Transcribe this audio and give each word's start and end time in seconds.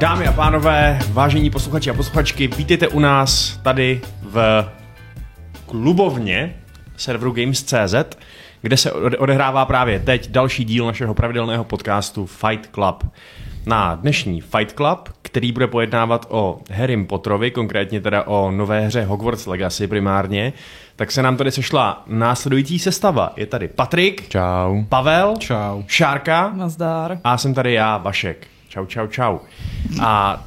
Dámy 0.00 0.26
a 0.26 0.32
pánové, 0.32 0.98
vážení 1.12 1.50
posluchači 1.50 1.90
a 1.90 1.94
posluchačky, 1.94 2.46
vítejte 2.46 2.88
u 2.88 2.98
nás 3.00 3.60
tady 3.62 4.00
v 4.22 4.64
klubovně 5.66 6.56
serveru 6.96 7.32
Games.cz, 7.32 8.16
kde 8.62 8.76
se 8.76 8.92
odehrává 8.92 9.64
právě 9.64 10.00
teď 10.00 10.30
další 10.30 10.64
díl 10.64 10.86
našeho 10.86 11.14
pravidelného 11.14 11.64
podcastu 11.64 12.26
Fight 12.26 12.70
Club. 12.74 13.04
Na 13.66 13.94
dnešní 13.94 14.40
Fight 14.40 14.76
Club, 14.76 15.08
který 15.22 15.52
bude 15.52 15.66
pojednávat 15.66 16.26
o 16.28 16.60
Harrym 16.70 17.06
Potterovi, 17.06 17.50
konkrétně 17.50 18.00
teda 18.00 18.22
o 18.22 18.50
nové 18.50 18.80
hře 18.80 19.04
Hogwarts 19.04 19.46
Legacy 19.46 19.86
primárně, 19.86 20.52
tak 20.96 21.12
se 21.12 21.22
nám 21.22 21.36
tady 21.36 21.50
sešla 21.50 22.02
následující 22.06 22.78
sestava. 22.78 23.32
Je 23.36 23.46
tady 23.46 23.68
Patrik. 23.68 24.28
Čau. 24.28 24.84
Pavel. 24.88 25.34
Čau. 25.38 25.82
Šárka. 25.86 26.52
Nazdár. 26.54 27.18
A 27.24 27.38
jsem 27.38 27.54
tady 27.54 27.72
já, 27.72 27.96
Vašek. 27.96 28.49
Čau, 28.70 28.86
čau, 28.86 29.06
čau. 29.06 29.38
A 30.00 30.44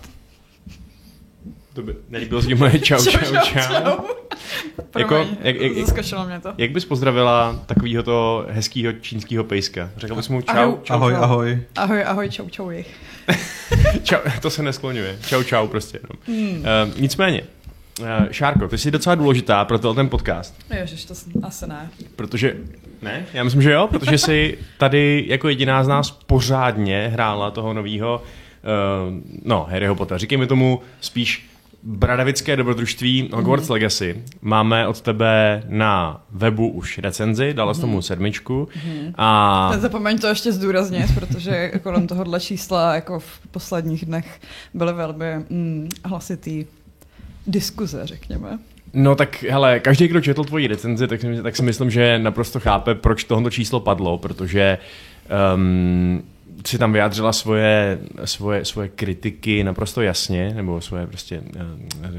to 1.73 1.81
by 1.81 1.95
nelíbilo 2.09 2.41
se 2.41 2.55
moje 2.55 2.79
čau, 2.79 3.05
čau, 3.05 3.19
čau. 3.19 3.43
čau. 3.43 4.05
jako, 4.97 5.15
jak, 5.15 5.55
jak, 5.55 5.55
jak, 5.77 6.27
mě 6.27 6.39
to. 6.39 6.53
Jak 6.57 6.71
bys 6.71 6.85
pozdravila 6.85 7.63
takového 7.65 8.03
to 8.03 8.45
hezkého 8.49 8.93
čínského 8.93 9.43
pejska? 9.43 9.89
Řekl 9.97 10.15
bys 10.15 10.29
mu 10.29 10.41
čau, 10.41 10.55
ahoj, 10.55 10.77
čau, 10.83 10.93
ahoj, 10.93 11.13
čau. 11.13 11.23
ahoj. 11.23 11.61
Ahoj, 11.75 12.03
ahoj, 12.03 12.29
čau, 12.29 12.49
čau. 12.49 12.71
čau 14.03 14.19
to 14.41 14.49
se 14.49 14.63
neskloňuje. 14.63 15.19
Čau, 15.27 15.43
čau 15.43 15.67
prostě. 15.67 15.99
No. 16.09 16.15
Hmm. 16.27 16.57
Uh, 16.57 16.99
nicméně, 17.01 17.41
Uh, 17.99 18.07
Šárko, 18.31 18.67
ty 18.67 18.77
jsi 18.77 18.91
docela 18.91 19.15
důležitá 19.15 19.65
pro 19.65 19.93
ten 19.93 20.09
podcast. 20.09 20.55
Ježiš, 20.79 21.05
to 21.05 21.13
asi 21.43 21.67
ne. 21.67 21.89
Protože, 22.15 22.55
ne? 23.01 23.25
Já 23.33 23.43
myslím, 23.43 23.61
že 23.61 23.71
jo, 23.71 23.87
protože 23.87 24.17
jsi 24.17 24.57
tady 24.77 25.25
jako 25.27 25.49
jediná 25.49 25.83
z 25.83 25.87
nás 25.87 26.11
pořádně 26.11 27.09
hrála 27.13 27.51
toho 27.51 27.73
nového, 27.73 28.23
uh, 28.23 29.13
no, 29.43 29.67
Harryho 29.69 29.95
Pottera. 29.95 30.17
Říkej 30.17 30.37
mi 30.37 30.47
tomu 30.47 30.81
spíš 31.01 31.49
Bradavické 31.83 32.55
dobrodružství 32.55 33.29
Hogwarts 33.33 33.67
mm. 33.67 33.73
Legacy. 33.73 34.23
Máme 34.41 34.87
od 34.87 35.01
tebe 35.01 35.63
na 35.67 36.23
webu 36.31 36.67
už 36.67 36.97
recenzi, 36.97 37.53
dala 37.53 37.73
mm. 37.73 37.81
tomu 37.81 38.01
sedmičku. 38.01 38.67
Mm. 38.85 39.13
A... 39.15 39.69
Nezapomeň 39.71 40.19
to 40.19 40.27
ještě 40.27 40.51
zdůraznit, 40.51 41.15
protože 41.15 41.71
kolem 41.83 42.07
tohohle 42.07 42.39
čísla 42.39 42.95
jako 42.95 43.19
v 43.19 43.39
posledních 43.51 44.05
dnech 44.05 44.41
byly 44.73 44.93
velmi 44.93 45.25
mm, 45.49 45.89
hlasitý 46.05 46.65
diskuze, 47.47 48.01
řekněme. 48.03 48.59
No 48.93 49.15
tak 49.15 49.43
hele, 49.43 49.79
každý, 49.79 50.07
kdo 50.07 50.21
četl 50.21 50.43
tvoji 50.43 50.67
recenzi, 50.67 51.07
tak, 51.07 51.19
tak 51.43 51.55
si 51.55 51.63
myslím, 51.63 51.91
že 51.91 52.19
naprosto 52.19 52.59
chápe, 52.59 52.95
proč 52.95 53.23
tohoto 53.23 53.49
číslo 53.49 53.79
padlo, 53.79 54.17
protože 54.17 54.77
um, 55.55 56.23
si 56.65 56.77
tam 56.77 56.93
vyjádřila 56.93 57.33
svoje, 57.33 57.99
svoje, 58.25 58.65
svoje 58.65 58.89
kritiky 58.89 59.63
naprosto 59.63 60.01
jasně, 60.01 60.53
nebo 60.55 60.81
svoje 60.81 61.07
prostě, 61.07 61.43
eh, 61.55 62.09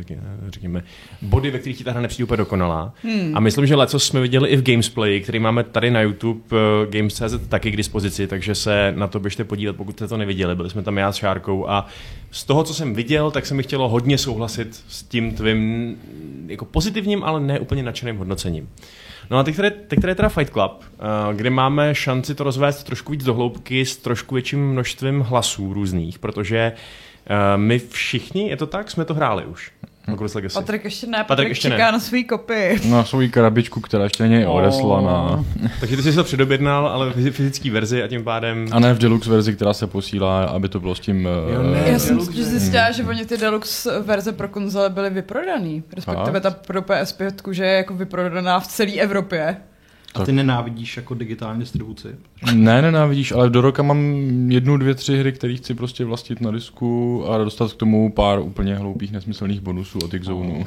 řekněme, 0.48 0.82
body, 1.22 1.50
ve 1.50 1.58
kterých 1.58 1.78
ti 1.78 1.84
ta 1.84 1.90
hra 1.90 2.00
nepřijde 2.00 2.24
úplně 2.24 2.36
dokonalá. 2.36 2.94
Hmm. 3.02 3.36
A 3.36 3.40
myslím, 3.40 3.66
že 3.66 3.74
leco 3.74 3.98
jsme 3.98 4.20
viděli 4.20 4.48
i 4.48 4.56
v 4.56 4.62
Gamesplay, 4.62 5.20
který 5.20 5.38
máme 5.38 5.64
tady 5.64 5.90
na 5.90 6.00
YouTube 6.00 6.40
uh, 6.52 6.92
Games.cz 6.92 7.48
taky 7.48 7.70
k 7.70 7.76
dispozici, 7.76 8.26
takže 8.26 8.54
se 8.54 8.92
na 8.96 9.06
to 9.06 9.20
běžte 9.20 9.44
podívat, 9.44 9.76
pokud 9.76 9.92
jste 9.92 10.08
to 10.08 10.16
neviděli. 10.16 10.54
Byli 10.54 10.70
jsme 10.70 10.82
tam 10.82 10.98
já 10.98 11.12
s 11.12 11.16
Šárkou 11.16 11.68
a 11.68 11.86
z 12.30 12.44
toho, 12.44 12.64
co 12.64 12.74
jsem 12.74 12.94
viděl, 12.94 13.30
tak 13.30 13.46
se 13.46 13.54
mi 13.54 13.62
chtělo 13.62 13.88
hodně 13.88 14.18
souhlasit 14.18 14.84
s 14.88 15.02
tím 15.02 15.32
tvým 15.32 15.94
jako 16.46 16.64
pozitivním, 16.64 17.24
ale 17.24 17.40
ne 17.40 17.60
úplně 17.60 17.82
nadšeným 17.82 18.16
hodnocením. 18.16 18.68
No 19.30 19.38
a 19.38 19.42
teď 19.42 19.56
tady, 19.56 19.70
teď 19.70 20.00
tady 20.00 20.10
je 20.10 20.14
teda 20.14 20.28
Fight 20.28 20.52
Club, 20.52 20.72
uh, 20.72 21.36
kde 21.36 21.50
máme 21.50 21.94
šanci 21.94 22.34
to 22.34 22.44
rozvést 22.44 22.84
trošku 22.84 23.12
víc 23.12 23.24
do 23.24 23.34
hloubky 23.34 23.86
s 23.86 23.96
trošku 23.96 24.23
větším 24.32 24.70
množstvím 24.70 25.20
hlasů 25.20 25.72
různých, 25.72 26.18
protože 26.18 26.72
uh, 26.72 27.36
my 27.60 27.78
všichni, 27.78 28.48
je 28.48 28.56
to 28.56 28.66
tak, 28.66 28.90
jsme 28.90 29.04
to 29.04 29.14
hráli 29.14 29.44
už. 29.44 29.72
Hogwarts 30.08 30.34
Legacy. 30.34 30.54
Patrik 30.54 30.84
ještě 30.84 31.06
ne, 31.06 31.18
Patrik, 31.18 31.28
Patrik 31.28 31.48
ještě 31.48 31.68
čeká 31.68 31.86
ne. 31.86 31.92
na 31.92 32.00
svý 32.00 32.24
kopy. 32.24 32.80
Na 32.90 33.04
svou 33.04 33.28
krabičku, 33.30 33.80
která 33.80 34.04
ještě 34.04 34.22
není 34.22 34.46
oh. 34.46 34.56
odeslaná. 34.56 35.44
Takže 35.80 35.96
ty 35.96 36.02
jsi 36.02 36.12
to 36.12 36.24
předobjednal, 36.24 36.88
ale 36.88 37.10
v 37.10 37.30
fyzické 37.30 37.70
verzi 37.70 38.02
a 38.02 38.08
tím 38.08 38.24
pádem... 38.24 38.66
A 38.72 38.78
ne 38.78 38.94
v 38.94 38.98
deluxe 38.98 39.30
verzi, 39.30 39.54
která 39.54 39.72
se 39.72 39.86
posílá, 39.86 40.44
aby 40.44 40.68
to 40.68 40.80
bylo 40.80 40.94
s 40.94 41.00
tím... 41.00 41.28
Jo, 41.54 41.62
ne, 41.62 41.82
Já 41.86 41.98
jsem 41.98 42.20
zjistila, 42.20 42.90
že 42.90 43.04
oni 43.04 43.24
ty 43.24 43.36
deluxe 43.36 44.00
verze 44.00 44.32
pro 44.32 44.48
konzole 44.48 44.90
byly 44.90 45.10
vyprodaný. 45.10 45.82
Respektive 45.92 46.40
ta 46.40 46.50
pro 46.50 46.80
PS5, 46.80 47.52
že 47.52 47.64
je 47.64 47.76
jako 47.76 47.94
vyprodaná 47.94 48.60
v 48.60 48.66
celé 48.66 48.92
Evropě. 48.92 49.56
A 50.14 50.24
ty 50.24 50.32
nenávidíš 50.32 50.96
jako 50.96 51.14
digitální 51.14 51.60
distribuci? 51.60 52.08
Ne, 52.54 52.82
nenávidíš, 52.82 53.32
ale 53.32 53.50
do 53.50 53.60
roka 53.60 53.82
mám 53.82 54.00
jednu, 54.50 54.76
dvě, 54.76 54.94
tři 54.94 55.18
hry, 55.18 55.32
které 55.32 55.56
chci 55.56 55.74
prostě 55.74 56.04
vlastnit 56.04 56.40
na 56.40 56.50
disku 56.50 57.24
a 57.28 57.38
dostat 57.38 57.72
k 57.72 57.76
tomu 57.76 58.12
pár 58.12 58.38
úplně 58.38 58.76
hloupých, 58.76 59.12
nesmyslných 59.12 59.60
bonusů 59.60 59.98
od 60.04 60.14
X-Zone. 60.14 60.64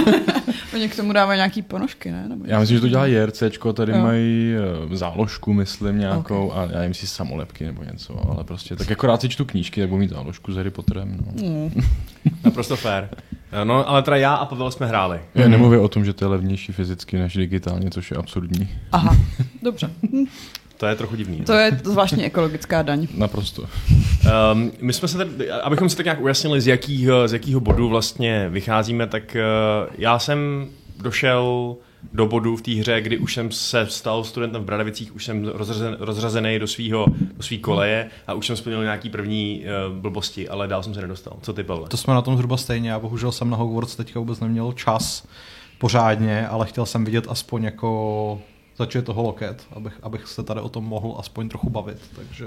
Oni 0.74 0.88
k 0.88 0.96
tomu 0.96 1.12
dávají 1.12 1.38
nějaký 1.38 1.62
ponožky, 1.62 2.10
ne? 2.10 2.28
Nebo 2.28 2.44
já 2.46 2.60
myslím, 2.60 2.76
že 2.76 2.80
to 2.80 2.88
dělá 2.88 3.06
JRCčko, 3.06 3.72
tady 3.72 3.92
jo. 3.92 3.98
mají 3.98 4.54
eh, 4.92 4.96
záložku, 4.96 5.52
myslím, 5.52 5.98
nějakou, 5.98 6.46
okay. 6.46 6.68
a 6.68 6.72
já 6.72 6.82
jim 6.82 6.94
si 6.94 7.06
samolepky 7.06 7.64
nebo 7.64 7.84
něco, 7.84 8.30
ale 8.30 8.44
prostě 8.44 8.76
tak 8.76 8.90
jako 8.90 9.06
rád 9.06 9.20
si 9.20 9.28
čtu 9.28 9.44
knížky, 9.44 9.80
tak 9.80 9.90
budu 9.90 10.00
mít 10.00 10.10
záložku 10.10 10.52
s 10.52 10.56
Harry 10.56 10.70
Potterem. 10.70 11.18
No. 11.26 11.48
Mm. 11.48 11.82
Naprosto 12.44 12.76
fair. 12.76 13.08
No, 13.64 13.88
ale 13.88 14.02
teda 14.02 14.16
já 14.16 14.34
a 14.34 14.46
Pavel 14.46 14.70
jsme 14.70 14.86
hráli. 14.86 15.20
Já 15.34 15.48
nemluvím 15.48 15.80
o 15.80 15.88
tom, 15.88 16.04
že 16.04 16.12
to 16.12 16.24
je 16.24 16.28
levnější 16.28 16.72
fyzicky 16.72 17.18
než 17.18 17.36
digitálně, 17.36 17.90
což 17.90 18.10
je 18.10 18.16
absurdní. 18.16 18.68
Aha, 18.92 19.16
dobře. 19.62 19.90
To 20.76 20.86
je 20.86 20.94
trochu 20.94 21.16
divný. 21.16 21.40
To 21.40 21.52
je 21.52 21.80
zvláštní 21.84 22.24
ekologická 22.24 22.82
daň. 22.82 23.06
Naprosto. 23.16 23.62
Um, 23.62 24.72
my 24.80 24.92
jsme 24.92 25.08
se 25.08 25.18
tady, 25.18 25.50
abychom 25.50 25.88
se 25.88 25.96
tak 25.96 26.06
nějak 26.06 26.20
ujasnili, 26.20 26.60
z 26.60 26.66
jakého, 26.66 27.28
z 27.28 27.32
jakého 27.32 27.60
bodu 27.60 27.88
vlastně 27.88 28.48
vycházíme, 28.48 29.06
tak 29.06 29.36
uh, 29.36 29.94
já 29.98 30.18
jsem 30.18 30.66
došel 31.02 31.76
do 32.12 32.26
bodu 32.26 32.56
v 32.56 32.62
té 32.62 32.70
hře, 32.70 33.00
kdy 33.00 33.18
už 33.18 33.34
jsem 33.34 33.52
se 33.52 33.86
stal 33.86 34.24
studentem 34.24 34.62
v 34.62 34.64
Bradavicích, 34.64 35.14
už 35.14 35.24
jsem 35.24 35.44
rozřazen, 35.44 35.96
rozřazený 36.00 36.58
do 36.58 36.66
svého 36.66 37.06
do 37.36 37.42
svý 37.42 37.58
koleje 37.58 38.10
a 38.26 38.34
už 38.34 38.46
jsem 38.46 38.56
splnil 38.56 38.82
nějaký 38.82 39.10
první 39.10 39.64
uh, 39.88 39.96
blbosti, 39.96 40.48
ale 40.48 40.68
dál 40.68 40.82
jsem 40.82 40.94
se 40.94 41.00
nedostal. 41.00 41.36
Co 41.42 41.52
ty, 41.52 41.62
Pavle? 41.62 41.88
To 41.88 41.96
jsme 41.96 42.14
na 42.14 42.22
tom 42.22 42.36
zhruba 42.36 42.56
stejně. 42.56 42.90
Já 42.90 42.98
bohužel 42.98 43.32
jsem 43.32 43.50
na 43.50 43.56
Hogwarts 43.56 43.96
teďka 43.96 44.20
vůbec 44.20 44.40
neměl 44.40 44.72
čas 44.72 45.28
pořádně, 45.78 46.48
ale 46.48 46.66
chtěl 46.66 46.86
jsem 46.86 47.04
vidět 47.04 47.26
aspoň 47.28 47.64
jako 47.64 48.40
začuje 48.78 49.02
toho 49.02 49.22
loket, 49.22 49.66
abych, 49.72 49.98
abych 50.02 50.28
se 50.28 50.42
tady 50.42 50.60
o 50.60 50.68
tom 50.68 50.84
mohl 50.84 51.14
aspoň 51.18 51.48
trochu 51.48 51.70
bavit. 51.70 51.98
Takže, 52.16 52.46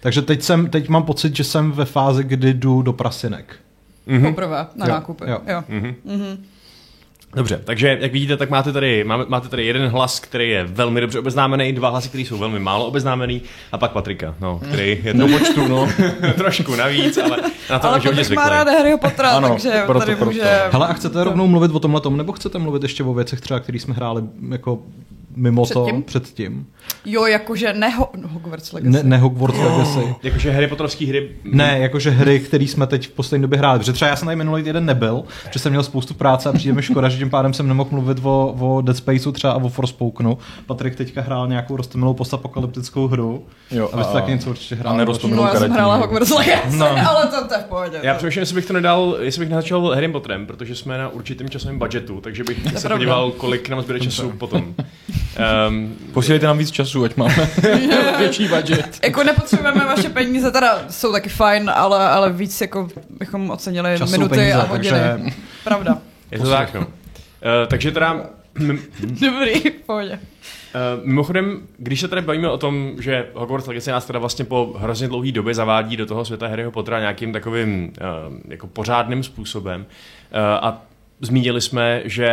takže 0.00 0.22
teď, 0.22 0.42
jsem, 0.42 0.70
teď 0.70 0.88
mám 0.88 1.02
pocit, 1.02 1.36
že 1.36 1.44
jsem 1.44 1.72
ve 1.72 1.84
fázi, 1.84 2.24
kdy 2.24 2.54
jdu 2.54 2.82
do 2.82 2.92
prasinek. 2.92 3.56
Mm-hmm. 4.08 4.28
Poprvé 4.28 4.66
na 4.74 4.86
jo. 4.86 4.92
nákupy. 4.92 5.24
Jo. 5.30 5.38
Jo. 5.46 5.64
Mm-hmm. 5.68 5.94
Mm-hmm. 6.06 6.38
Dobře, 7.34 7.60
takže 7.64 7.98
jak 8.00 8.12
vidíte, 8.12 8.36
tak 8.36 8.50
máte 8.50 8.72
tady, 8.72 9.04
máte 9.28 9.48
tady 9.48 9.66
jeden 9.66 9.88
hlas, 9.88 10.20
který 10.20 10.50
je 10.50 10.64
velmi 10.64 11.00
dobře 11.00 11.18
obeznámený, 11.18 11.72
dva 11.72 11.88
hlasy, 11.88 12.08
které 12.08 12.22
jsou 12.22 12.38
velmi 12.38 12.58
málo 12.58 12.86
obeznámený, 12.86 13.42
a 13.72 13.78
pak 13.78 13.92
Patrika, 13.92 14.34
no, 14.40 14.58
který 14.68 14.98
je 15.04 15.14
to 15.18 15.28
počtu, 15.28 15.68
no, 15.68 15.88
trošku 16.36 16.76
navíc, 16.76 17.18
ale 17.18 17.36
na 17.70 17.78
to 17.78 17.88
ale 17.88 17.98
už 17.98 18.06
hodně 18.06 18.24
zvyklý. 18.24 18.44
má 18.44 18.48
ráda 18.48 18.72
Harryho 18.72 18.98
Pottera, 18.98 19.30
ano, 19.30 19.48
takže 19.48 19.82
proto, 19.86 20.00
tady 20.00 20.16
proto. 20.16 20.30
může... 20.30 20.60
Hele, 20.70 20.86
a 20.86 20.92
chcete 20.92 21.24
rovnou 21.24 21.46
mluvit 21.46 21.70
o 21.74 21.80
tomhle 21.80 22.00
tom, 22.00 22.16
nebo 22.16 22.32
chcete 22.32 22.58
mluvit 22.58 22.82
ještě 22.82 23.04
o 23.04 23.14
věcech 23.14 23.40
třeba, 23.40 23.60
které 23.60 23.78
jsme 23.78 23.94
hráli 23.94 24.22
jako 24.50 24.78
mimo 25.36 25.64
předtím? 25.64 26.02
to 26.02 26.06
předtím. 26.06 26.66
Jo, 27.04 27.26
jakože 27.26 27.72
ne 27.72 27.88
ho, 27.88 28.10
Hogwarts 28.26 28.72
Legacy. 28.72 28.90
Ne, 28.92 29.02
ne 29.02 29.18
Hogwarts 29.18 29.58
oh. 29.58 29.64
Legacy. 29.64 30.14
Jakože 30.22 30.50
Harry 30.50 30.66
Potterovský 30.66 31.06
hry. 31.06 31.30
Ne, 31.44 31.78
jakože 31.78 32.10
hry, 32.10 32.40
které 32.40 32.64
jsme 32.64 32.86
teď 32.86 33.08
v 33.08 33.10
poslední 33.10 33.42
době 33.42 33.58
hráli. 33.58 33.78
Protože 33.78 33.92
třeba 33.92 34.08
já 34.08 34.16
jsem 34.16 34.26
tady 34.26 34.36
minulý 34.36 34.62
týden 34.62 34.86
nebyl, 34.86 35.24
že 35.50 35.58
jsem 35.58 35.72
měl 35.72 35.82
spoustu 35.82 36.14
práce 36.14 36.48
a 36.48 36.52
přijde 36.52 36.74
mi 36.74 36.82
škoda, 36.82 37.08
že 37.08 37.18
tím 37.18 37.30
pádem 37.30 37.52
jsem 37.54 37.68
nemohl 37.68 37.90
mluvit 37.92 38.18
o, 38.22 38.54
o 38.60 38.80
Dead 38.80 38.96
Spaceu 38.96 39.32
třeba 39.32 39.52
a 39.52 39.56
o 39.56 39.68
Forspokenu. 39.68 40.38
Patrik 40.66 40.94
teďka 40.94 41.22
hrál 41.22 41.48
nějakou 41.48 41.76
roztomilou 41.76 42.14
postapokalyptickou 42.14 43.08
hru. 43.08 43.46
Jo, 43.70 43.88
a 43.92 43.96
vy 43.96 44.04
jste 44.04 44.12
taky 44.12 44.30
něco 44.30 44.50
určitě 44.50 44.74
hrál. 44.74 44.94
A 44.94 45.04
no, 45.04 45.42
já 45.42 45.58
jsem 45.58 45.72
hrála 45.72 45.96
Hogwarts 45.96 46.30
Legacy, 46.30 46.76
no. 46.76 46.86
ale 47.08 47.26
to, 47.26 47.48
to 47.48 47.54
je 47.54 47.60
v 47.60 47.64
pohodě. 47.64 47.98
Já 48.02 48.14
přemýšlím, 48.14 48.40
jestli 48.40 48.54
bych 48.54 48.66
to 48.66 48.72
nedal, 48.72 49.16
jestli 49.20 49.40
bych 49.40 49.48
nezačal 49.48 49.90
Harry 49.94 50.08
Potterem, 50.08 50.46
protože 50.46 50.76
jsme 50.76 50.98
na 50.98 51.08
určitém 51.08 51.48
časovém 51.48 51.78
budgetu, 51.78 52.20
takže 52.20 52.44
bych 52.44 52.78
se 52.78 52.88
podíval, 52.88 53.30
kolik 53.30 53.68
nám 53.68 53.82
zbyde 53.82 54.00
času 54.00 54.30
potom. 54.30 54.74
Um, 55.68 55.96
Posílejte 56.12 56.46
nám 56.46 56.58
víc 56.58 56.70
času, 56.70 57.04
ať 57.04 57.16
máme 57.16 57.50
větší 58.18 58.48
budget. 58.48 58.98
jako 59.02 59.24
nepotřebujeme 59.24 59.84
vaše 59.84 60.08
peníze, 60.08 60.50
teda 60.50 60.84
jsou 60.90 61.12
taky 61.12 61.28
fajn, 61.28 61.70
ale, 61.74 62.08
ale 62.08 62.32
víc 62.32 62.60
jako 62.60 62.88
bychom 63.10 63.50
ocenili 63.50 63.98
Čas 63.98 64.10
minuty 64.10 64.34
peníze, 64.34 64.52
a 64.54 64.62
hodiny. 64.62 64.90
Takže... 64.90 65.32
Pravda. 65.64 65.98
Je 66.30 66.38
to 66.38 66.50
tak, 66.50 66.74
no. 66.74 66.80
Uh, 66.80 66.86
takže 67.68 67.92
teda... 67.92 68.26
Dobrý, 69.00 69.70
pohodě. 69.86 70.12
Uh, 70.12 71.06
mimochodem, 71.06 71.60
když 71.78 72.00
se 72.00 72.08
tady 72.08 72.22
bavíme 72.22 72.50
o 72.50 72.58
tom, 72.58 72.92
že 73.00 73.26
Hogwarts 73.34 73.66
Legacy 73.66 73.90
nás 73.90 74.04
teda 74.06 74.18
vlastně 74.18 74.44
po 74.44 74.74
hrozně 74.78 75.08
dlouhé 75.08 75.32
době 75.32 75.54
zavádí 75.54 75.96
do 75.96 76.06
toho 76.06 76.24
světa 76.24 76.48
Harryho 76.48 76.70
Pottera 76.70 77.00
nějakým 77.00 77.32
takovým 77.32 77.84
uh, 77.84 78.38
jako 78.48 78.66
pořádným 78.66 79.22
způsobem 79.22 79.80
uh, 79.80 80.38
a 80.40 80.82
zmínili 81.24 81.60
jsme, 81.60 82.02
že, 82.04 82.30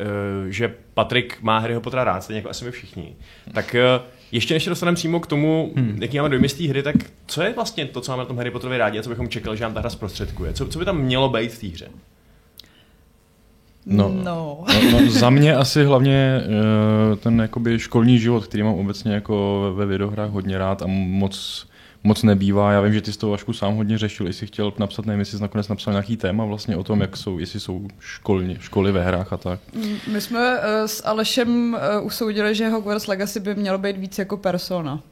uh, 0.00 0.48
že 0.48 0.74
Patrik 0.94 1.38
má 1.42 1.58
Harryho 1.58 1.80
Pottera 1.80 2.04
rád, 2.04 2.24
stejně 2.24 2.38
jako 2.38 2.50
asi 2.50 2.64
my 2.64 2.70
všichni. 2.70 3.16
Tak 3.52 3.76
uh, 3.98 4.06
Ještě 4.32 4.54
než 4.54 4.64
se 4.64 4.70
dostaneme 4.70 4.96
přímo 4.96 5.20
k 5.20 5.26
tomu, 5.26 5.72
hmm. 5.76 5.98
jaký 6.02 6.16
máme 6.16 6.28
dojmy 6.28 6.48
z 6.48 6.54
té 6.54 6.68
hry, 6.68 6.82
tak 6.82 6.96
co 7.26 7.42
je 7.42 7.52
vlastně 7.52 7.86
to, 7.86 8.00
co 8.00 8.12
máme 8.12 8.22
na 8.22 8.26
tom 8.26 8.36
Harry 8.36 8.50
Potterovi 8.50 8.78
rádi 8.78 8.98
a 8.98 9.02
co 9.02 9.10
bychom 9.10 9.28
čekali, 9.28 9.56
že 9.56 9.64
nám 9.64 9.74
ta 9.74 9.80
hra 9.80 9.90
zprostředkuje? 9.90 10.52
Co, 10.52 10.66
co 10.66 10.78
by 10.78 10.84
tam 10.84 10.98
mělo 10.98 11.28
být 11.28 11.52
v 11.52 11.60
té 11.60 11.66
hře? 11.66 11.88
No, 13.86 14.08
no. 14.08 14.24
no, 14.24 14.90
no 14.92 15.10
za 15.10 15.30
mě 15.30 15.56
asi 15.56 15.84
hlavně 15.84 16.40
uh, 16.46 17.16
ten 17.16 17.40
jakoby 17.40 17.78
školní 17.78 18.18
život, 18.18 18.46
který 18.46 18.62
mám 18.62 18.74
obecně 18.74 19.14
jako 19.14 19.72
ve 19.76 19.86
videohrách 19.86 20.30
hodně 20.30 20.58
rád 20.58 20.82
a 20.82 20.86
moc 20.88 21.66
moc 22.04 22.22
nebývá. 22.22 22.72
Já 22.72 22.80
vím, 22.80 22.94
že 22.94 23.00
ty 23.00 23.12
s 23.12 23.16
toho 23.16 23.30
Vašku 23.30 23.52
sám 23.52 23.74
hodně 23.74 23.98
řešil, 23.98 24.26
jestli 24.26 24.46
chtěl 24.46 24.72
napsat, 24.78 25.06
nevím, 25.06 25.18
jestli 25.18 25.38
jsi 25.38 25.42
nakonec 25.42 25.68
napsal 25.68 25.92
nějaký 25.92 26.16
téma 26.16 26.44
vlastně 26.44 26.76
o 26.76 26.84
tom, 26.84 27.00
jak 27.00 27.16
jsou, 27.16 27.38
jestli 27.38 27.60
jsou 27.60 27.88
školní, 27.98 28.56
školy 28.60 28.92
ve 28.92 29.04
hrách 29.04 29.32
a 29.32 29.36
tak. 29.36 29.60
My 30.12 30.20
jsme 30.20 30.58
uh, 30.58 30.64
s 30.86 31.06
Alešem 31.06 31.76
uh, 31.98 32.06
usoudili, 32.06 32.54
že 32.54 32.68
Hogwarts 32.68 33.06
Legacy 33.06 33.40
by 33.40 33.54
mělo 33.54 33.78
být 33.78 33.98
víc 33.98 34.18
jako 34.18 34.36
persona. 34.36 35.02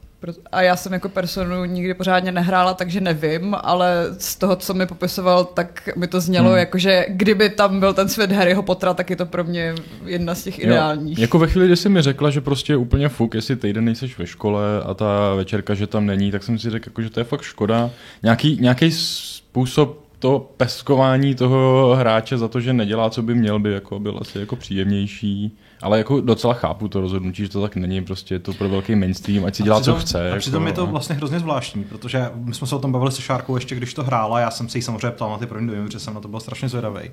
A 0.51 0.61
já 0.61 0.75
jsem 0.75 0.93
jako 0.93 1.09
personu 1.09 1.65
nikdy 1.65 1.93
pořádně 1.93 2.31
nehrála, 2.31 2.73
takže 2.73 3.01
nevím, 3.01 3.55
ale 3.61 4.05
z 4.17 4.35
toho, 4.35 4.55
co 4.55 4.73
mi 4.73 4.85
popisoval, 4.85 5.45
tak 5.45 5.89
mi 5.95 6.07
to 6.07 6.21
znělo 6.21 6.49
hmm. 6.49 6.57
jako, 6.57 6.77
že 6.77 7.05
kdyby 7.09 7.49
tam 7.49 7.79
byl 7.79 7.93
ten 7.93 8.09
svět 8.09 8.31
Harryho 8.31 8.63
Pottera, 8.63 8.93
tak 8.93 9.09
je 9.09 9.15
to 9.15 9.25
pro 9.25 9.43
mě 9.43 9.75
jedna 10.05 10.35
z 10.35 10.43
těch 10.43 10.59
jo. 10.59 10.65
ideálních. 10.65 11.19
Jako 11.19 11.39
ve 11.39 11.47
chvíli, 11.47 11.67
kdy 11.67 11.75
jsi 11.75 11.89
mi 11.89 12.01
řekla, 12.01 12.29
že 12.29 12.41
prostě 12.41 12.73
je 12.73 12.77
úplně 12.77 13.09
fuk, 13.09 13.35
jestli 13.35 13.55
týden 13.55 13.85
nejseš 13.85 14.17
ve 14.17 14.27
škole 14.27 14.63
a 14.85 14.93
ta 14.93 15.35
večerka, 15.35 15.73
že 15.73 15.87
tam 15.87 16.05
není, 16.05 16.31
tak 16.31 16.43
jsem 16.43 16.59
si 16.59 16.69
řekl, 16.69 16.89
jako, 16.89 17.01
že 17.01 17.09
to 17.09 17.19
je 17.19 17.23
fakt 17.23 17.41
škoda. 17.41 17.89
Nějaký, 18.23 18.57
nějaký 18.61 18.91
způsob 18.91 20.03
to 20.19 20.51
peskování 20.57 21.35
toho 21.35 21.95
hráče 21.95 22.37
za 22.37 22.47
to, 22.47 22.59
že 22.59 22.73
nedělá, 22.73 23.09
co 23.09 23.21
by 23.21 23.35
měl, 23.35 23.59
by 23.59 23.71
jako 23.73 23.99
byl 23.99 24.17
asi 24.21 24.39
jako 24.39 24.55
příjemnější. 24.55 25.57
Ale 25.83 25.97
jako 25.97 26.21
docela 26.21 26.53
chápu 26.53 26.87
to 26.87 27.01
rozhodnutí, 27.01 27.43
že 27.43 27.49
to 27.49 27.61
tak 27.61 27.75
není, 27.75 28.03
prostě 28.03 28.35
je 28.35 28.39
to 28.39 28.53
pro 28.53 28.69
velký 28.69 28.95
mainstream, 28.95 29.45
ať 29.45 29.55
si 29.55 29.63
dělá, 29.63 29.79
přitom, 29.79 29.95
co 29.95 30.01
chce. 30.01 30.21
A 30.21 30.23
jako, 30.23 30.39
přitom 30.39 30.67
je 30.67 30.73
to 30.73 30.85
vlastně 30.85 31.15
hrozně 31.15 31.39
zvláštní, 31.39 31.83
protože 31.83 32.31
my 32.35 32.53
jsme 32.53 32.67
se 32.67 32.75
o 32.75 32.79
tom 32.79 32.91
bavili 32.91 33.11
se 33.11 33.21
Šárkou 33.21 33.55
ještě, 33.55 33.75
když 33.75 33.93
to 33.93 34.03
hrála, 34.03 34.39
já 34.39 34.51
jsem 34.51 34.69
se 34.69 34.77
jí 34.77 34.81
samozřejmě 34.81 35.11
ptal 35.11 35.29
na 35.29 35.37
ty 35.37 35.45
první 35.45 35.67
dojmy, 35.67 35.85
protože 35.85 35.99
jsem 35.99 36.13
na 36.13 36.21
to 36.21 36.27
byl 36.27 36.39
strašně 36.39 36.69
zvědavý. 36.69 37.09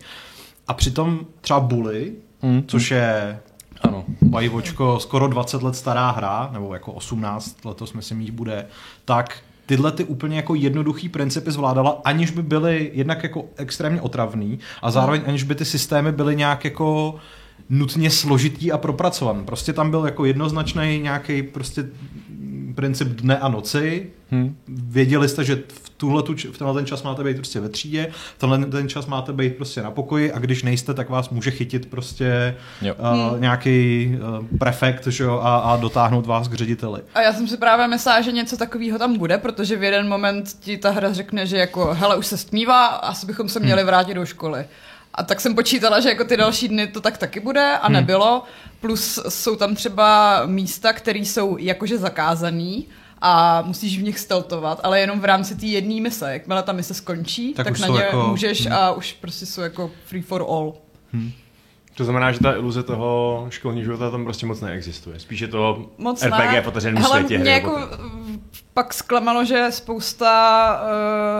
A 0.69 0.75
přitom 0.75 1.20
třeba 1.40 1.61
Bully, 1.61 2.12
mm, 2.43 2.64
což 2.67 2.90
je 2.90 3.40
ano, 3.81 4.05
Bajvočko, 4.22 4.99
skoro 5.00 5.28
20 5.28 5.62
let 5.62 5.76
stará 5.76 6.11
hra, 6.11 6.50
nebo 6.52 6.75
jako 6.75 6.93
18 6.93 7.64
letos 7.64 7.93
myslím 7.93 8.20
jí 8.20 8.31
bude, 8.31 8.66
tak 9.05 9.37
tyhle 9.66 9.93
ty 9.93 10.05
úplně 10.05 10.37
jako 10.37 10.55
jednoduchý 10.55 11.08
principy 11.08 11.50
zvládala, 11.50 12.00
aniž 12.05 12.31
by 12.31 12.43
byly 12.43 12.90
jednak 12.94 13.23
jako 13.23 13.44
extrémně 13.56 14.00
otravný 14.00 14.58
a 14.82 14.90
zároveň 14.90 15.23
aniž 15.26 15.43
by 15.43 15.55
ty 15.55 15.64
systémy 15.64 16.12
byly 16.12 16.37
nějak 16.37 16.64
jako 16.64 17.14
nutně 17.70 18.11
složitý 18.11 18.72
a 18.72 18.78
propracovaný. 18.78 19.44
Prostě 19.44 19.72
tam 19.72 19.90
byl 19.90 20.05
jako 20.05 20.25
jednoznačný 20.25 21.00
nějaký 21.02 21.43
prostě 21.43 21.84
princip 22.75 23.08
dne 23.08 23.38
a 23.38 23.49
noci. 23.49 24.06
Hmm. 24.31 24.56
Věděli 24.69 25.28
jste, 25.28 25.44
že 25.44 25.62
v, 25.69 25.90
tuhle 25.90 26.22
tu, 26.22 26.34
v 26.52 26.58
tenhle 26.58 26.75
ten 26.75 26.87
čas 26.87 27.02
máte 27.02 27.25
být 27.25 27.37
prostě 27.37 27.61
ve 27.61 27.69
třídě, 27.69 28.12
v 28.37 28.38
tenhle 28.38 28.58
ten 28.58 28.88
čas 28.88 29.06
máte 29.06 29.32
být 29.32 29.56
prostě 29.56 29.82
na 29.82 29.90
pokoji 29.90 30.32
a 30.32 30.38
když 30.38 30.62
nejste, 30.62 30.94
tak 30.94 31.11
vás 31.11 31.31
může 31.31 31.50
chytit 31.50 31.87
prostě 31.90 32.56
uh, 32.82 33.31
hmm. 33.31 33.40
nějaký 33.40 34.11
uh, 34.40 34.58
prefekt 34.58 35.06
že 35.06 35.25
jo, 35.25 35.40
a, 35.43 35.58
a 35.58 35.76
dotáhnout 35.76 36.26
vás 36.26 36.49
k 36.49 36.55
řediteli. 36.55 37.00
A 37.14 37.23
já 37.23 37.32
jsem 37.32 37.49
si 37.49 37.56
právě 37.56 37.88
myslela, 37.88 38.20
že 38.20 38.32
něco 38.32 38.56
takového 38.56 38.99
tam 38.99 39.19
bude, 39.19 39.38
protože 39.38 39.76
v 39.76 39.82
jeden 39.82 40.08
moment 40.08 40.56
ti 40.61 40.78
ta 40.78 40.90
hra 40.90 41.12
řekne, 41.12 41.46
že 41.46 41.56
jako 41.56 41.94
hele, 41.94 42.16
už 42.16 42.26
se 42.26 42.37
stmívá, 42.37 42.87
asi 42.87 43.26
bychom 43.26 43.49
se 43.49 43.61
měli 43.61 43.81
hmm. 43.81 43.87
vrátit 43.87 44.14
do 44.14 44.26
školy. 44.26 44.64
A 45.14 45.22
tak 45.22 45.40
jsem 45.40 45.54
počítala, 45.54 46.00
že 46.00 46.08
jako 46.08 46.24
ty 46.24 46.36
další 46.36 46.68
dny 46.68 46.86
to 46.86 47.00
tak 47.00 47.18
taky 47.18 47.40
bude 47.40 47.78
a 47.82 47.86
hmm. 47.86 47.92
nebylo. 47.92 48.42
Plus 48.80 49.20
jsou 49.28 49.56
tam 49.56 49.74
třeba 49.74 50.42
místa, 50.46 50.92
které 50.92 51.18
jsou 51.18 51.56
jakože 51.56 51.98
zakázaný 51.98 52.86
a 53.20 53.62
musíš 53.62 53.98
v 53.98 54.02
nich 54.02 54.18
steltovat, 54.18 54.80
ale 54.82 55.00
jenom 55.00 55.20
v 55.20 55.24
rámci 55.24 55.56
té 55.56 55.66
jedné 55.66 56.00
mise. 56.00 56.32
Jakmile 56.32 56.62
ta 56.62 56.72
mise 56.72 56.94
skončí, 56.94 57.54
tak, 57.54 57.66
tak 57.66 57.78
na 57.78 57.86
ně 57.86 58.00
jako... 58.00 58.26
můžeš 58.28 58.66
hmm. 58.66 58.76
a 58.76 58.92
už 58.92 59.12
prostě 59.12 59.46
jsou 59.46 59.60
jako 59.60 59.90
free 60.04 60.22
for 60.22 60.42
all. 60.48 60.74
Hmm. 61.12 61.32
To 62.00 62.05
znamená, 62.05 62.32
že 62.32 62.41
ta 62.41 62.55
iluze 62.55 62.82
toho 62.82 63.47
školního 63.50 63.85
života 63.85 64.11
tam 64.11 64.25
prostě 64.25 64.47
moc 64.47 64.61
neexistuje. 64.61 65.20
Spíš 65.20 65.41
je 65.41 65.49
to 65.49 65.91
moc 65.99 66.23
RPG 66.23 66.52
ne. 66.52 66.62
v 66.62 66.67
otevřeném 66.67 67.05
světě. 67.05 67.38
Mě 67.38 67.50
jako 67.50 67.79
pak 68.75 68.94
zklamalo, 68.94 69.44
že 69.44 69.67
spousta 69.70 70.82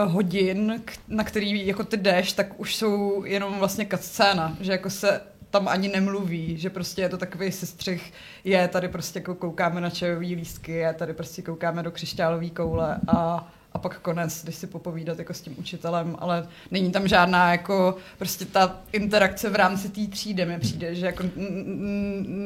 uh, 0.05 0.13
hodin, 0.13 0.83
na 1.09 1.25
který 1.25 1.67
jako 1.67 1.85
ty 1.85 1.97
jdeš, 1.97 2.33
tak 2.33 2.61
už 2.61 2.77
jsou 2.77 3.25
jenom 3.25 3.59
vlastně 3.59 3.89
scéna, 3.97 4.57
že 4.61 4.73
jako 4.73 4.91
se 4.91 5.21
tam 5.51 5.69
ani 5.69 5.89
nemluví, 5.89 6.59
že 6.59 6.71
prostě 6.71 7.03
je 7.03 7.09
to 7.09 7.19
takový 7.19 7.53
sestřih, 7.53 8.13
je 8.45 8.69
tady 8.69 8.89
prostě 8.89 9.19
jako 9.19 9.35
koukáme 9.35 9.81
na 9.81 9.91
čajový 9.91 10.35
lístky, 10.35 10.73
je 10.73 10.95
tady 10.95 11.13
prostě 11.13 11.43
koukáme 11.43 11.83
do 11.83 11.91
křišťálové 11.91 12.51
koule 12.51 12.97
a 13.09 13.49
a 13.73 13.79
pak 13.79 14.01
konec, 14.01 14.43
když 14.43 14.55
si 14.55 14.67
popovídat 14.67 15.19
jako 15.19 15.35
s 15.35 15.41
tím 15.41 15.55
učitelem, 15.59 16.17
ale 16.19 16.49
není 16.71 16.91
tam 16.91 17.09
žádná 17.09 17.53
jako 17.53 17.97
prostě 18.19 18.45
ta 18.45 18.77
interakce 18.93 19.51
v 19.51 19.55
rámci 19.55 19.89
té 19.89 20.07
třídy 20.07 20.47
mi 20.47 20.59
přijde, 20.59 20.95
že 20.95 21.07
jako 21.07 21.25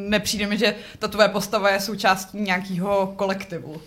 nepřijde 0.08 0.46
mi, 0.46 0.58
že 0.58 0.74
ta 0.98 1.08
tvoje 1.08 1.28
postava 1.28 1.70
je 1.70 1.80
součástí 1.80 2.40
nějakého 2.40 3.12
kolektivu. 3.16 3.80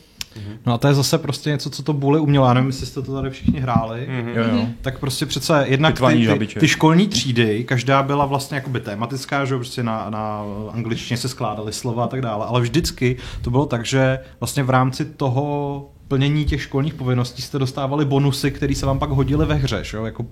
No 0.66 0.74
a 0.74 0.78
to 0.78 0.88
je 0.88 0.94
zase 0.94 1.18
prostě 1.18 1.50
něco, 1.50 1.70
co 1.70 1.84
to 1.84 1.94
Bully 1.94 2.20
umělo. 2.20 2.48
Já 2.48 2.54
nevím, 2.54 2.68
jestli 2.68 2.86
jste 2.86 3.02
to 3.02 3.14
tady 3.14 3.30
všichni 3.30 3.60
hráli. 3.60 4.08
Mm-hmm. 4.10 4.38
Jo, 4.38 4.58
jo. 4.58 4.68
Tak 4.82 5.00
prostě 5.00 5.26
přece 5.26 5.66
jednak 5.68 6.00
ty, 6.08 6.48
ty, 6.48 6.60
ty, 6.60 6.68
školní 6.68 7.08
třídy, 7.08 7.64
každá 7.64 8.04
byla 8.04 8.26
vlastně 8.26 8.56
jakoby 8.56 8.80
tematická, 8.80 9.46
že 9.46 9.56
prostě 9.56 9.84
na, 9.84 10.10
na 10.10 10.44
angličtině 10.72 11.18
se 11.18 11.30
skládaly 11.30 11.74
slova 11.74 12.04
a 12.04 12.08
tak 12.08 12.22
dále, 12.22 12.46
ale 12.46 12.62
vždycky 12.62 13.18
to 13.42 13.50
bylo 13.50 13.66
tak, 13.66 13.86
že 13.86 14.20
vlastně 14.40 14.64
v 14.64 14.70
rámci 14.70 15.06
toho 15.06 15.90
plnění 16.08 16.46
těch 16.46 16.62
školních 16.62 16.94
povinností 16.94 17.42
jste 17.42 17.60
dostávali 17.60 18.06
bonusy, 18.06 18.52
které 18.52 18.76
se 18.76 18.86
vám 18.86 19.00
pak 19.00 19.10
hodily 19.10 19.46
ve 19.46 19.56
hře, 19.56 19.84
že? 19.84 19.98
jako 20.06 20.26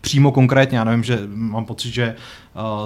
přímo 0.00 0.32
konkrétně, 0.32 0.78
já 0.78 0.84
nevím, 0.84 1.04
že 1.04 1.18
mám 1.26 1.64
pocit, 1.64 1.90
že 1.90 2.14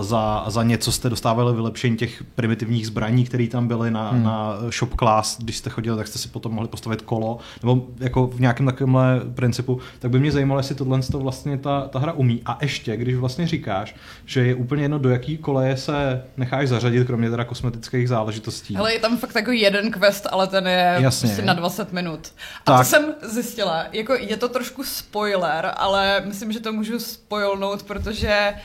za, 0.01 0.45
za 0.47 0.63
něco 0.63 0.93
jste 0.93 1.11
dostávali 1.11 1.55
vylepšení 1.55 1.97
těch 1.97 2.25
primitivních 2.35 2.87
zbraní, 2.87 3.25
které 3.25 3.47
tam 3.47 3.69
byly 3.69 3.91
na, 3.91 4.11
hmm. 4.11 4.23
na 4.23 4.59
shop 4.79 4.95
class, 4.99 5.39
když 5.39 5.57
jste 5.57 5.71
chodili, 5.71 5.97
tak 5.97 6.07
jste 6.07 6.19
si 6.19 6.29
potom 6.29 6.53
mohli 6.53 6.69
postavit 6.69 7.03
kolo, 7.03 7.39
nebo 7.63 7.87
jako 7.99 8.27
v 8.27 8.41
nějakém 8.41 8.67
takovémhle 8.67 9.21
principu, 9.35 9.81
tak 9.99 10.11
by 10.11 10.21
mě 10.21 10.33
zajímalo, 10.33 10.61
jestli 10.61 10.75
tohle 10.75 11.03
to 11.03 11.19
vlastně 11.19 11.59
ta, 11.59 11.89
ta 11.89 11.99
hra 11.99 12.13
umí. 12.13 12.43
A 12.47 12.59
ještě, 12.63 12.97
když 12.97 13.17
vlastně 13.17 13.47
říkáš, 13.47 13.97
že 14.27 14.47
je 14.47 14.55
úplně 14.55 14.83
jedno, 14.83 14.99
do 14.99 15.11
jaký 15.11 15.39
koleje 15.39 15.77
se 15.77 16.23
necháš 16.37 16.69
zařadit, 16.69 17.07
kromě 17.07 17.31
teda 17.31 17.45
kosmetických 17.45 18.09
záležitostí. 18.09 18.77
Ale 18.77 18.93
je 18.93 19.01
tam 19.01 19.17
fakt 19.17 19.32
takový 19.32 19.61
jeden 19.61 19.91
quest, 19.91 20.27
ale 20.31 20.46
ten 20.46 20.67
je 20.67 20.96
Jasně. 20.99 21.29
prostě 21.29 21.44
na 21.44 21.55
20 21.55 21.93
minut. 21.93 22.20
A 22.61 22.63
tak. 22.65 22.79
to 22.79 22.85
jsem 22.85 23.15
zjistila. 23.23 23.85
Jako 23.93 24.15
je 24.15 24.37
to 24.37 24.49
trošku 24.49 24.85
spoiler, 24.85 25.73
ale 25.77 26.23
myslím, 26.27 26.53
že 26.53 26.61
to 26.61 26.73
můžu 26.73 26.99
spojolnout, 26.99 27.82
protože 27.82 28.53
uh, 28.55 28.61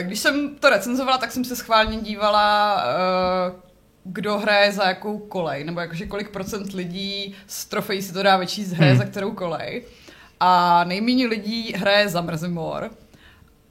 když 0.00 0.18
jsem 0.18 0.56
to 0.56 0.70
recenzovala, 0.70 1.18
tak 1.18 1.32
jsem 1.32 1.44
se 1.44 1.56
schválně 1.56 2.00
dívala, 2.00 2.76
uh, 2.84 3.60
kdo 4.04 4.38
hraje 4.38 4.72
za 4.72 4.84
jakou 4.84 5.18
kolej, 5.18 5.64
nebo 5.64 5.80
jakože 5.80 6.06
kolik 6.06 6.30
procent 6.30 6.72
lidí 6.72 7.34
z 7.46 7.64
trofejí 7.64 8.02
si 8.02 8.12
to 8.12 8.22
dá 8.22 8.36
větší 8.36 8.64
hraje 8.64 8.92
hmm. 8.92 8.98
za 8.98 9.04
kterou 9.04 9.32
kolej. 9.32 9.84
A 10.40 10.84
nejméně 10.84 11.26
lidí 11.26 11.72
hraje 11.72 12.08
za 12.08 12.20
Mrzimor. 12.20 12.90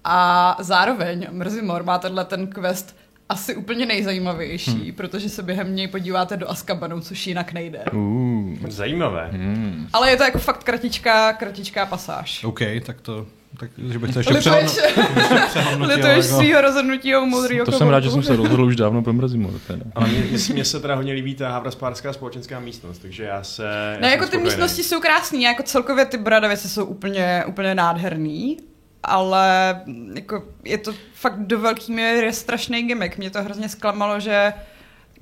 A 0.04 0.58
zároveň 0.60 1.28
Mrzimor 1.32 1.84
má 1.84 1.98
tenhle 1.98 2.26
ten 2.26 2.48
quest 2.48 2.96
asi 3.30 3.56
úplně 3.56 3.86
nejzajímavější, 3.86 4.84
hmm. 4.84 4.94
protože 4.94 5.30
se 5.30 5.44
během 5.44 5.76
něj 5.76 5.88
podíváte 5.88 6.38
do 6.38 6.50
Azkabanu, 6.50 7.02
což 7.02 7.28
jinak 7.28 7.54
nejde. 7.54 7.84
Uh, 7.94 8.54
zajímavé. 8.68 9.30
Hmm. 9.32 9.88
Ale 9.94 10.10
je 10.10 10.18
to 10.18 10.24
jako 10.24 10.40
fakt 10.40 10.64
kratičká, 10.64 11.34
kratičká 11.34 11.86
pasáž. 11.86 12.44
OK, 12.44 12.60
tak 12.86 13.02
to 13.02 13.28
tak, 13.60 13.72
že 13.92 14.00
bych 14.00 14.14
to 14.14 14.20
ještě 14.20 14.34
přehodnotil. 14.34 14.84
Lituješ 15.80 16.26
svýho 16.26 16.62
rozhodnutí 16.62 17.16
o 17.16 17.26
modrýho 17.26 17.66
To 17.66 17.72
jsem 17.72 17.90
rád, 17.90 18.00
že 18.00 18.12
jsem 18.12 18.24
se 18.24 18.36
rozhodl 18.36 18.66
už 18.66 18.76
dávno 18.76 19.04
pro 19.04 19.14
Mrazimor. 19.14 19.54
Ale 19.96 20.10
mně, 20.54 20.66
se 20.66 20.80
teda 20.80 20.96
hodně 20.96 21.14
líbí 21.14 21.36
ta 21.36 21.52
Havraspárská 21.52 22.14
společenská 22.14 22.60
místnost, 22.60 23.00
takže 23.00 23.24
já 23.24 23.44
se... 23.44 23.98
Ne, 24.02 24.12
jako 24.12 24.28
ty 24.28 24.38
místnosti 24.38 24.84
jsou 24.84 25.00
krásné, 25.00 25.40
jako 25.40 25.64
celkově 25.64 26.06
ty 26.06 26.18
bradavice 26.18 26.70
jsou 26.70 26.86
úplně, 26.86 27.44
úplně 27.48 27.76
nádherný, 27.76 28.58
ale 29.04 29.82
jako 30.16 30.44
je 30.64 30.78
to 30.78 30.94
fakt 31.14 31.40
do 31.40 31.60
velký 31.60 31.94
míry 31.94 32.34
strašný 32.34 32.84
gimmick. 32.84 33.18
Mě 33.18 33.30
to 33.30 33.44
hrozně 33.44 33.70
zklamalo, 33.70 34.20
že 34.20 34.54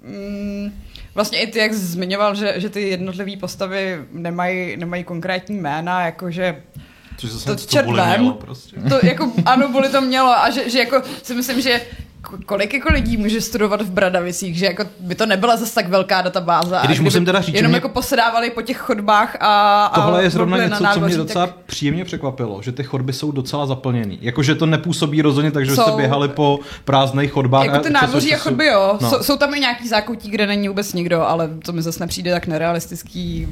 mm, 0.01 0.81
vlastně 1.15 1.41
i 1.41 1.47
ty, 1.47 1.59
jak 1.59 1.73
jsi 1.73 1.79
zmiňoval, 1.79 2.35
že, 2.35 2.53
že 2.57 2.69
ty 2.69 2.81
jednotlivé 2.81 3.37
postavy 3.37 4.05
nemají, 4.11 4.77
nemají 4.77 5.03
konkrétní 5.03 5.57
jména, 5.57 6.05
jakože 6.05 6.63
Což 7.19 7.31
zase 7.31 7.45
to 7.45 7.55
čert 7.55 7.89
vem. 7.89 8.33
Prostě. 8.33 8.77
To 8.89 9.05
jako, 9.05 9.31
ano, 9.45 9.69
boli 9.69 9.89
to 9.89 10.01
mělo 10.01 10.29
a 10.29 10.49
že, 10.49 10.69
že 10.69 10.79
jako 10.79 11.01
si 11.23 11.35
myslím, 11.35 11.61
že 11.61 11.81
kolik 12.45 12.73
jako 12.73 12.93
lidí 12.93 13.17
může 13.17 13.41
studovat 13.41 13.81
v 13.81 13.91
Bradavicích, 13.91 14.57
že 14.57 14.65
jako 14.65 14.85
by 14.99 15.15
to 15.15 15.25
nebyla 15.25 15.57
zase 15.57 15.75
tak 15.75 15.89
velká 15.89 16.21
databáze. 16.21 16.79
I 16.83 16.87
když 16.87 16.99
musím 16.99 17.25
teda 17.25 17.41
říct, 17.41 17.55
jenom 17.55 17.69
mě... 17.69 17.77
jako 17.77 17.89
posedávali 17.89 18.49
po 18.49 18.61
těch 18.61 18.77
chodbách 18.77 19.37
a, 19.39 19.85
a 19.85 20.01
Tohle 20.01 20.23
je 20.23 20.29
zrovna 20.29 20.57
něco, 20.57 20.83
co 20.93 20.99
mě 20.99 21.17
docela 21.17 21.47
tak... 21.47 21.55
příjemně 21.55 22.05
překvapilo, 22.05 22.61
že 22.61 22.71
ty 22.71 22.83
chodby 22.83 23.13
jsou 23.13 23.31
docela 23.31 23.65
zaplněný. 23.65 24.17
Jakože 24.21 24.55
to 24.55 24.65
nepůsobí 24.65 25.21
rozhodně 25.21 25.51
tak, 25.51 25.65
že 25.65 25.75
jsou... 25.75 25.81
jste 25.81 25.91
běhali 25.91 26.27
po 26.27 26.59
prázdných 26.85 27.31
chodbách. 27.31 27.65
Jako 27.65 27.79
ty 27.79 27.89
nádvoří 27.89 28.35
a 28.35 28.37
chodby, 28.37 28.65
jo. 28.65 28.97
No. 29.01 29.09
Jsou, 29.09 29.23
jsou 29.23 29.37
tam 29.37 29.53
i 29.53 29.59
nějaký 29.59 29.87
zákoutí, 29.87 30.29
kde 30.29 30.47
není 30.47 30.67
vůbec 30.67 30.93
nikdo, 30.93 31.21
ale 31.21 31.49
to 31.65 31.73
mi 31.73 31.81
zase 31.81 31.99
nepřijde 31.99 32.31
tak 32.31 32.47
nerealistický 32.47 33.47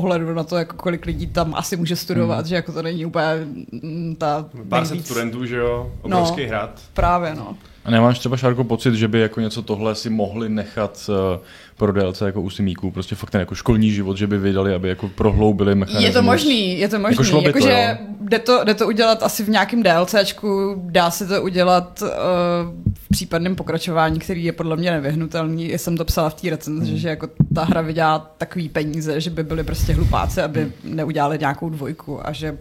pohledu 0.00 0.34
na 0.34 0.44
to, 0.44 0.56
jako 0.56 0.76
kolik 0.76 1.06
lidí 1.06 1.26
tam 1.26 1.54
asi 1.54 1.76
může 1.76 1.96
studovat, 1.96 2.38
hmm. 2.38 2.46
že 2.46 2.54
jako 2.54 2.72
to 2.72 2.82
není 2.82 3.06
úplně 3.06 3.26
mm, 3.72 4.16
ta 4.18 4.46
Pár 4.68 4.86
set 4.86 5.06
studentů, 5.06 5.46
že 5.46 5.56
jo? 5.56 5.92
Obrovský 6.02 6.42
no, 6.42 6.48
hrad. 6.48 6.80
Právě, 6.94 7.34
no. 7.34 7.56
A 7.84 7.90
nemáš 7.90 8.18
třeba, 8.18 8.36
Šárko, 8.36 8.64
pocit, 8.64 8.94
že 8.94 9.08
by 9.08 9.20
jako 9.20 9.40
něco 9.40 9.62
tohle 9.62 9.94
si 9.94 10.10
mohli 10.10 10.48
nechat 10.48 11.10
uh, 11.10 11.40
pro 11.78 11.92
DLC 11.92 12.20
jako 12.20 12.42
u 12.42 12.50
simíků, 12.50 12.90
prostě 12.90 13.14
fakt 13.14 13.30
ten 13.30 13.40
jako 13.40 13.54
školní 13.54 13.90
život, 13.90 14.16
že 14.16 14.26
by 14.26 14.38
vydali, 14.38 14.74
aby 14.74 14.88
jako 14.88 15.08
prohloubili 15.08 15.74
mechanismus. 15.74 16.04
Je 16.04 16.12
to 16.12 16.22
možný, 16.22 16.78
je 16.78 16.88
to 16.88 16.98
možný. 16.98 17.26
Jako, 17.26 17.46
jako 17.46 17.60
to, 17.60 17.66
že 17.66 17.98
jde 18.20 18.38
to, 18.38 18.64
jde 18.64 18.74
to 18.74 18.86
udělat 18.86 19.22
asi 19.22 19.44
v 19.44 19.48
nějakém 19.48 19.82
DLCčku, 19.82 20.82
dá 20.86 21.10
se 21.10 21.26
to 21.26 21.42
udělat 21.42 22.02
uh, 22.02 22.08
v 22.94 23.08
případném 23.08 23.56
pokračování, 23.56 24.18
který 24.18 24.44
je 24.44 24.52
podle 24.52 24.76
mě 24.76 24.90
nevyhnutelný. 24.90 25.68
Já 25.68 25.78
jsem 25.78 25.96
to 25.96 26.04
psala 26.04 26.30
v 26.30 26.34
té 26.34 26.50
recenzi, 26.50 26.90
hmm. 26.90 26.98
že 26.98 27.08
jako 27.08 27.28
ta 27.54 27.64
hra 27.64 27.80
vydělá 27.80 28.18
takový 28.38 28.68
peníze, 28.68 29.20
že 29.20 29.30
by 29.30 29.42
byli 29.42 29.64
prostě 29.64 29.92
hlupáci, 29.92 30.42
aby 30.42 30.60
hmm. 30.60 30.72
neudělali 30.84 31.38
nějakou 31.38 31.70
dvojku 31.70 32.28
a 32.28 32.32
že 32.32 32.58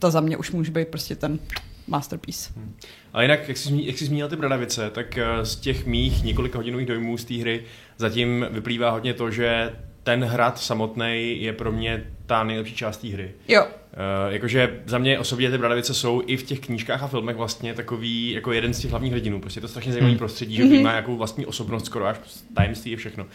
to 0.00 0.10
za 0.10 0.20
mě 0.20 0.36
už 0.36 0.50
může 0.50 0.70
být 0.70 0.88
prostě 0.88 1.16
ten 1.16 1.38
masterpiece. 1.86 2.50
Hmm. 2.56 2.72
A 3.12 3.22
jinak, 3.22 3.48
jak 3.48 3.56
jsi, 3.56 3.82
jak 3.82 3.98
jsi 3.98 4.04
zmínil 4.04 4.28
ty 4.28 4.36
bradavice, 4.36 4.90
tak 4.90 5.18
eh, 5.18 5.44
z 5.44 5.56
těch 5.56 5.86
mých 5.86 6.24
několika 6.24 6.58
hodinových 6.58 6.86
dojmů 6.86 7.18
z 7.18 7.24
té 7.24 7.34
hry 7.34 7.62
zatím 7.98 8.46
vyplývá 8.50 8.90
hodně 8.90 9.14
to, 9.14 9.30
že 9.30 9.72
ten 10.02 10.24
hrad 10.24 10.58
samotný 10.58 11.36
je 11.40 11.52
pro 11.52 11.72
mě 11.72 12.04
ta 12.26 12.44
nejlepší 12.44 12.74
část 12.74 12.96
té 12.96 13.08
hry. 13.08 13.30
Jo. 13.48 13.64
Uh, 13.64 14.32
jakože 14.32 14.80
za 14.86 14.98
mě 14.98 15.18
osobně 15.18 15.50
ty 15.50 15.58
bradavice 15.58 15.94
jsou 15.94 16.22
i 16.26 16.36
v 16.36 16.42
těch 16.42 16.60
knížkách 16.60 17.02
a 17.02 17.06
filmech 17.06 17.36
vlastně 17.36 17.74
takový 17.74 18.30
jako 18.30 18.52
jeden 18.52 18.74
z 18.74 18.78
těch 18.78 18.90
hlavních 18.90 19.12
hrdinů. 19.12 19.40
Prostě 19.40 19.58
je 19.58 19.62
to 19.62 19.68
strašně 19.68 19.92
zajímavý 19.92 20.12
hmm. 20.12 20.18
prostředí, 20.18 20.56
že 20.56 20.64
mm-hmm. 20.64 20.82
má 20.82 20.90
nějakou 20.90 21.16
vlastní 21.16 21.46
osobnost, 21.46 21.86
skoro 21.86 22.06
až 22.06 22.16
tajemství 22.54 22.94
a 22.94 22.96
všechno. 22.96 23.26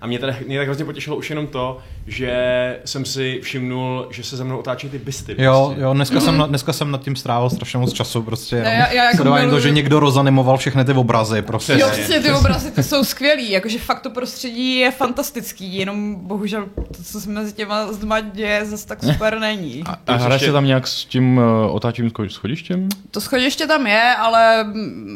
A 0.00 0.06
mě, 0.06 0.18
tady, 0.18 0.36
mě 0.46 0.58
tak 0.58 0.66
hrozně 0.66 0.84
potěšilo 0.84 1.16
už 1.16 1.30
jenom 1.30 1.46
to, 1.46 1.78
že 2.06 2.80
jsem 2.84 3.04
si 3.04 3.40
všimnul, 3.42 4.08
že 4.10 4.22
se 4.22 4.36
za 4.36 4.44
mnou 4.44 4.58
otáčí 4.58 4.88
ty 4.88 4.98
bysty. 4.98 5.34
Jo, 5.38 5.64
prostě. 5.66 5.82
jo, 5.82 5.94
dneska, 5.94 6.14
mm. 6.14 6.20
jsem, 6.20 6.38
na, 6.38 6.46
dneska 6.46 6.72
jsem 6.72 6.90
nad 6.90 7.02
tím 7.02 7.16
strávil 7.16 7.50
strašně 7.50 7.78
moc 7.78 7.92
času, 7.92 8.22
prostě. 8.22 8.56
Ne, 8.56 8.74
já, 8.74 8.92
já 8.92 9.10
jako 9.10 9.24
miluji... 9.24 9.50
to, 9.50 9.60
že 9.60 9.70
někdo 9.70 10.00
rozanimoval 10.00 10.56
všechny 10.56 10.84
ty 10.84 10.92
obrazy, 10.92 11.42
prostě. 11.42 11.72
Jo, 11.72 11.88
prostě 11.94 12.20
ty 12.20 12.32
obrazy 12.32 12.70
ty 12.70 12.82
jsou 12.82 13.04
skvělý, 13.04 13.50
jakože 13.50 13.78
fakt 13.78 14.00
to 14.00 14.10
prostředí 14.10 14.78
je 14.78 14.90
fantastický, 14.90 15.76
jenom 15.76 16.14
bohužel 16.14 16.66
to, 16.96 17.02
co 17.02 17.20
se 17.20 17.30
mezi 17.30 17.52
těma 17.52 17.92
zdma 17.92 18.20
děje, 18.20 18.66
zase 18.66 18.86
tak 18.86 19.04
super 19.04 19.38
není. 19.38 19.82
A, 19.86 19.98
a 20.06 20.16
hraje 20.16 20.38
se 20.40 20.52
tam 20.52 20.64
nějak 20.64 20.86
s 20.86 21.04
tím 21.04 21.38
uh, 21.38 21.44
otáčivým 21.74 22.10
schodištěm? 22.28 22.88
To 23.10 23.20
schodiště 23.20 23.66
tam 23.66 23.86
je, 23.86 24.14
ale 24.18 24.66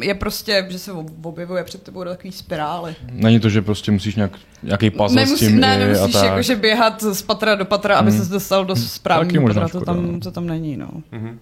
je 0.02 0.14
prostě, 0.14 0.66
že 0.70 0.78
se 0.78 0.92
objevuje 1.22 1.64
před 1.64 1.82
tebou 1.82 2.04
do 2.04 2.10
takový 2.10 2.32
spirály. 2.32 2.94
Není 3.12 3.40
to, 3.40 3.49
že 3.49 3.62
prostě 3.62 3.92
musíš 3.92 4.16
nějak 4.16 4.32
nějaký 4.70 4.90
puzzle 4.90 5.24
Nemusí, 5.24 5.44
s 5.44 5.48
tím 5.48 5.60
ne, 5.60 5.78
nemusíš 5.78 6.14
a 6.14 6.18
tak. 6.18 6.30
jakože 6.30 6.56
běhat 6.56 7.02
z 7.02 7.22
patra 7.22 7.54
do 7.54 7.64
patra, 7.64 7.98
aby 7.98 8.10
mm. 8.10 8.18
se 8.18 8.30
dostal 8.30 8.64
do 8.64 8.76
správného 8.76 9.46
patra, 9.46 9.68
to 9.68 9.80
tam, 9.80 10.20
to 10.20 10.30
tam 10.30 10.46
není, 10.46 10.76
no. 10.76 10.88
Mm-hmm. 11.12 11.38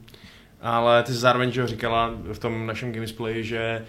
Ale 0.60 1.02
ty 1.02 1.12
jsi 1.12 1.18
zároveň 1.18 1.52
že 1.52 1.66
říkala 1.66 2.10
v 2.32 2.38
tom 2.38 2.66
našem 2.66 2.92
gamesplay, 2.92 3.44
že 3.44 3.84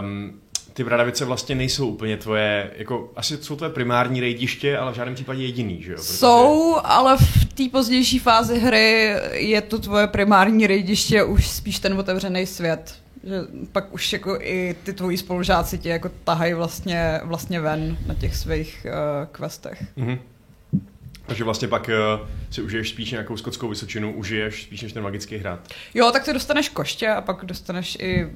um, 0.00 0.32
ty 0.72 0.84
bradavice 0.84 1.24
vlastně 1.24 1.54
nejsou 1.54 1.88
úplně 1.88 2.16
tvoje, 2.16 2.70
jako 2.76 3.12
asi 3.16 3.36
jsou 3.36 3.56
tvoje 3.56 3.70
primární 3.72 4.20
rejdiště, 4.20 4.78
ale 4.78 4.92
v 4.92 4.94
žádném 4.94 5.14
případě 5.14 5.42
jediný, 5.42 5.82
že 5.82 5.92
jo? 5.92 5.98
Protože... 5.98 6.12
Jsou, 6.12 6.76
ale 6.84 7.16
v 7.16 7.44
té 7.54 7.68
pozdější 7.72 8.18
fázi 8.18 8.58
hry 8.58 9.14
je 9.32 9.60
to 9.60 9.78
tvoje 9.78 10.06
primární 10.06 10.66
rejdiště 10.66 11.24
už 11.24 11.48
spíš 11.48 11.78
ten 11.78 11.98
otevřený 11.98 12.46
svět 12.46 13.01
že 13.24 13.40
pak 13.72 13.94
už 13.94 14.12
jako 14.12 14.38
i 14.40 14.76
ty 14.84 14.92
tvoji 14.92 15.18
spolužáci 15.18 15.78
tě 15.78 15.88
jako 15.88 16.10
tahají 16.24 16.54
vlastně, 16.54 17.20
vlastně 17.24 17.60
ven 17.60 17.98
na 18.06 18.14
těch 18.14 18.36
svých 18.36 18.86
uh, 18.86 19.26
questech. 19.26 19.82
Mm-hmm. 19.96 20.18
Takže 21.26 21.44
vlastně 21.44 21.68
pak 21.68 21.90
uh, 22.20 22.28
si 22.50 22.62
užiješ 22.62 22.88
spíš 22.88 23.10
nějakou 23.10 23.36
skotskou 23.36 23.68
vysočinu, 23.68 24.12
užiješ 24.12 24.62
spíš 24.62 24.82
než 24.82 24.92
ten 24.92 25.02
magický 25.02 25.36
hrad. 25.36 25.60
Jo, 25.94 26.10
tak 26.10 26.24
ty 26.24 26.32
dostaneš 26.32 26.68
koště 26.68 27.08
a 27.08 27.20
pak 27.20 27.44
dostaneš 27.44 27.96
i 28.00 28.28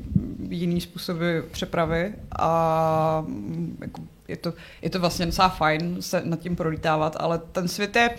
jiný 0.49 0.81
způsoby 0.81 1.38
přepravy 1.50 2.14
a 2.38 3.25
mm, 3.26 3.78
jako 3.81 4.00
je, 4.28 4.37
to, 4.37 4.55
je 4.83 4.90
to 4.90 5.00
vlastně 5.00 5.26
docela 5.26 5.49
fajn 5.49 5.97
se 6.00 6.23
nad 6.25 6.40
tím 6.40 6.57
prolítávat, 6.57 7.16
ale 7.21 7.38
ten 7.38 7.69
svět 7.69 7.97
je 7.97 8.11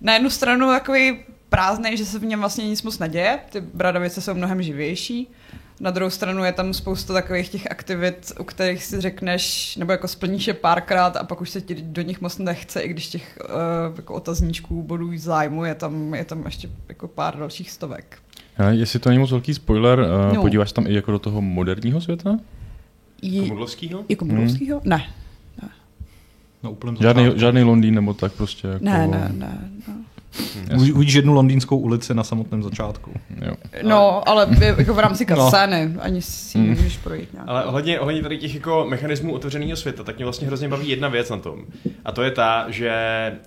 na 0.00 0.14
jednu 0.14 0.30
stranu 0.30 0.66
takový 0.66 1.18
prázdný, 1.48 1.96
že 1.96 2.04
se 2.04 2.18
v 2.18 2.24
něm 2.24 2.40
vlastně 2.40 2.68
nic 2.68 2.82
moc 2.82 2.98
neděje, 2.98 3.38
ty 3.50 3.60
bradavice 3.60 4.20
jsou 4.20 4.34
mnohem 4.34 4.62
živější, 4.62 5.30
na 5.80 5.90
druhou 5.90 6.10
stranu 6.10 6.44
je 6.44 6.52
tam 6.52 6.74
spousta 6.74 7.12
takových 7.12 7.48
těch 7.48 7.70
aktivit, 7.70 8.32
u 8.40 8.44
kterých 8.44 8.84
si 8.84 9.00
řekneš, 9.00 9.76
nebo 9.76 9.92
jako 9.92 10.08
splníš 10.08 10.46
je 10.46 10.54
párkrát 10.54 11.16
a 11.16 11.24
pak 11.24 11.40
už 11.40 11.50
se 11.50 11.60
ti 11.60 11.74
do 11.74 12.02
nich 12.02 12.20
moc 12.20 12.38
nechce, 12.38 12.80
i 12.80 12.88
když 12.88 13.08
těch 13.08 13.38
uh, 13.44 13.96
jako 13.96 14.14
otazníčků 14.14 14.82
bodů 14.82 15.10
zájmu 15.16 15.64
je 15.64 15.74
tam, 15.74 16.14
je 16.14 16.24
tam 16.24 16.44
ještě 16.44 16.68
jako 16.88 17.08
pár 17.08 17.38
dalších 17.38 17.70
stovek. 17.70 18.18
A 18.56 18.64
jestli 18.64 18.98
to 18.98 19.08
není 19.08 19.18
moc 19.18 19.30
velký 19.30 19.54
spoiler, 19.54 19.98
uh, 19.98 20.34
no. 20.34 20.42
podíváš 20.42 20.72
tam 20.72 20.86
i 20.86 20.94
jako 20.94 21.10
do 21.10 21.18
toho 21.18 21.40
moderního 21.40 22.00
světa? 22.00 22.38
Jako 23.22 23.46
modlovskýho? 23.46 24.04
Jako 24.08 24.24
modlovskýho? 24.24 24.80
Hmm. 24.80 24.90
Ne. 24.90 25.06
ne. 25.62 25.68
No, 26.62 26.76
žádný, 27.00 27.32
žádný 27.36 27.62
Londýn 27.62 27.94
nebo 27.94 28.14
tak 28.14 28.32
prostě 28.32 28.68
jako... 28.68 28.84
Ne, 28.84 29.06
ne, 29.06 29.30
ne. 29.32 29.70
No. 29.88 29.94
Hmm, 30.70 30.90
Uvidíš 30.94 31.14
jednu 31.14 31.32
londýnskou 31.32 31.78
ulici 31.78 32.14
na 32.14 32.24
samotném 32.24 32.62
začátku. 32.62 33.12
Jo. 33.46 33.52
No, 33.82 34.28
ale 34.28 34.46
jako 34.78 34.94
v 34.94 34.98
rámci 34.98 35.26
kascény, 35.26 35.90
no. 35.94 36.02
ani 36.02 36.22
si 36.22 36.58
hmm. 36.58 36.68
nemůžeš 36.68 36.96
projít 36.96 37.32
nějak. 37.32 37.48
Ale 37.48 37.64
ohledně, 37.64 38.00
ohledně 38.00 38.22
tady 38.22 38.38
těch 38.38 38.54
jako 38.54 38.86
mechanismů 38.88 39.32
otevřeného 39.32 39.76
světa, 39.76 40.04
tak 40.04 40.16
mě 40.16 40.24
vlastně 40.24 40.46
hrozně 40.46 40.68
baví 40.68 40.88
jedna 40.88 41.08
věc 41.08 41.30
na 41.30 41.36
tom. 41.36 41.64
A 42.04 42.12
to 42.12 42.22
je 42.22 42.30
ta, 42.30 42.66
že 42.68 42.92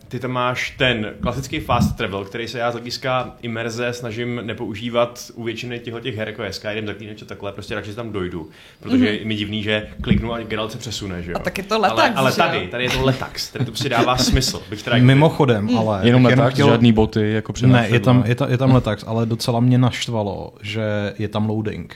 ty 0.07 0.19
tam 0.19 0.31
máš 0.31 0.75
ten 0.77 1.13
klasický 1.21 1.59
fast 1.59 1.97
travel, 1.97 2.25
který 2.25 2.47
se 2.47 2.59
já 2.59 2.71
z 2.71 2.73
hlediska 2.73 3.35
imerze 3.41 3.93
snažím 3.93 4.41
nepoužívat 4.43 5.31
u 5.33 5.43
většiny 5.43 5.79
těchto 5.79 5.99
těch 5.99 6.15
her, 6.15 6.27
jako 6.27 6.43
je 6.43 6.53
Skyrim, 6.53 6.87
zaklínač 6.87 7.21
a 7.21 7.25
takhle, 7.25 7.51
prostě 7.51 7.75
radši 7.75 7.95
tam 7.95 8.11
dojdu. 8.11 8.49
Protože 8.79 9.05
mm-hmm. 9.05 9.19
je 9.19 9.25
mi 9.25 9.35
divný, 9.35 9.63
že 9.63 9.87
kliknu 10.01 10.33
a 10.33 10.39
Geralt 10.39 10.71
se 10.71 10.77
přesune, 10.77 11.23
že 11.23 11.31
jo. 11.31 11.37
A 11.37 11.43
tak 11.43 11.57
je 11.57 11.63
to 11.63 11.79
letax, 11.79 11.99
Ale, 11.99 12.11
ale 12.15 12.31
tady, 12.31 12.67
tady 12.67 12.83
je 12.83 12.89
to 12.89 13.05
letax, 13.05 13.51
tady 13.51 13.65
to 13.65 13.71
prostě 13.71 13.89
dává 13.89 14.17
smysl. 14.17 14.61
Bych 14.69 14.83
teda 14.83 14.97
Mimochodem, 14.97 15.65
mm. 15.65 15.77
ale... 15.77 15.99
Jenom 16.03 16.25
letax, 16.25 16.53
chtěl... 16.53 16.72
žádný 16.73 16.93
boty, 16.93 17.31
jako 17.31 17.53
Ne, 17.65 17.87
je 17.89 17.99
tam, 17.99 18.23
je, 18.27 18.35
tam, 18.35 18.51
je 18.51 18.57
tam 18.57 18.71
letax, 18.71 19.03
ale 19.07 19.25
docela 19.25 19.59
mě 19.59 19.77
naštvalo, 19.77 20.53
že 20.61 21.13
je 21.19 21.27
tam 21.27 21.49
loading 21.49 21.95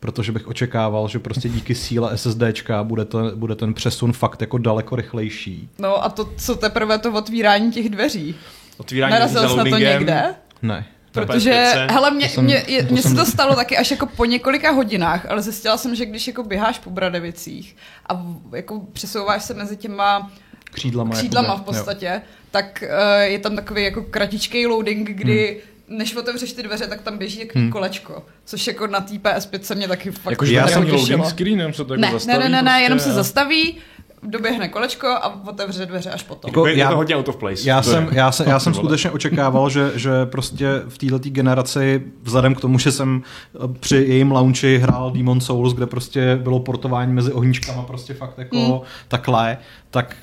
protože 0.00 0.32
bych 0.32 0.48
očekával, 0.48 1.08
že 1.08 1.18
prostě 1.18 1.48
díky 1.48 1.74
síle 1.74 2.18
SSDčka 2.18 2.84
bude, 2.84 3.04
to, 3.04 3.32
bude 3.34 3.54
ten 3.54 3.74
přesun 3.74 4.12
fakt 4.12 4.40
jako 4.40 4.58
daleko 4.58 4.96
rychlejší. 4.96 5.68
No 5.78 6.04
a 6.04 6.08
to, 6.08 6.32
co 6.36 6.54
teprve 6.54 6.98
to 6.98 7.12
otvírání 7.12 7.72
těch 7.72 7.88
dveří? 7.88 8.34
Otvírání 8.76 9.12
Narazil 9.12 9.48
jsi 9.48 9.56
na 9.56 9.64
to 9.64 9.78
někde? 9.78 10.34
Ne. 10.62 10.86
Protože, 11.12 11.86
hele, 11.90 12.10
mě, 12.10 12.28
jsem, 12.28 12.44
mě, 12.44 12.64
je, 12.68 12.82
mně 12.90 13.02
se 13.02 13.14
to 13.14 13.26
stalo 13.26 13.54
taky 13.54 13.76
až 13.76 13.90
jako 13.90 14.06
po 14.06 14.24
několika 14.24 14.70
hodinách, 14.70 15.26
ale 15.30 15.42
zjistila 15.42 15.76
jsem, 15.76 15.94
že 15.94 16.06
když 16.06 16.26
jako 16.26 16.42
běháš 16.42 16.78
po 16.78 16.90
Bradevicích 16.90 17.76
a 18.08 18.22
jako 18.56 18.80
přesouváš 18.92 19.44
se 19.44 19.54
mezi 19.54 19.76
těma 19.76 20.30
křídlama, 20.70 21.14
křídlama 21.14 21.56
v 21.56 21.62
podstatě, 21.62 22.10
jo. 22.14 22.20
tak 22.50 22.84
uh, 22.86 23.22
je 23.22 23.38
tam 23.38 23.56
takový 23.56 23.84
jako 23.84 24.02
kratičký 24.02 24.66
loading, 24.66 25.08
kdy 25.08 25.60
hmm. 25.88 25.98
než 25.98 26.16
otevřeš 26.16 26.52
ty 26.52 26.62
dveře, 26.62 26.86
tak 26.86 27.02
tam 27.02 27.18
běží 27.18 27.38
takový 27.38 27.62
hmm. 27.62 27.72
kolečko, 27.72 28.22
což 28.44 28.66
jako 28.66 28.86
na 28.86 29.00
té 29.00 29.14
PS5 29.14 29.60
se 29.60 29.74
mě 29.74 29.88
taky 29.88 30.10
fakt 30.10 30.30
jako, 30.30 30.44
já 30.44 30.68
jsem 30.68 30.90
loading 30.90 31.26
screenem 31.26 31.72
se 31.72 31.84
to 31.84 31.94
jako 31.94 32.00
ne, 32.00 32.12
zastaví. 32.12 32.38
Ne, 32.38 32.48
ne, 32.48 32.62
ne, 32.62 32.62
ne, 32.62 32.82
jenom 32.82 32.98
se 32.98 33.12
zastaví, 33.12 33.76
doběhne 34.22 34.68
kolečko 34.68 35.06
a 35.06 35.48
otevře 35.48 35.86
dveře 35.86 36.10
až 36.10 36.22
potom. 36.22 36.48
Jako, 36.48 36.66
já, 36.66 36.74
je 36.74 36.90
to 36.90 36.96
hodně 36.96 37.16
out 37.16 37.28
of 37.28 37.36
place. 37.36 37.68
Já 37.68 37.82
jsem, 37.82 38.08
já 38.12 38.32
jsem, 38.32 38.48
já 38.48 38.58
jsem 38.58 38.74
skutečně 38.74 39.10
očekával, 39.10 39.70
že, 39.70 39.92
že 39.94 40.10
prostě 40.26 40.68
v 40.88 40.98
této 40.98 41.18
generaci, 41.18 42.02
vzhledem 42.22 42.54
k 42.54 42.60
tomu, 42.60 42.78
že 42.78 42.92
jsem 42.92 43.22
eh, 43.54 43.68
při 43.80 43.96
jejím 43.96 44.32
launchi 44.32 44.78
hrál 44.78 45.10
Demon 45.10 45.40
Souls, 45.40 45.74
kde 45.74 45.86
prostě 45.86 46.36
bylo 46.36 46.60
portování 46.60 47.12
mezi 47.12 47.32
ohníčkama 47.32 47.82
prostě 47.82 48.14
fakt 48.14 48.38
jako 48.38 48.56
mm. 48.56 48.80
takhle, 49.08 49.58
tak 49.90 50.16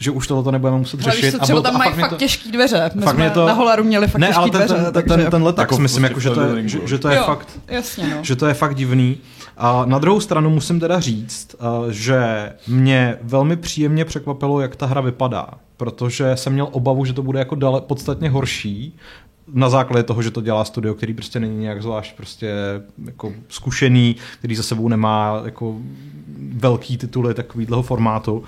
že 0.00 0.10
už 0.10 0.26
tohle 0.26 0.52
nebudeme 0.52 0.78
muset 0.78 1.00
řešit. 1.00 1.34
Ale 1.34 1.40
třeba 1.40 1.62
tam 1.62 1.78
mají 1.78 1.92
fakt 1.92 2.10
to, 2.10 2.16
těžký 2.16 2.52
dveře. 2.52 2.90
My 2.94 3.02
fakt 3.02 3.14
jsme 3.14 3.30
to, 3.30 3.46
na 3.46 3.52
Holaru 3.52 3.84
měli 3.84 4.08
fakt 4.08 4.20
ne, 4.20 4.32
ale 4.32 4.50
ten, 4.50 4.58
dveře. 4.58 4.74
Ten, 4.74 4.92
ten, 4.92 5.04
ten, 5.04 5.30
ten 5.30 5.42
letak 5.42 5.70
jako 5.70 5.78
myslím, 5.78 6.04
jako, 6.04 6.20
že, 6.20 6.30
to 6.30 6.40
je, 6.40 6.68
že, 6.68 6.78
že 6.86 6.98
to 6.98 7.08
je 7.08 7.16
jo, 7.16 7.22
fakt, 7.26 7.60
jasně, 7.68 8.14
no. 8.16 8.18
že 8.22 8.36
to 8.36 8.46
je 8.46 8.54
fakt 8.54 8.74
divný. 8.74 9.18
A 9.56 9.84
na 9.84 9.98
druhou 9.98 10.20
stranu 10.20 10.50
musím 10.50 10.80
teda 10.80 11.00
říct, 11.00 11.54
eh, 11.54 11.92
že 11.92 12.52
mě 12.68 13.18
velmi 13.22 13.56
příjemně 13.56 14.04
překvapilo, 14.04 14.60
jak 14.60 14.76
ta 14.76 14.86
hra 14.86 15.00
vypadá, 15.00 15.46
protože 15.76 16.36
jsem 16.36 16.52
měl 16.52 16.68
obavu, 16.72 17.04
že 17.04 17.12
to 17.12 17.22
bude 17.22 17.38
jako 17.38 17.54
dale, 17.54 17.80
podstatně 17.80 18.30
horší, 18.30 18.96
na 19.52 19.70
základě 19.70 20.02
toho, 20.02 20.22
že 20.22 20.30
to 20.30 20.40
dělá 20.40 20.64
studio, 20.64 20.94
který 20.94 21.14
prostě 21.14 21.40
není 21.40 21.56
nějak 21.56 21.82
zvlášť 21.82 22.16
prostě 22.16 22.54
jako 23.04 23.32
zkušený, 23.48 24.16
který 24.38 24.56
za 24.56 24.62
sebou 24.62 24.88
nemá 24.88 25.42
jako 25.44 25.76
velký 26.54 26.96
tituly 26.96 27.34
takovýhleho 27.34 27.82
formátu. 27.82 28.38
Uh, 28.38 28.46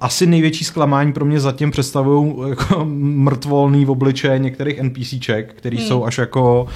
asi 0.00 0.26
největší 0.26 0.64
zklamání 0.64 1.12
pro 1.12 1.24
mě 1.24 1.40
zatím 1.40 1.70
představují 1.70 2.34
jako 2.48 2.84
mrtvolný 2.94 3.84
v 3.84 3.90
obličeje 3.90 4.38
některých 4.38 4.82
NPCček, 4.82 5.54
který 5.54 5.76
hmm. 5.76 5.86
jsou 5.86 6.04
až 6.04 6.18
jako 6.18 6.66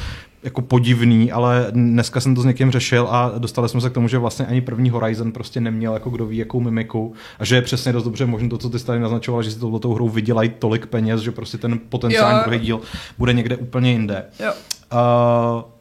jako 0.47 0.62
podivný, 0.62 1.33
ale 1.33 1.66
dneska 1.71 2.21
jsem 2.21 2.35
to 2.35 2.40
s 2.40 2.45
někým 2.45 2.71
řešil 2.71 3.09
a 3.11 3.33
dostali 3.38 3.68
jsme 3.68 3.80
se 3.80 3.90
k 3.90 3.92
tomu, 3.92 4.09
že 4.09 4.18
vlastně 4.18 4.47
ani 4.47 4.61
první 4.61 4.90
Horizon 4.90 5.33
prostě 5.33 5.61
neměl 5.61 5.95
jako 5.95 6.11
kdo 6.11 6.26
ví 6.26 6.37
jakou 6.37 6.61
mimiku 6.61 7.14
a 7.38 7.45
že 7.45 7.54
je 7.54 7.62
přesně 7.62 7.92
dost 7.92 8.04
dobře 8.04 8.26
možné 8.26 8.49
to, 8.49 8.59
co 8.59 8.71
ty 8.71 8.78
tady 8.78 9.00
naznačoval, 9.00 9.42
že 9.42 9.50
si 9.50 9.61
touto 9.61 9.88
hrou 9.88 10.09
vydělají 10.09 10.49
tolik 10.59 10.87
peněz, 10.87 11.21
že 11.21 11.30
prostě 11.30 11.59
ten 11.59 11.80
potenciální 11.88 12.40
druhý 12.45 12.59
díl 12.59 12.80
bude 13.18 13.33
někde 13.33 13.56
úplně 13.56 13.92
jinde. 13.92 14.25
Jo. 14.40 14.52
Uh, 14.92 15.75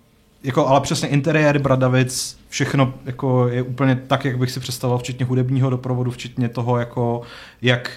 jako, 0.45 0.67
ale 0.67 0.81
přesně 0.81 1.07
interiér 1.07 1.59
Bradavic, 1.59 2.37
všechno 2.49 2.93
jako 3.05 3.47
je 3.47 3.61
úplně 3.61 3.95
tak, 4.07 4.25
jak 4.25 4.37
bych 4.37 4.51
si 4.51 4.59
představoval, 4.59 4.99
včetně 4.99 5.25
hudebního 5.25 5.69
doprovodu, 5.69 6.11
včetně 6.11 6.49
toho, 6.49 6.77
jako, 6.77 7.21
jak 7.61 7.91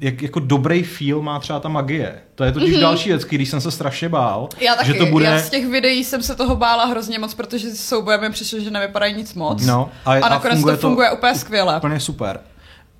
jak 0.00 0.22
jako 0.22 0.40
dobrý 0.40 0.82
feel 0.82 1.22
má 1.22 1.38
třeba 1.38 1.60
ta 1.60 1.68
magie. 1.68 2.14
To 2.34 2.44
je 2.44 2.52
totiž 2.52 2.76
mm-hmm. 2.76 2.80
další 2.80 3.08
věc, 3.08 3.22
když 3.22 3.48
jsem 3.50 3.60
se 3.60 3.70
strašně 3.70 4.08
bál. 4.08 4.48
Já 4.60 4.74
taky, 4.74 4.88
že 4.88 4.94
to 4.94 5.06
bude... 5.06 5.24
já 5.24 5.38
z 5.38 5.50
těch 5.50 5.66
videí 5.66 6.04
jsem 6.04 6.22
se 6.22 6.34
toho 6.34 6.56
bála 6.56 6.84
hrozně 6.84 7.18
moc, 7.18 7.34
protože 7.34 7.70
s 7.70 7.88
soubojem 7.88 8.20
mi 8.20 8.30
přišlo, 8.30 8.60
že 8.60 8.70
nevypadají 8.70 9.14
nic 9.14 9.34
moc. 9.34 9.66
No, 9.66 9.90
a, 10.04 10.12
a 10.12 10.28
nakonec 10.28 10.54
a 10.54 10.56
funguje 10.56 10.76
to 10.76 10.80
funguje 10.80 11.08
to 11.08 11.16
úplně 11.16 11.34
skvěle. 11.34 11.76
Úplně 11.76 12.00
super. 12.00 12.40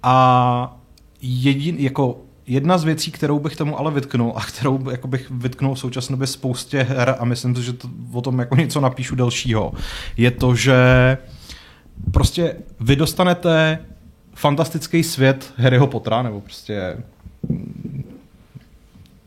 A 0.03 0.77
jedin, 1.23 1.77
jako 1.79 2.19
jedna 2.47 2.79
z 2.79 2.85
věcí, 2.85 3.11
kterou 3.11 3.39
bych 3.39 3.57
tomu 3.57 3.79
ale 3.79 3.91
vytknul 3.91 4.33
a 4.37 4.45
kterou 4.45 4.91
jako 4.91 5.09
bych 5.09 5.31
vytknul 5.31 5.75
v 5.75 5.79
současné 5.79 6.13
době 6.13 6.27
spoustě 6.27 6.83
her 6.83 7.17
a 7.19 7.25
myslím 7.25 7.57
si, 7.57 7.63
že 7.63 7.73
to, 7.73 7.89
o 8.13 8.21
tom 8.21 8.39
jako 8.39 8.57
něco 8.57 8.81
napíšu 8.81 9.15
delšího, 9.15 9.73
je 10.17 10.31
to, 10.31 10.55
že 10.55 11.19
prostě 12.13 12.57
vy 12.81 12.97
dostanete 12.97 13.79
fantastický 14.35 15.03
svět 15.03 15.53
Harryho 15.57 15.87
Pottera, 15.87 16.23
nebo 16.23 16.41
prostě 16.41 16.97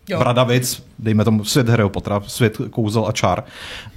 jo. 0.09 0.19
Bradavic, 0.19 0.83
dejme 0.99 1.23
tomu 1.23 1.43
svět 1.43 1.69
Harryho 1.69 1.89
Pottera, 1.89 2.21
svět 2.27 2.57
kouzel 2.69 3.07
a 3.07 3.11
čar. 3.11 3.43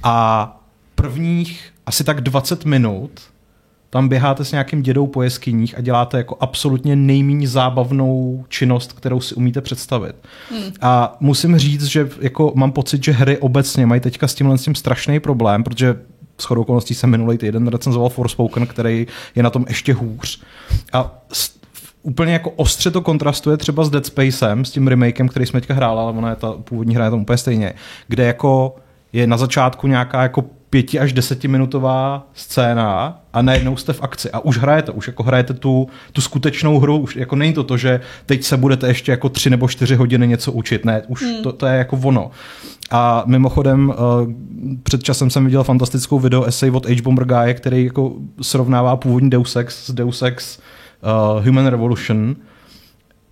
A 0.02 0.56
prvních 0.94 1.72
asi 1.86 2.04
tak 2.04 2.20
20 2.20 2.64
minut 2.64 3.29
tam 3.90 4.08
běháte 4.08 4.44
s 4.44 4.52
nějakým 4.52 4.82
dědou 4.82 5.06
po 5.06 5.22
jeskyních 5.22 5.78
a 5.78 5.80
děláte 5.80 6.16
jako 6.16 6.36
absolutně 6.40 6.96
nejméně 6.96 7.48
zábavnou 7.48 8.44
činnost, 8.48 8.92
kterou 8.92 9.20
si 9.20 9.34
umíte 9.34 9.60
představit. 9.60 10.16
Hmm. 10.50 10.72
A 10.80 11.16
musím 11.20 11.58
říct, 11.58 11.84
že 11.84 12.08
jako 12.20 12.52
mám 12.54 12.72
pocit, 12.72 13.04
že 13.04 13.12
hry 13.12 13.38
obecně 13.38 13.86
mají 13.86 14.00
teďka 14.00 14.28
s 14.28 14.34
tímhle 14.34 14.58
s 14.58 14.64
tím 14.64 14.74
strašný 14.74 15.20
problém, 15.20 15.64
protože 15.64 15.96
s 16.38 16.44
chodou 16.44 16.60
okolností 16.60 16.94
jsem 16.94 17.10
minulý 17.10 17.38
týden 17.38 17.68
recenzoval 17.68 18.08
Forspoken, 18.08 18.66
který 18.66 19.06
je 19.34 19.42
na 19.42 19.50
tom 19.50 19.64
ještě 19.68 19.92
hůř. 19.92 20.42
A 20.92 21.22
úplně 22.02 22.32
jako 22.32 22.50
ostře 22.50 22.90
to 22.90 23.00
kontrastuje 23.00 23.56
třeba 23.56 23.84
s 23.84 23.90
Dead 23.90 24.06
Spacem, 24.06 24.64
s 24.64 24.70
tím 24.70 24.88
remakem, 24.88 25.28
který 25.28 25.46
jsme 25.46 25.60
teďka 25.60 25.74
hráli, 25.74 26.00
ale 26.00 26.12
ona 26.12 26.30
je 26.30 26.36
ta 26.36 26.52
původní 26.52 26.94
hra 26.94 27.04
je 27.04 27.10
tam 27.10 27.20
úplně 27.20 27.38
stejně, 27.38 27.72
kde 28.08 28.24
jako 28.24 28.76
je 29.12 29.26
na 29.26 29.36
začátku 29.36 29.86
nějaká 29.86 30.22
jako 30.22 30.44
pěti 30.70 31.00
až 31.00 31.12
desetiminutová 31.12 32.26
scéna 32.34 33.20
a 33.32 33.42
najednou 33.42 33.76
jste 33.76 33.92
v 33.92 34.02
akci 34.02 34.30
a 34.30 34.40
už 34.40 34.58
hrajete, 34.58 34.92
už 34.92 35.06
jako 35.06 35.22
hrajete 35.22 35.54
tu, 35.54 35.88
tu 36.12 36.20
skutečnou 36.20 36.78
hru, 36.78 36.98
už 36.98 37.16
jako 37.16 37.36
není 37.36 37.52
to 37.52 37.64
to, 37.64 37.76
že 37.76 38.00
teď 38.26 38.44
se 38.44 38.56
budete 38.56 38.88
ještě 38.88 39.10
jako 39.10 39.28
tři 39.28 39.50
nebo 39.50 39.68
čtyři 39.68 39.96
hodiny 39.96 40.28
něco 40.28 40.52
učit, 40.52 40.84
ne, 40.84 41.02
už 41.08 41.22
hmm. 41.22 41.42
to, 41.42 41.52
to 41.52 41.66
je 41.66 41.78
jako 41.78 41.98
ono. 42.04 42.30
A 42.90 43.22
mimochodem, 43.26 43.88
uh, 43.88 43.94
před 44.82 45.02
časem 45.02 45.30
jsem 45.30 45.44
viděl 45.44 45.64
fantastickou 45.64 46.18
video 46.18 46.44
essay 46.44 46.70
od 46.70 46.86
H. 46.86 47.02
Bomber 47.02 47.24
Guy, 47.24 47.54
který 47.54 47.84
jako 47.84 48.12
srovnává 48.42 48.96
původní 48.96 49.30
Deus 49.30 49.56
Ex 49.56 49.86
s 49.86 49.90
Deus 49.90 50.22
Ex 50.22 50.58
uh, 51.38 51.46
Human 51.46 51.66
Revolution. 51.66 52.36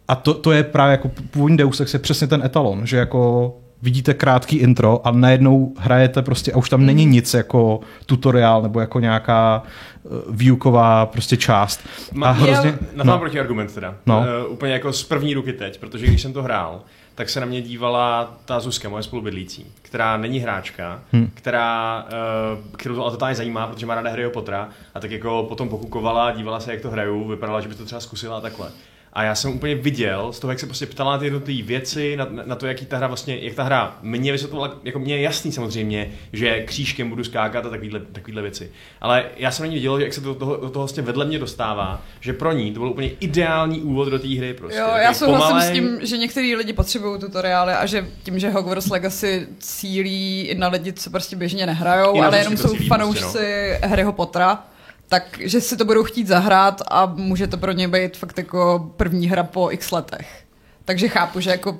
A 0.09 0.15
to, 0.15 0.35
to 0.35 0.53
je 0.53 0.65
právě 0.65 0.91
jako 0.91 1.11
původní 1.31 1.57
Deus 1.57 1.81
Ex 1.81 1.93
je 1.93 1.99
přesně 1.99 2.27
ten 2.27 2.43
etalon, 2.45 2.87
že 2.87 2.97
jako 2.97 3.55
vidíte 3.83 4.15
krátký 4.15 4.57
intro 4.57 5.07
a 5.07 5.11
najednou 5.11 5.75
hrajete 5.79 6.23
prostě 6.23 6.53
a 6.53 6.57
už 6.57 6.69
tam 6.69 6.87
není 6.87 7.05
nic 7.05 7.35
jako 7.35 7.81
tutoriál 8.07 8.63
nebo 8.63 8.81
jako 8.81 9.01
nějaká 9.01 9.63
uh, 10.03 10.19
výuková 10.31 11.07
prostě 11.07 11.37
část. 11.37 11.81
a 12.23 12.31
hrozně, 12.31 12.79
na 12.95 13.05
to 13.05 13.11
no. 13.11 13.19
proti 13.19 13.41
argument 13.41 13.75
teda. 13.75 13.95
No. 14.07 14.19
Uh, 14.47 14.53
úplně 14.53 14.73
jako 14.73 14.93
z 14.93 15.05
první 15.05 15.35
ruky 15.35 15.53
teď, 15.53 15.81
protože 15.81 16.07
když 16.07 16.23
jsem 16.23 16.33
to 16.33 16.43
hrál, 16.43 16.83
tak 17.15 17.29
se 17.29 17.41
na 17.41 17.47
mě 17.47 17.63
dívala 17.63 18.35
ta 18.45 18.61
Zuzka, 18.61 18.89
moje 18.89 19.03
spolubydlící, 19.03 19.67
která 19.83 20.17
není 20.17 20.39
hráčka, 20.39 21.01
hmm. 21.13 21.31
která, 21.35 22.05
uh, 22.05 22.77
kterou 22.77 22.95
to 22.95 23.03
ale 23.03 23.11
totálně 23.11 23.35
zajímá, 23.35 23.67
protože 23.67 23.87
má 23.87 23.95
ráda 23.95 24.11
Harryho 24.11 24.31
Pottera 24.31 24.69
a 24.95 25.01
tak 25.01 25.11
jako 25.11 25.47
potom 25.49 25.69
pokukovala, 25.69 26.31
dívala 26.33 26.61
se, 26.61 26.73
jak 26.73 26.81
to 26.81 26.91
hrajou, 26.91 27.29
vypadala, 27.29 27.61
že 27.61 27.69
by 27.69 27.75
to 27.75 27.85
třeba 27.85 28.01
zkusila 28.01 28.37
a 28.39 28.41
takhle. 28.41 28.69
A 29.13 29.23
já 29.23 29.35
jsem 29.35 29.55
úplně 29.55 29.75
viděl 29.75 30.33
z 30.33 30.39
toho, 30.41 30.51
jak 30.51 30.61
se 30.61 30.67
prostě 30.67 30.87
ptala 30.87 31.13
na 31.13 31.19
ty 31.19 31.25
jednotlivé 31.25 31.63
věci, 31.63 32.17
na, 32.17 32.27
na, 32.45 32.55
to, 32.55 32.67
jaký 32.67 32.87
ta 32.87 32.97
hra 32.97 33.07
vlastně, 33.07 33.39
jak 33.39 33.55
ta 33.55 33.63
hra 33.63 33.99
mě 34.03 34.33
vysvětlovala, 34.33 34.75
jako 34.85 34.99
mě 34.99 35.17
je 35.17 35.23
jasný 35.23 35.53
samozřejmě, 35.53 36.11
že 36.33 36.63
křížkem 36.63 37.09
budu 37.09 37.25
skákat 37.25 37.67
a 37.67 37.71
takovýhle, 37.71 38.01
takovýhle 38.01 38.43
věci. 38.43 38.71
Ale 39.01 39.25
já 39.37 39.51
jsem 39.51 39.63
na 39.63 39.69
ní 39.69 39.75
viděl, 39.75 39.99
jak 39.99 40.15
se 40.15 40.21
to, 40.21 40.35
toho, 40.35 40.57
do 40.57 40.71
toho 40.71 40.83
vlastně 40.83 41.03
vedle 41.03 41.25
mě 41.25 41.39
dostává, 41.39 42.03
že 42.21 42.33
pro 42.33 42.53
ní 42.53 42.73
to 42.73 42.81
byl 42.81 42.89
úplně 42.89 43.11
ideální 43.21 43.81
úvod 43.81 44.09
do 44.09 44.19
té 44.19 44.29
hry. 44.29 44.55
Prostě. 44.55 44.79
Jo, 44.79 44.89
já 44.97 45.15
souhlasím 45.15 45.47
pomalej... 45.47 45.69
s 45.69 45.73
tím, 45.73 46.07
že 46.07 46.19
některý 46.19 46.57
lidi 46.57 46.73
potřebují 46.73 47.21
tutoriály 47.21 47.73
a 47.73 47.87
že 47.87 48.09
tím, 48.23 48.39
že 48.39 48.51
Hogwarts 48.51 48.91
Legacy 48.91 49.47
cílí 49.59 50.43
i 50.43 50.55
na 50.55 50.69
lidi, 50.69 50.93
co 50.93 51.11
prostě 51.11 51.37
běžně 51.37 51.67
nehrajou, 51.67 52.23
ale 52.23 52.39
jenom 52.39 52.57
jsou 52.57 52.75
fanoušci 52.89 53.23
prostě, 53.23 53.79
no. 53.83 53.89
Harryho 53.89 54.13
Pottera, 54.13 54.65
takže 55.09 55.61
si 55.61 55.77
to 55.77 55.85
budou 55.85 56.05
chtít 56.05 56.27
zahrát 56.27 56.83
a 56.91 57.07
může 57.07 57.47
to 57.47 57.57
pro 57.57 57.73
ně 57.73 57.89
být 57.89 58.17
fakt 58.17 58.39
jako 58.39 58.91
první 58.97 59.29
hra 59.29 59.43
po 59.43 59.71
x 59.71 59.91
letech. 59.91 60.45
Takže 60.85 61.09
chápu, 61.09 61.41
že 61.41 61.51
jako 61.51 61.79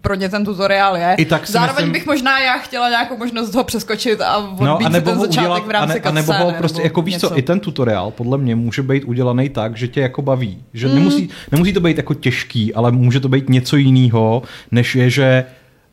pro 0.00 0.14
ně 0.14 0.28
ten 0.28 0.44
tutoriál 0.44 0.96
je. 0.96 1.14
I 1.18 1.24
tak 1.24 1.50
Zároveň 1.50 1.74
myslím... 1.74 1.92
bych 1.92 2.06
možná 2.06 2.40
já 2.40 2.58
chtěla 2.58 2.88
nějakou 2.88 3.16
možnost 3.16 3.54
ho 3.54 3.64
přeskočit 3.64 4.20
a 4.20 4.36
odbít 4.36 4.60
no, 4.60 4.78
a 4.86 4.88
nebo 4.88 5.10
ten 5.10 5.20
začátek 5.20 5.40
udělat, 5.40 5.66
v 5.66 5.70
rámci 5.70 6.00
a, 6.00 6.10
ne, 6.10 6.20
a 6.20 6.22
nebo 6.22 6.32
ho 6.32 6.52
prostě, 6.58 6.78
nebo 6.78 6.86
jako 6.86 7.02
víš 7.02 7.14
něco. 7.14 7.28
co, 7.28 7.38
i 7.38 7.42
ten 7.42 7.60
tutoriál 7.60 8.10
podle 8.10 8.38
mě 8.38 8.56
může 8.56 8.82
být 8.82 9.04
udělaný 9.04 9.48
tak, 9.48 9.76
že 9.76 9.88
tě 9.88 10.00
jako 10.00 10.22
baví. 10.22 10.64
Že 10.74 10.88
mm. 10.88 10.94
nemusí, 10.94 11.28
nemusí 11.52 11.72
to 11.72 11.80
být 11.80 11.96
jako 11.96 12.14
těžký, 12.14 12.74
ale 12.74 12.92
může 12.92 13.20
to 13.20 13.28
být 13.28 13.48
něco 13.48 13.76
jiného, 13.76 14.42
než 14.70 14.94
je, 14.94 15.10
že 15.10 15.44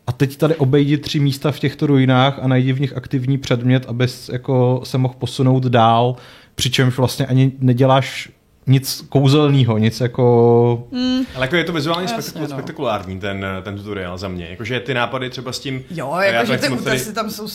a 0.07 0.11
teď 0.11 0.37
tady 0.37 0.55
obejdi 0.55 0.97
tři 0.97 1.19
místa 1.19 1.51
v 1.51 1.59
těchto 1.59 1.87
ruinách 1.87 2.39
a 2.41 2.47
najdi 2.47 2.73
v 2.73 2.81
nich 2.81 2.97
aktivní 2.97 3.37
předmět, 3.37 3.85
abys 3.87 4.29
jako 4.29 4.81
se 4.83 4.97
mohl 4.97 5.13
posunout 5.17 5.63
dál 5.63 6.15
přičemž 6.55 6.97
vlastně 6.97 7.25
ani 7.25 7.51
neděláš 7.59 8.29
nic 8.67 9.05
kouzelného, 9.09 9.77
nic 9.77 10.01
jako... 10.01 10.87
Mm. 10.91 11.19
Ale 11.35 11.45
jako 11.45 11.55
je 11.55 11.63
to 11.63 11.73
vizuálně 11.73 12.07
Jasně, 12.15 12.41
no. 12.41 12.47
spektakulární 12.47 13.19
ten, 13.19 13.45
ten 13.63 13.77
tutoriál 13.77 14.17
za 14.17 14.27
mě. 14.27 14.49
Jakože 14.49 14.79
ty 14.79 14.93
nápady 14.93 15.29
třeba 15.29 15.53
s 15.53 15.59
tím... 15.59 15.83
Jo, 15.91 16.15
jakože 16.19 16.57
ty 16.57 16.69
útesy 16.69 17.13
tam 17.13 17.29
jsou... 17.29 17.47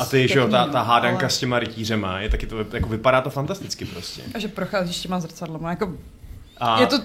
A 0.00 0.04
ty, 0.04 0.28
že 0.28 0.38
jo, 0.38 0.48
ta, 0.48 0.66
ta 0.66 0.82
hádanka 0.82 1.20
ale... 1.20 1.30
s 1.30 1.38
těma 1.38 1.58
rytířema, 1.58 2.20
je 2.20 2.28
taky 2.28 2.46
to, 2.46 2.56
jako 2.72 2.88
vypadá 2.88 3.20
to 3.20 3.30
fantasticky 3.30 3.84
prostě. 3.84 4.22
A 4.34 4.38
že 4.38 4.48
procházíš 4.48 5.00
těma 5.00 5.20
zrcadlama, 5.20 5.70
jako 5.70 5.92
a, 6.58 6.80
je 6.80 6.86
to, 6.86 6.96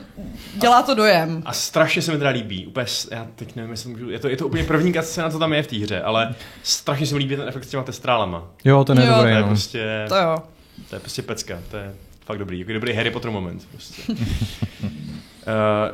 dělá 0.54 0.82
to 0.82 0.96
dojem. 0.96 1.44
A 1.46 1.54
strašně 1.54 2.02
se 2.02 2.12
mi 2.12 2.18
teda 2.18 2.30
líbí. 2.30 2.68
Úplně, 2.68 2.86
já 3.12 3.28
teď 3.36 3.56
nevím, 3.56 3.72
jestli 3.72 3.90
můžu, 3.90 4.10
je 4.10 4.20
to, 4.20 4.28
je 4.28 4.38
to 4.38 4.48
úplně 4.48 4.64
první 4.64 4.94
scéna, 5.02 5.30
co 5.30 5.40
tam 5.40 5.54
je 5.54 5.64
v 5.64 5.68
té 5.68 5.76
hře, 5.76 6.02
ale 6.02 6.36
strašně 6.64 7.06
se 7.06 7.16
mi 7.16 7.20
líbí 7.20 7.36
ten 7.36 7.48
efekt 7.48 7.64
s 7.64 7.70
těma 7.70 7.84
testrálama. 7.84 8.44
Jo, 8.66 8.84
ten 8.84 9.00
je 9.00 9.06
jo, 9.06 9.14
dobrý. 9.16 9.32
To 9.32 9.36
je 9.36 9.42
no. 9.42 9.48
prostě... 9.48 10.06
To 10.08 10.16
jo. 10.16 10.38
To 10.90 10.96
je 10.96 11.00
prostě 11.00 11.22
pecka, 11.22 11.60
to 11.72 11.78
je 11.78 11.94
fakt 12.26 12.38
dobrý, 12.38 12.60
jako 12.60 12.74
dobrý 12.74 12.94
Harry 12.94 13.12
Potter 13.12 13.32
moment. 13.32 13.68
Prostě. 13.72 14.02
uh, 14.12 14.16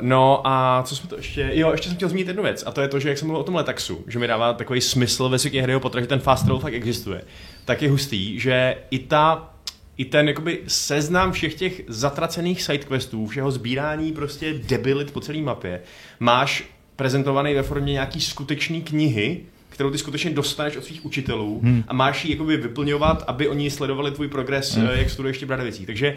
no 0.00 0.40
a 0.44 0.82
co 0.86 0.96
jsme 0.96 1.08
to 1.08 1.16
ještě, 1.16 1.50
jo, 1.52 1.72
ještě 1.72 1.88
jsem 1.88 1.96
chtěl 1.96 2.08
zmínit 2.08 2.28
jednu 2.28 2.42
věc 2.42 2.64
a 2.66 2.72
to 2.72 2.80
je 2.80 2.88
to, 2.88 3.00
že 3.00 3.08
jak 3.08 3.18
jsem 3.18 3.28
mluvil 3.28 3.40
o 3.40 3.44
tom 3.44 3.54
letaxu, 3.54 4.04
že 4.06 4.18
mi 4.18 4.26
dává 4.26 4.52
takový 4.52 4.80
smysl 4.80 5.28
ve 5.28 5.38
světě 5.38 5.60
Harryho 5.60 5.80
Pottera, 5.80 6.00
že 6.00 6.06
ten 6.06 6.20
fast 6.20 6.44
travel 6.44 6.60
fakt 6.60 6.74
existuje, 6.74 7.22
tak 7.64 7.82
je 7.82 7.90
hustý, 7.90 8.40
že 8.40 8.76
i 8.90 8.98
ta 8.98 9.53
i 9.96 10.04
ten 10.04 10.28
jakoby 10.28 10.60
seznam 10.66 11.32
všech 11.32 11.54
těch 11.54 11.82
zatracených 11.88 12.62
sidequestů, 12.62 13.26
všeho 13.26 13.50
sbírání 13.50 14.12
prostě 14.12 14.54
debilit 14.54 15.10
po 15.10 15.20
celé 15.20 15.38
mapě, 15.38 15.80
máš 16.20 16.64
prezentovaný 16.96 17.54
ve 17.54 17.62
formě 17.62 17.92
nějaký 17.92 18.20
skutečný 18.20 18.82
knihy, 18.82 19.40
kterou 19.68 19.90
ty 19.90 19.98
skutečně 19.98 20.30
dostaneš 20.30 20.76
od 20.76 20.84
svých 20.84 21.04
učitelů 21.04 21.60
hmm. 21.62 21.84
a 21.88 21.94
máš 21.94 22.24
ji 22.24 22.30
jakoby 22.30 22.56
vyplňovat, 22.56 23.24
aby 23.26 23.48
oni 23.48 23.70
sledovali 23.70 24.10
tvůj 24.10 24.28
progres, 24.28 24.74
hmm. 24.74 24.88
Eh, 24.92 24.98
jak 24.98 25.10
studuješ 25.10 25.38
ty 25.38 25.46
věcí. 25.46 25.86
Takže 25.86 26.16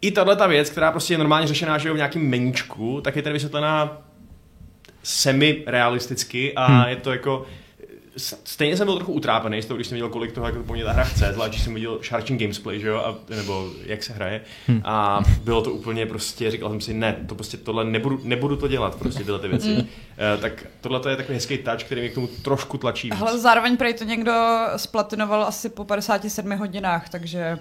i 0.00 0.10
tahle 0.10 0.36
ta 0.36 0.46
věc, 0.46 0.70
která 0.70 0.90
prostě 0.90 1.14
je 1.14 1.18
normálně 1.18 1.46
řešená 1.46 1.78
že 1.78 1.92
v 1.92 1.96
nějakém 1.96 2.22
meníčku, 2.28 3.00
tak 3.00 3.16
je 3.16 3.22
tady 3.22 3.32
vysvětlená 3.32 4.02
semi-realisticky 5.02 6.54
a 6.54 6.66
hmm. 6.66 6.88
je 6.88 6.96
to 6.96 7.12
jako 7.12 7.46
stejně 8.44 8.76
jsem 8.76 8.86
byl 8.86 8.96
trochu 8.96 9.12
utrápený 9.12 9.62
z 9.62 9.66
toho, 9.66 9.76
když 9.76 9.86
jsem 9.86 9.96
viděl, 9.96 10.08
kolik 10.08 10.32
toho 10.32 10.46
jako 10.46 10.62
po 10.62 10.72
mě 10.72 10.84
ta 10.84 10.92
hra 10.92 11.04
chce, 11.04 11.32
zvlášť 11.32 11.52
když 11.52 11.62
jsem 11.62 11.74
viděl 11.74 11.98
Sharking 12.02 12.40
Gamesplay, 12.40 12.80
že 12.80 12.88
jo, 12.88 12.96
a, 12.96 13.34
nebo 13.36 13.70
jak 13.86 14.02
se 14.02 14.12
hraje. 14.12 14.40
Hmm. 14.66 14.80
A 14.84 15.22
bylo 15.44 15.62
to 15.62 15.70
úplně 15.70 16.06
prostě, 16.06 16.50
říkal 16.50 16.70
jsem 16.70 16.80
si, 16.80 16.94
ne, 16.94 17.16
to 17.28 17.34
prostě 17.34 17.56
tohle 17.56 17.84
nebudu, 17.84 18.20
nebudu 18.24 18.56
to 18.56 18.68
dělat, 18.68 18.94
prostě 18.94 19.24
tyhle 19.24 19.38
ty 19.38 19.48
věci. 19.48 19.74
Hmm. 19.74 19.80
Uh, 19.80 20.40
tak 20.40 20.66
tohle 20.80 21.00
to 21.00 21.08
je 21.08 21.16
takový 21.16 21.34
hezký 21.34 21.58
touch, 21.58 21.82
který 21.84 22.00
mě 22.00 22.10
k 22.10 22.14
tomu 22.14 22.26
trošku 22.26 22.78
tlačí. 22.78 23.12
Ale 23.12 23.38
zároveň 23.38 23.76
prej 23.76 23.94
to 23.94 24.04
někdo 24.04 24.32
splatinoval 24.76 25.44
asi 25.44 25.68
po 25.68 25.84
57 25.84 26.56
hodinách, 26.56 27.08
takže 27.08 27.58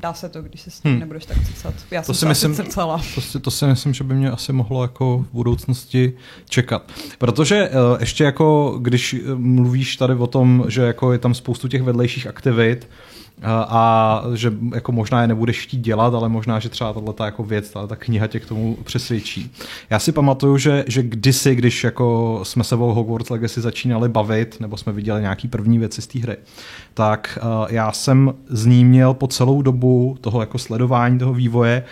dá 0.00 0.14
se 0.14 0.28
to, 0.28 0.42
když 0.42 0.60
se 0.60 0.70
s 0.70 0.80
tím 0.80 0.90
hmm. 0.90 1.00
nebudeš 1.00 1.26
tak 1.26 1.46
cicat. 1.46 1.74
Já 1.90 2.02
to 2.02 2.14
jsem 2.14 2.34
si 2.34 2.48
myslím, 2.48 2.66
to, 3.14 3.20
si, 3.20 3.40
to 3.40 3.50
si 3.50 3.66
myslím, 3.66 3.94
že 3.94 4.04
by 4.04 4.14
mě 4.14 4.30
asi 4.30 4.52
mohlo 4.52 4.82
jako 4.82 5.18
v 5.18 5.32
budoucnosti 5.32 6.12
čekat. 6.48 6.92
Protože 7.18 7.68
uh, 7.68 8.00
ještě 8.00 8.24
jako, 8.24 8.78
když 8.82 9.14
eh, 9.14 9.34
mluvíš 9.34 9.96
tady 9.96 10.14
o 10.14 10.26
tom, 10.26 10.64
že 10.68 10.82
jako 10.82 11.12
je 11.12 11.18
tam 11.18 11.34
spoustu 11.34 11.68
těch 11.68 11.82
vedlejších 11.82 12.26
aktivit, 12.26 12.88
a 13.48 14.22
že 14.34 14.52
jako 14.74 14.92
možná 14.92 15.22
je 15.22 15.28
nebudeš 15.28 15.60
chtít 15.62 15.80
dělat, 15.80 16.14
ale 16.14 16.28
možná, 16.28 16.58
že 16.58 16.68
třeba 16.68 16.92
tahle 16.92 17.14
jako 17.24 17.44
věc, 17.44 17.70
ta, 17.70 17.96
kniha 17.96 18.26
tě 18.26 18.40
k 18.40 18.46
tomu 18.46 18.76
přesvědčí. 18.84 19.52
Já 19.90 19.98
si 19.98 20.12
pamatuju, 20.12 20.56
že, 20.56 20.84
že 20.88 21.02
kdysi, 21.02 21.54
když 21.54 21.84
jako 21.84 22.40
jsme 22.42 22.64
se 22.64 22.74
o 22.74 22.78
Hogwarts 22.78 23.30
Legacy 23.30 23.60
začínali 23.60 24.08
bavit, 24.08 24.56
nebo 24.60 24.76
jsme 24.76 24.92
viděli 24.92 25.20
nějaký 25.20 25.48
první 25.48 25.78
věci 25.78 26.02
z 26.02 26.06
té 26.06 26.18
hry, 26.18 26.36
tak 26.94 27.38
uh, 27.42 27.66
já 27.70 27.92
jsem 27.92 28.34
z 28.48 28.66
ní 28.66 28.84
měl 28.84 29.14
po 29.14 29.26
celou 29.26 29.62
dobu 29.62 30.16
toho 30.20 30.40
jako 30.40 30.58
sledování 30.58 31.18
toho 31.18 31.34
vývoje 31.34 31.84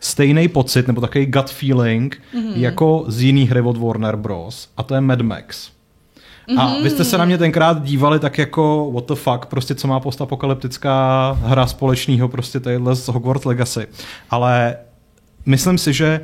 stejný 0.00 0.48
pocit, 0.48 0.86
nebo 0.86 1.00
takový 1.00 1.26
gut 1.26 1.50
feeling, 1.50 2.22
mm-hmm. 2.34 2.52
jako 2.56 3.04
z 3.08 3.22
jiný 3.22 3.44
hry 3.44 3.60
od 3.60 3.76
Warner 3.76 4.16
Bros. 4.16 4.68
A 4.76 4.82
to 4.82 4.94
je 4.94 5.00
Mad 5.00 5.20
Max. 5.20 5.75
Mm-hmm. 6.48 6.60
A 6.60 6.82
vy 6.82 6.90
jste 6.90 7.04
se 7.04 7.18
na 7.18 7.24
mě 7.24 7.38
tenkrát 7.38 7.82
dívali 7.82 8.18
tak 8.18 8.38
jako 8.38 8.90
what 8.94 9.06
the 9.06 9.14
fuck, 9.14 9.46
prostě 9.46 9.74
co 9.74 9.88
má 9.88 10.00
postapokalyptická 10.00 11.32
hra 11.42 11.66
společného 11.66 12.28
prostě 12.28 12.60
tadyhle 12.60 12.96
z 12.96 13.08
Hogwarts 13.08 13.44
Legacy. 13.44 13.86
Ale 14.30 14.76
myslím 15.46 15.78
si, 15.78 15.92
že 15.92 16.20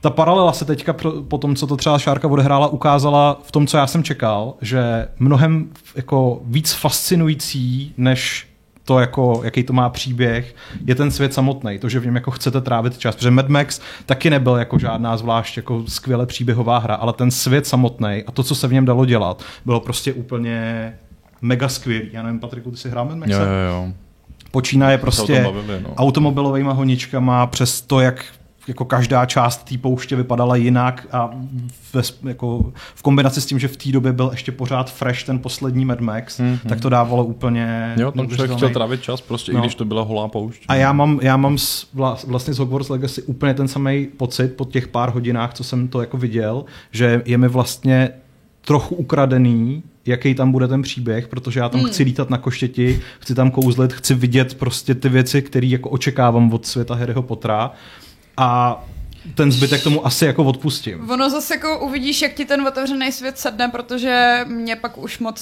ta 0.00 0.10
paralela 0.10 0.52
se 0.52 0.64
teďka 0.64 0.94
po 1.28 1.38
tom, 1.38 1.56
co 1.56 1.66
to 1.66 1.76
třeba 1.76 1.98
Šárka 1.98 2.28
odehrála, 2.28 2.66
ukázala 2.66 3.40
v 3.44 3.52
tom, 3.52 3.66
co 3.66 3.76
já 3.76 3.86
jsem 3.86 4.02
čekal, 4.02 4.54
že 4.60 5.08
mnohem 5.18 5.70
jako 5.96 6.40
víc 6.44 6.72
fascinující, 6.72 7.94
než 7.96 8.49
to, 8.90 9.00
jako, 9.00 9.40
jaký 9.44 9.62
to 9.62 9.72
má 9.72 9.88
příběh, 9.88 10.54
je 10.86 10.94
ten 10.94 11.10
svět 11.10 11.34
samotný, 11.34 11.78
to, 11.78 11.88
že 11.88 12.00
v 12.00 12.04
něm 12.04 12.14
jako 12.14 12.30
chcete 12.30 12.60
trávit 12.60 12.98
čas. 12.98 13.16
Protože 13.16 13.30
Mad 13.30 13.48
Max 13.48 13.80
taky 14.06 14.30
nebyl 14.30 14.56
jako 14.56 14.78
žádná 14.78 15.16
zvlášť 15.16 15.56
jako 15.56 15.84
skvěle 15.88 16.26
příběhová 16.26 16.78
hra, 16.78 16.94
ale 16.94 17.12
ten 17.12 17.30
svět 17.30 17.66
samotný 17.66 18.24
a 18.26 18.32
to, 18.32 18.42
co 18.42 18.54
se 18.54 18.68
v 18.68 18.72
něm 18.72 18.84
dalo 18.84 19.06
dělat, 19.06 19.42
bylo 19.64 19.80
prostě 19.80 20.12
úplně 20.12 20.92
mega 21.42 21.68
skvělý. 21.68 22.08
Já 22.12 22.22
nevím, 22.22 22.40
Patriku, 22.40 22.70
ty 22.70 22.76
si 22.76 22.90
hrál 22.90 23.04
Mad 23.04 23.16
Max? 23.16 23.30
Jo, 23.30 23.38
jo, 23.38 23.72
jo. 23.72 23.92
Počínaje 24.50 24.98
prostě 24.98 25.46
no. 25.82 25.94
automobilovými 25.94 26.70
honičkama 26.72 27.46
přes 27.46 27.80
to, 27.80 28.00
jak 28.00 28.24
jako 28.70 28.84
každá 28.84 29.26
část 29.26 29.64
té 29.64 29.78
pouště 29.78 30.16
vypadala 30.16 30.56
jinak 30.56 31.06
a 31.12 31.30
ve, 31.92 32.02
jako 32.28 32.72
v 32.94 33.02
kombinaci 33.02 33.40
s 33.40 33.46
tím, 33.46 33.58
že 33.58 33.68
v 33.68 33.76
té 33.76 33.92
době 33.92 34.12
byl 34.12 34.28
ještě 34.30 34.52
pořád 34.52 34.92
fresh 34.92 35.24
ten 35.24 35.38
poslední 35.38 35.84
Mad 35.84 36.00
Max, 36.00 36.40
mm-hmm. 36.40 36.58
tak 36.68 36.80
to 36.80 36.88
dávalo 36.88 37.24
úplně... 37.24 37.94
Jo, 37.98 38.12
tam 38.12 38.28
člověk 38.28 38.56
chtěl 38.56 38.70
trávit 38.70 39.02
čas, 39.02 39.20
prostě 39.20 39.52
no. 39.52 39.58
i 39.58 39.60
když 39.60 39.74
to 39.74 39.84
byla 39.84 40.02
holá 40.02 40.28
poušť. 40.28 40.62
A 40.68 40.74
já 40.74 40.92
mám, 40.92 41.18
já 41.22 41.36
mám 41.36 41.58
s, 41.58 41.86
vlastně 42.26 42.54
z 42.54 42.58
Hogwarts 42.58 42.88
Legacy 42.88 43.22
úplně 43.22 43.54
ten 43.54 43.68
samý 43.68 44.06
pocit 44.16 44.48
po 44.56 44.64
těch 44.64 44.88
pár 44.88 45.10
hodinách, 45.10 45.54
co 45.54 45.64
jsem 45.64 45.88
to 45.88 46.00
jako 46.00 46.16
viděl, 46.16 46.64
že 46.90 47.22
je 47.24 47.38
mi 47.38 47.48
vlastně 47.48 48.10
trochu 48.64 48.94
ukradený, 48.94 49.82
jaký 50.06 50.34
tam 50.34 50.52
bude 50.52 50.68
ten 50.68 50.82
příběh, 50.82 51.28
protože 51.28 51.60
já 51.60 51.68
tam 51.68 51.80
hmm. 51.80 51.90
chci 51.90 52.02
lítat 52.02 52.30
na 52.30 52.38
koštěti, 52.38 53.00
chci 53.20 53.34
tam 53.34 53.50
kouzlet, 53.50 53.92
chci 53.92 54.14
vidět 54.14 54.54
prostě 54.54 54.94
ty 54.94 55.08
věci, 55.08 55.42
které 55.42 55.66
jako 55.66 55.90
očekávám 55.90 56.52
od 56.52 56.66
světa 56.66 56.94
Harryho 56.94 57.22
Pottera 57.22 57.70
a 58.40 58.78
ten 59.34 59.52
zbytek 59.52 59.82
tomu 59.82 60.06
asi 60.06 60.24
jako 60.24 60.44
odpustím. 60.44 61.10
Ono 61.10 61.30
zase 61.30 61.54
jako 61.54 61.78
uvidíš, 61.78 62.22
jak 62.22 62.34
ti 62.34 62.44
ten 62.44 62.66
otevřený 62.68 63.12
svět 63.12 63.38
sedne, 63.38 63.68
protože 63.68 64.40
mě 64.46 64.76
pak 64.76 64.98
už 64.98 65.18
moc 65.18 65.40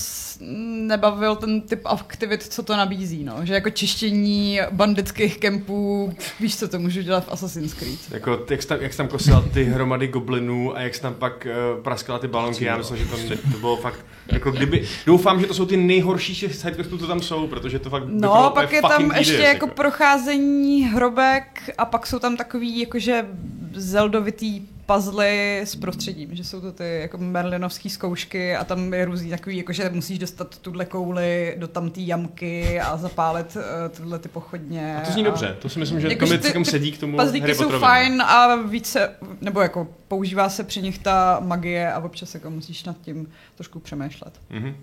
nebavil 0.87 1.37
ten 1.37 1.61
typ 1.61 1.81
aktivit, 1.85 2.43
co 2.43 2.63
to 2.63 2.77
nabízí, 2.77 3.25
no. 3.25 3.35
Že 3.43 3.55
jako 3.55 3.71
čištění 3.71 4.61
banditských 4.71 5.39
kempů, 5.39 6.15
víš, 6.41 6.57
co 6.57 6.69
to 6.69 6.79
můžu 6.79 7.03
dělat 7.03 7.25
v 7.25 7.33
Assassin's 7.33 7.75
Creed. 7.75 7.99
Jako, 8.11 8.47
jak 8.51 8.63
jsi 8.63 8.69
tam, 8.69 8.79
jak 8.81 8.93
jsi 8.93 8.99
tam 8.99 9.09
kosila 9.09 9.45
ty 9.55 9.65
hromady 9.65 10.09
goblinů 10.09 10.77
a 10.77 10.81
jak 10.81 10.95
jsi 10.95 11.03
tam 11.03 11.15
pak 11.15 11.47
uh, 11.77 11.83
praskala 11.83 12.19
ty 12.19 12.29
balonky, 12.29 12.65
já 12.65 12.77
myslím, 12.77 12.97
že 12.97 13.05
to, 13.05 13.17
to 13.53 13.59
bylo 13.59 13.77
fakt, 13.77 14.05
jako 14.33 14.51
kdyby, 14.51 14.89
doufám, 15.07 15.41
že 15.41 15.47
to 15.47 15.55
jsou 15.55 15.67
ty 15.67 15.77
nejhorší 15.77 16.35
sidequestů, 16.35 16.99
co 16.99 17.07
tam 17.07 17.21
jsou, 17.21 17.47
protože 17.47 17.79
to 17.79 17.91
fakt 17.91 18.03
No, 18.07 18.51
pak 18.55 18.73
je 18.73 18.83
tam 18.83 19.11
ještě 19.17 19.33
jako, 19.33 19.45
jako 19.45 19.67
procházení 19.67 20.85
hrobek 20.85 21.71
a 21.79 21.85
pak 21.85 22.07
jsou 22.07 22.19
tam 22.19 22.37
takový, 22.37 22.81
jakože 22.81 23.27
zeldovitý 23.73 24.61
puzzle 24.87 25.61
s 25.65 25.77
prostředím, 25.77 26.35
že 26.35 26.45
jsou 26.45 26.61
to 26.61 26.73
ty 26.73 26.99
jako 27.01 27.19
merlinovské 27.19 27.91
zkoušky 27.91 28.57
a 28.57 28.65
tam 28.65 28.95
je 28.95 29.05
různý 29.05 29.31
takový, 29.31 29.57
jako 29.57 29.73
že 29.73 29.91
musíš 29.91 30.19
dostat 30.19 30.59
tuhle 30.59 30.85
kouli 30.85 31.55
do 31.59 31.69
tam 31.69 31.91
té 31.91 32.01
jamky 32.01 32.81
a 32.81 32.97
zapálit 32.97 33.57
uh, 33.57 33.63
tyhle 33.97 34.19
ty 34.19 34.29
pochodně. 34.29 34.97
A 34.97 35.07
to 35.07 35.13
zní 35.13 35.23
a... 35.23 35.25
dobře, 35.25 35.57
to 35.63 35.69
si 35.69 35.79
myslím, 35.79 36.01
že 36.01 36.09
jako, 36.09 36.27
to 36.27 36.39
celkem 36.39 36.65
sedí 36.65 36.93
k 36.93 36.99
tomu 36.99 37.19
Puzzlíky 37.19 37.55
jsou 37.55 37.69
fajn 37.69 38.23
a 38.23 38.57
více, 38.57 39.15
nebo 39.41 39.61
jako 39.61 39.89
používá 40.09 40.49
se 40.49 40.65
při 40.65 40.83
nich 40.83 40.99
ta 40.99 41.41
magie 41.41 41.93
a 41.93 42.01
občas 42.01 42.35
jako 42.35 42.51
musíš 42.51 42.85
nad 42.85 43.01
tím 43.01 43.29
trošku 43.55 43.79
přemýšlet. 43.79 44.41
Mm-hmm. 44.51 44.75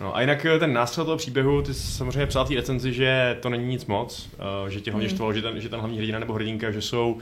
No 0.00 0.16
a 0.16 0.20
jinak 0.20 0.46
eh, 0.46 0.58
ten 0.58 0.72
nástřel 0.72 1.04
toho 1.04 1.16
příběhu, 1.16 1.62
ty 1.62 1.74
jsi 1.74 1.92
samozřejmě 1.92 2.26
psal 2.26 2.44
té 2.44 2.54
recenzi, 2.54 2.92
že 2.92 3.38
to 3.40 3.50
není 3.50 3.66
nic 3.66 3.86
moc, 3.86 4.30
uh, 4.62 4.68
že 4.68 4.80
tě 4.80 4.90
hlavně 4.90 5.08
mm. 5.08 5.14
štvalo, 5.14 5.32
že 5.32 5.42
ten, 5.42 5.60
že 5.60 5.68
ten 5.68 5.80
hlavní 5.80 5.98
hrdina 5.98 6.18
nebo 6.18 6.32
hrdinka, 6.32 6.70
že 6.70 6.82
jsou 6.82 7.18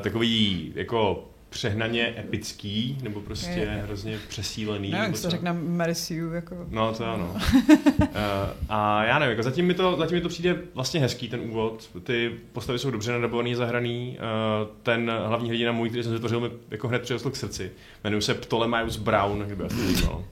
takový 0.00 0.72
jako 0.74 1.30
přehnaně 1.50 2.14
epický, 2.18 2.98
nebo 3.02 3.20
prostě 3.20 3.60
je. 3.60 3.82
hrozně 3.84 4.18
přesílený. 4.28 4.90
Nevím, 4.90 5.14
co 5.14 5.30
řekne 5.30 5.52
Mary 5.52 5.94
Sue, 5.94 6.34
jako... 6.34 6.56
No, 6.68 6.92
to 6.92 7.06
ano. 7.06 7.36
uh, 7.36 8.08
a 8.68 9.04
já 9.04 9.18
nevím, 9.18 9.30
jako 9.30 9.42
zatím 9.42 9.66
mi, 9.66 9.74
to, 9.74 9.96
zatím 9.98 10.16
mi 10.16 10.20
to 10.20 10.28
přijde 10.28 10.58
vlastně 10.74 11.00
hezký, 11.00 11.28
ten 11.28 11.40
úvod. 11.40 11.90
Ty 12.02 12.30
postavy 12.52 12.78
jsou 12.78 12.90
dobře 12.90 13.12
nadabovaný, 13.12 13.54
zahraný. 13.54 14.18
Uh, 14.18 14.76
ten 14.82 15.12
hlavní 15.26 15.48
hrdina 15.48 15.72
můj, 15.72 15.88
který 15.88 16.02
jsem 16.04 16.12
vytvořil, 16.12 16.40
mi 16.40 16.50
jako 16.70 16.88
hned 16.88 17.02
přirostl 17.02 17.30
k 17.30 17.36
srdci. 17.36 17.70
Jmenuji 18.04 18.22
se 18.22 18.34
Ptolemaios 18.34 18.96
Brown, 18.96 19.42
kdyby 19.46 19.64
asi 19.64 19.76
zajímal. 19.92 20.24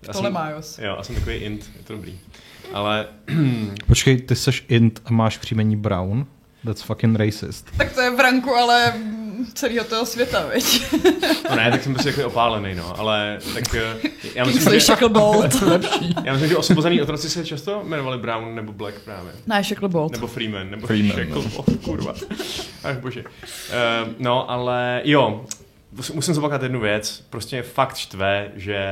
Ptolemaios. 0.00 0.78
Jo, 0.78 0.96
a 0.98 1.02
jsem 1.02 1.14
takový 1.14 1.36
int, 1.36 1.70
je 1.76 1.84
to 1.84 1.92
dobrý. 1.92 2.18
Ale... 2.72 3.06
Počkej, 3.86 4.20
ty 4.20 4.36
jsi 4.36 4.50
int 4.68 5.02
a 5.04 5.12
máš 5.12 5.38
příjmení 5.38 5.76
Brown? 5.76 6.26
That's 6.64 6.82
fucking 6.82 7.16
racist. 7.16 7.70
Tak 7.76 7.92
to 7.92 8.00
je 8.00 8.10
v 8.10 8.20
ranku, 8.20 8.54
ale 8.54 8.94
celého 9.54 9.84
toho 9.84 10.06
světa, 10.06 10.46
veď? 10.46 10.92
no 11.50 11.56
ne, 11.56 11.70
tak 11.70 11.82
jsem 11.82 11.94
prostě 11.94 12.10
takový 12.10 12.24
opálený, 12.24 12.74
no, 12.74 12.98
ale 12.98 13.38
tak 13.54 13.74
eh, 13.74 14.08
já 14.34 14.44
myslím, 14.44 14.72
že... 14.72 14.80
Shacklebolt. 14.80 15.62
lepší. 15.62 16.14
Já 16.24 16.32
myslím, 16.32 16.48
že 16.48 16.56
osvobozený 16.56 17.02
otroci 17.02 17.30
se 17.30 17.46
často 17.46 17.82
jmenovali 17.84 18.18
Brown 18.18 18.54
nebo 18.54 18.72
Black 18.72 19.00
právě. 19.04 19.32
Ne, 19.46 19.64
Shacklebolt. 19.64 20.12
Nebo 20.12 20.26
Freeman, 20.26 20.70
nebo 20.70 20.86
Freeman, 20.86 21.16
Shacklebolt, 21.16 21.68
no. 21.68 21.74
kurva. 21.84 22.14
Ach 22.84 22.98
bože. 22.98 23.24
Uh, 23.24 24.12
no, 24.18 24.50
ale 24.50 25.00
jo, 25.04 25.44
musím 26.14 26.34
zopakovat 26.34 26.62
jednu 26.62 26.80
věc. 26.80 27.24
Prostě 27.30 27.62
fakt 27.62 27.96
štve, 27.96 28.48
že 28.56 28.84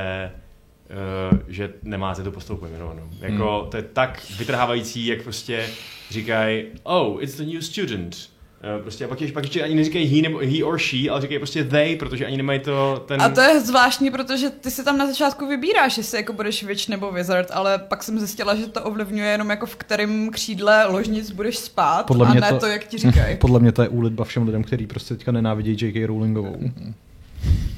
že 1.48 1.72
nemáte 1.82 2.22
tu 2.22 2.32
postavu 2.32 2.58
pojmenovanou. 2.58 3.02
Jako, 3.20 3.60
hmm. 3.60 3.70
to 3.70 3.76
je 3.76 3.82
tak 3.82 4.22
vytrhávající, 4.38 5.06
jak 5.06 5.22
prostě 5.22 5.66
říkají, 6.10 6.64
oh, 6.82 7.22
it's 7.22 7.36
the 7.36 7.44
new 7.44 7.60
student. 7.60 8.16
Uh, 8.76 8.82
prostě 8.82 9.04
a 9.04 9.08
pak, 9.08 9.20
ještě, 9.20 9.34
pak 9.34 9.44
ještě 9.44 9.62
ani 9.62 9.74
neříkají 9.74 10.06
he, 10.06 10.22
nebo 10.22 10.38
he 10.38 10.64
or 10.64 10.78
she, 10.78 11.10
ale 11.10 11.20
říkají 11.20 11.38
prostě 11.38 11.64
they, 11.64 11.96
protože 11.96 12.26
ani 12.26 12.36
nemají 12.36 12.60
to 12.60 13.04
ten... 13.06 13.22
A 13.22 13.28
to 13.28 13.40
je 13.40 13.60
zvláštní, 13.60 14.10
protože 14.10 14.50
ty 14.50 14.70
si 14.70 14.84
tam 14.84 14.98
na 14.98 15.06
začátku 15.06 15.46
vybíráš, 15.46 15.98
jestli 15.98 16.18
jako 16.18 16.32
budeš 16.32 16.64
witch 16.64 16.88
nebo 16.88 17.12
wizard, 17.12 17.50
ale 17.52 17.78
pak 17.78 18.02
jsem 18.02 18.18
zjistila, 18.18 18.54
že 18.54 18.66
to 18.66 18.82
ovlivňuje 18.82 19.30
jenom 19.30 19.50
jako 19.50 19.66
v 19.66 19.76
kterém 19.76 20.30
křídle 20.30 20.86
ložnic 20.86 21.30
budeš 21.30 21.58
spát 21.58 22.06
podle 22.06 22.26
a 22.26 22.34
ne 22.34 22.48
to, 22.48 22.58
to, 22.58 22.66
jak 22.66 22.84
ti 22.84 22.98
říkají. 22.98 23.36
Podle 23.40 23.60
mě 23.60 23.72
to 23.72 23.82
je 23.82 23.88
úlitba 23.88 24.24
všem 24.24 24.46
lidem, 24.46 24.64
kteří 24.64 24.86
prostě 24.86 25.14
teďka 25.14 25.32
nenávidí 25.32 25.86
J.K. 25.86 26.06
Rowlingovou. 26.06 26.60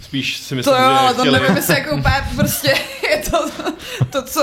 Spíš 0.02 0.36
si 0.36 0.54
myslím, 0.54 0.74
to 0.74 0.82
jo, 0.82 0.98
že 1.08 1.14
to 1.14 1.20
chtěli... 1.20 1.40
nevím, 1.40 1.56
jestli 1.56 1.74
jako 1.74 1.96
úplně 1.96 2.14
prostě 2.36 2.74
je 3.10 3.22
to, 3.30 3.50
to, 4.10 4.22
co 4.22 4.42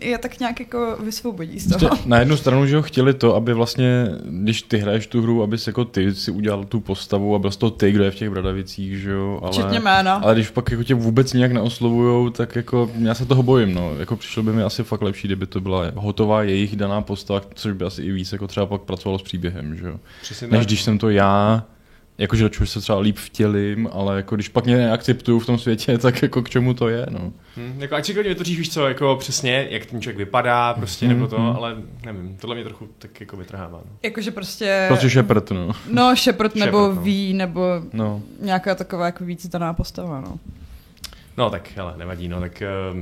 je 0.00 0.18
tak 0.18 0.40
nějak 0.40 0.60
jako 0.60 0.96
vysvobodí 1.00 1.60
z 1.60 1.78
toho. 1.78 1.96
Na 2.06 2.18
jednu 2.18 2.36
stranu, 2.36 2.66
že 2.66 2.76
ho 2.76 2.82
chtěli 2.82 3.14
to, 3.14 3.34
aby 3.34 3.54
vlastně, 3.54 4.08
když 4.24 4.62
ty 4.62 4.78
hraješ 4.78 5.06
tu 5.06 5.22
hru, 5.22 5.42
aby 5.42 5.56
jako 5.66 5.84
ty 5.84 6.14
si 6.14 6.30
udělal 6.30 6.64
tu 6.64 6.80
postavu 6.80 7.34
a 7.34 7.38
byl 7.38 7.50
to 7.50 7.70
ty, 7.70 7.92
kdo 7.92 8.04
je 8.04 8.10
v 8.10 8.14
těch 8.14 8.30
bradavicích, 8.30 8.98
že 8.98 9.10
jo. 9.10 9.38
Ale, 9.42 9.52
Včetně 9.52 9.80
jména. 9.80 10.14
Ale 10.14 10.34
když 10.34 10.50
pak 10.50 10.70
jako 10.70 10.82
tě 10.82 10.94
vůbec 10.94 11.32
nějak 11.32 11.52
neoslovujou, 11.52 12.30
tak 12.30 12.56
jako 12.56 12.90
já 12.98 13.14
se 13.14 13.26
toho 13.26 13.42
bojím, 13.42 13.74
no. 13.74 13.94
Jako 13.98 14.16
přišlo 14.16 14.42
by 14.42 14.52
mi 14.52 14.62
asi 14.62 14.84
fakt 14.84 15.02
lepší, 15.02 15.28
kdyby 15.28 15.46
to 15.46 15.60
byla 15.60 15.84
hotová 15.94 16.42
jejich 16.42 16.76
daná 16.76 17.02
postava, 17.02 17.42
což 17.54 17.72
by 17.72 17.84
asi 17.84 18.02
i 18.02 18.12
víc 18.12 18.32
jako 18.32 18.46
třeba 18.46 18.66
pak 18.66 18.80
pracovalo 18.80 19.18
s 19.18 19.22
příběhem, 19.22 19.76
že 19.76 19.86
jo. 19.86 19.96
Než 20.50 20.66
když 20.66 20.82
jsem 20.82 20.98
to 20.98 21.10
já, 21.10 21.64
jakože 22.18 22.42
do 22.42 22.48
čeho 22.48 22.66
se 22.66 22.80
třeba 22.80 22.98
líp 22.98 23.16
vtělím, 23.16 23.88
ale 23.92 24.16
jako 24.16 24.34
když 24.34 24.48
pak 24.48 24.64
mě 24.64 24.76
neakceptuju 24.76 25.38
v 25.38 25.46
tom 25.46 25.58
světě, 25.58 25.98
tak 26.02 26.22
jako 26.22 26.42
k 26.42 26.50
čemu 26.50 26.74
to 26.74 26.88
je, 26.88 27.06
no. 27.10 27.32
Hmm, 27.56 27.76
jako 27.78 27.94
ať 27.94 28.06
si 28.06 28.14
klidně 28.14 28.28
vytvoříš, 28.28 28.58
víš 28.58 28.72
co, 28.72 28.88
jako 28.88 29.16
přesně, 29.16 29.68
jak 29.70 29.86
ten 29.86 30.00
člověk 30.00 30.18
vypadá, 30.18 30.74
prostě, 30.74 31.06
hmm, 31.06 31.14
nebo 31.14 31.28
to, 31.28 31.36
hmm. 31.36 31.56
ale 31.56 31.76
nevím, 32.04 32.36
tohle 32.36 32.54
mě 32.56 32.64
trochu 32.64 32.88
tak 32.98 33.20
jako 33.20 33.36
vytrhává. 33.36 33.78
No. 33.84 33.96
Jakože 34.02 34.30
prostě... 34.30 34.84
Prostě 34.88 35.10
šeprt, 35.10 35.50
no. 35.50 35.72
No, 35.90 36.16
šeprt, 36.16 36.54
nebo 36.54 36.78
no. 36.78 36.94
ví, 36.94 37.34
nebo 37.34 37.62
no. 37.92 38.22
nějaká 38.40 38.74
taková 38.74 39.06
jako 39.06 39.24
víc 39.24 39.46
daná 39.46 39.74
postava, 39.74 40.20
no. 40.20 40.38
No 41.36 41.50
tak, 41.50 41.70
hele, 41.76 41.94
nevadí, 41.96 42.28
no, 42.28 42.40
tak 42.40 42.62
uh, 42.92 43.00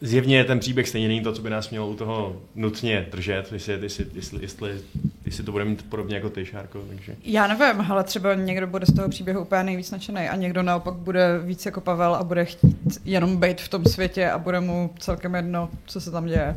zjevně 0.00 0.44
ten 0.44 0.58
příběh 0.58 0.88
stejně 0.88 1.08
není 1.08 1.20
to, 1.20 1.32
co 1.32 1.42
by 1.42 1.50
nás 1.50 1.70
mělo 1.70 1.88
u 1.88 1.94
toho 1.94 2.36
nutně 2.54 3.06
držet, 3.12 3.52
jestli, 3.52 3.78
jestli, 3.82 4.06
jestli, 4.14 4.38
jestli, 4.42 4.80
jestli 5.26 5.44
to 5.44 5.52
bude 5.52 5.64
mít 5.64 5.84
podobně 5.88 6.14
jako 6.14 6.30
ty, 6.30 6.44
Šárko. 6.44 6.80
Takže. 6.88 7.16
Já 7.24 7.46
nevím, 7.46 7.84
ale 7.88 8.04
třeba 8.04 8.34
někdo 8.34 8.66
bude 8.66 8.86
z 8.86 8.94
toho 8.94 9.08
příběhu 9.08 9.40
úplně 9.40 9.62
nejvíc 9.62 9.90
nadšený 9.90 10.28
a 10.28 10.36
někdo 10.36 10.62
naopak 10.62 10.94
bude 10.94 11.40
víc 11.44 11.66
jako 11.66 11.80
Pavel 11.80 12.14
a 12.14 12.24
bude 12.24 12.44
chtít 12.44 13.00
jenom 13.04 13.36
být 13.36 13.60
v 13.60 13.68
tom 13.68 13.84
světě 13.84 14.30
a 14.30 14.38
bude 14.38 14.60
mu 14.60 14.90
celkem 14.98 15.34
jedno, 15.34 15.68
co 15.86 16.00
se 16.00 16.10
tam 16.10 16.26
děje. 16.26 16.56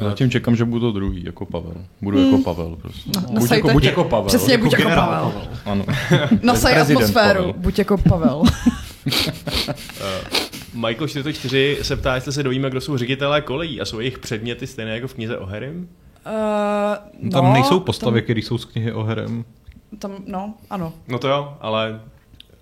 Já 0.00 0.08
zatím 0.08 0.30
čekám, 0.30 0.56
že 0.56 0.64
budu 0.64 0.80
to 0.80 0.92
druhý, 0.92 1.24
jako 1.24 1.46
Pavel. 1.46 1.74
Budu 2.02 2.18
hmm. 2.18 2.30
jako 2.30 2.44
Pavel 2.44 2.76
prostě. 2.76 3.10
No, 3.14 3.40
buď, 3.40 3.50
jako, 3.50 3.68
buď 3.68 3.84
jako 3.84 4.04
Pavel. 4.04 4.26
Přesně, 4.26 4.52
jako 4.52 4.64
buď 4.64 4.72
jako 4.72 4.88
Pavel. 4.88 5.32
Pavel. 5.32 5.48
Ano. 5.64 5.84
Nasaj 6.42 6.80
atmosféru, 6.80 7.40
Pavel. 7.40 7.54
buď 7.56 7.78
jako 7.78 7.98
Pavel. 7.98 8.42
Michael 10.74 11.08
44 11.08 11.78
se 11.82 11.96
ptá, 11.96 12.14
jestli 12.14 12.32
se 12.32 12.42
dovíme, 12.42 12.70
kdo 12.70 12.80
jsou 12.80 12.96
ředitelé 12.96 13.40
kolejí 13.40 13.80
a 13.80 13.84
jsou 13.84 14.00
jejich 14.00 14.18
předměty 14.18 14.66
stejné 14.66 14.94
jako 14.94 15.08
v 15.08 15.14
knize 15.14 15.38
o 15.38 15.46
Harrym? 15.46 15.88
Uh, 16.26 16.32
no, 17.20 17.30
tam 17.30 17.52
nejsou 17.52 17.80
postavy, 17.80 18.20
tam... 18.20 18.24
které 18.24 18.40
jsou 18.40 18.58
z 18.58 18.64
knihy 18.64 18.92
o 18.92 19.02
Harrym. 19.02 19.44
Tam, 19.98 20.16
no, 20.26 20.54
ano. 20.70 20.92
No 21.08 21.18
to 21.18 21.28
jo, 21.28 21.56
ale 21.60 22.00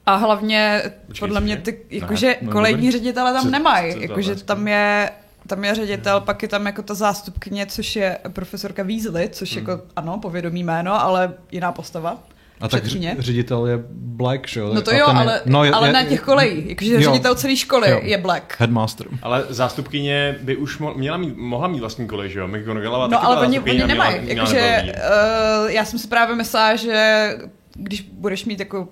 a 0.06 0.16
hlavně, 0.16 0.82
Počkej, 1.06 1.28
podle 1.28 1.40
mě, 1.40 1.56
ty, 1.56 1.78
jakože 1.90 2.36
no, 2.42 2.52
kolejní 2.52 2.90
ředitele 2.90 3.32
tam 3.32 3.50
nemají. 3.50 4.02
Jakože 4.02 4.34
tam 4.34 4.68
je 4.68 5.10
tam 5.46 5.64
je 5.64 5.74
ředitel, 5.74 6.20
pak 6.20 6.42
je 6.42 6.48
tam 6.48 6.66
jako 6.66 6.82
ta 6.82 6.94
zástupkyně, 6.94 7.66
což 7.66 7.96
je 7.96 8.18
profesorka 8.32 8.82
Weasley, 8.82 9.28
což 9.28 9.56
hmm. 9.56 9.66
jako, 9.66 9.82
ano, 9.96 10.18
povědomí 10.18 10.64
jméno, 10.64 11.02
ale 11.02 11.34
jiná 11.52 11.72
postava. 11.72 12.18
A 12.60 12.68
tak 12.68 12.84
ředitel 13.18 13.66
je 13.66 13.78
Black, 13.90 14.48
že 14.48 14.60
jo? 14.60 14.74
No 14.74 14.82
to 14.82 14.94
jo, 14.94 15.06
ale, 15.06 15.32
je, 15.32 15.40
no, 15.46 15.64
je, 15.64 15.70
ale 15.70 15.88
je, 15.88 15.92
na 15.92 16.04
těch 16.04 16.20
kolejích. 16.20 16.66
Jakože 16.66 16.94
jo, 16.94 17.00
ředitel 17.00 17.34
celé 17.34 17.56
školy 17.56 17.90
jo, 17.90 18.00
je 18.02 18.18
Black. 18.18 18.54
Headmaster. 18.58 19.06
Ale 19.22 19.44
zástupkyně 19.48 20.38
by 20.42 20.56
už 20.56 20.80
mo- 20.80 20.96
měla 20.96 21.16
mít, 21.16 21.36
mohla 21.36 21.68
mít 21.68 21.80
vlastní 21.80 22.06
kolej, 22.06 22.30
že 22.30 22.38
jo? 22.38 22.48
McGonagallová 22.48 23.06
no 23.06 23.24
ale 23.24 23.46
oni, 23.46 23.60
oni 23.60 23.86
nemají. 23.86 24.16
Jakože 24.22 24.84
uh, 24.86 25.70
já 25.70 25.84
jsem 25.84 25.98
si 25.98 26.08
právě 26.08 26.36
myslela, 26.36 26.76
že 26.76 27.28
když 27.74 28.00
budeš 28.00 28.44
mít 28.44 28.58
jako 28.60 28.88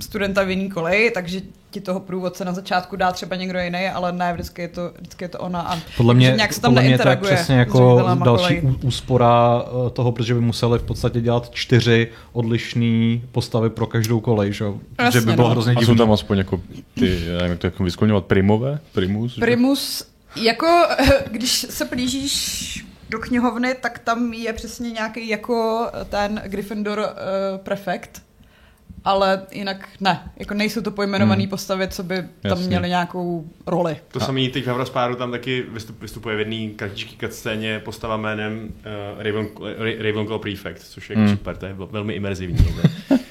studenta 0.00 0.42
v 0.42 0.50
jiný 0.50 0.70
koleji, 0.70 1.10
takže 1.10 1.40
ti 1.70 1.80
toho 1.80 2.00
průvodce 2.00 2.44
na 2.44 2.52
začátku 2.52 2.96
dá 2.96 3.12
třeba 3.12 3.36
někdo 3.36 3.58
jiný, 3.58 3.88
ale 3.88 4.12
ne, 4.12 4.32
vždycky 4.32 4.62
je 4.62 4.68
to, 4.68 4.92
vždycky 4.98 5.24
je 5.24 5.28
to 5.28 5.38
ona. 5.38 5.60
A 5.60 5.78
podle 5.96 6.14
mě, 6.14 6.32
nějak 6.36 6.52
se 6.52 6.60
tam 6.60 6.70
podle 6.74 6.88
mě 6.88 6.98
to 6.98 7.08
je 7.08 7.16
přesně 7.16 7.58
jako 7.58 8.06
další 8.24 8.60
kolej. 8.60 8.76
úspora 8.82 9.62
eh, 9.66 9.90
toho, 9.90 10.12
protože 10.12 10.34
by 10.34 10.40
museli 10.40 10.78
v 10.78 10.82
podstatě 10.82 11.20
dělat 11.20 11.50
čtyři 11.50 12.08
odlišné 12.32 13.20
postavy 13.32 13.70
pro 13.70 13.86
každou 13.86 14.20
kolej, 14.20 14.52
že, 14.52 14.64
Jasně, 14.98 15.20
by 15.20 15.32
bylo 15.32 15.48
no. 15.48 15.52
hrozně 15.52 15.74
divný. 15.74 15.84
A 15.84 15.86
jsou 15.86 15.94
tam 15.94 16.12
aspoň 16.12 16.38
jako 16.38 16.60
ty, 16.94 17.20
nevím, 17.26 17.50
jak 17.50 17.58
to 17.58 17.66
jako 17.66 17.84
vyskloňovat, 17.84 18.24
primové? 18.24 18.78
Primus? 18.92 19.34
Že? 19.34 19.40
Primus, 19.40 20.04
jako 20.36 20.66
když 21.30 21.66
se 21.70 21.84
blížíš 21.84 22.84
do 23.10 23.18
knihovny, 23.18 23.74
tak 23.80 23.98
tam 23.98 24.32
je 24.32 24.52
přesně 24.52 24.90
nějaký 24.90 25.28
jako 25.28 25.88
ten 26.08 26.42
Gryffindor 26.46 26.98
uh, 26.98 27.58
prefekt, 27.58 28.22
ale 29.04 29.42
jinak 29.52 29.88
ne. 30.00 30.30
Jako 30.36 30.54
nejsou 30.54 30.80
to 30.80 30.90
pojmenované 30.90 31.42
hmm. 31.42 31.50
postavy, 31.50 31.88
co 31.88 32.02
by 32.02 32.16
tam 32.16 32.28
Jasně. 32.44 32.66
měly 32.66 32.88
nějakou 32.88 33.50
roli. 33.66 33.96
To 34.12 34.20
samý 34.20 34.48
teď 34.48 34.64
v 34.64 34.66
Havrospáru 34.66 35.14
tam 35.14 35.30
taky 35.30 35.64
vystup, 35.72 36.00
vystupuje 36.00 36.36
v 36.36 36.38
jedné 36.38 36.74
kratičké 36.74 37.28
cutscéně 37.28 37.78
postava 37.78 38.16
jménem 38.16 38.68
uh, 38.68 39.22
Raven, 39.22 39.48
Ravenclaw 40.00 40.40
Prefect, 40.40 40.82
což 40.82 41.10
je 41.10 41.16
hmm. 41.16 41.28
super, 41.28 41.56
to 41.56 41.66
je 41.66 41.76
velmi 41.90 42.14
imerzivní. 42.14 42.58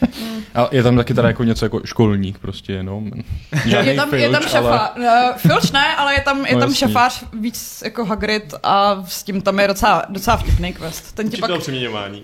A 0.56 0.68
je 0.72 0.84
tam 0.84 0.98
taky 0.98 1.14
teda 1.14 1.28
jako 1.28 1.44
něco 1.44 1.66
jako 1.66 1.82
školník 1.86 2.40
prostě 2.40 2.74
jenom. 2.74 3.12
je 3.66 3.96
tam, 3.96 4.10
filč, 4.10 4.22
je 4.22 4.30
tam 4.30 4.44
šafář. 4.44 4.92
Ale... 4.96 5.34
Filč 5.38 5.72
ne, 5.72 5.96
ale 5.96 6.14
je 6.14 6.22
tam, 6.22 6.46
je 6.46 6.54
no, 6.54 6.60
tam 6.60 6.74
šafář 6.74 7.24
víc 7.40 7.82
jako 7.86 8.06
Hagrid 8.06 8.54
a 8.64 9.04
s 9.08 9.24
tím 9.24 9.42
tam 9.42 9.60
je 9.60 9.68
docela, 9.68 10.04
docela 10.10 10.38
vtipný 10.38 10.74
quest. 10.74 11.16
Ten 11.16 11.30
tě, 11.30 11.38
pak, 11.38 11.52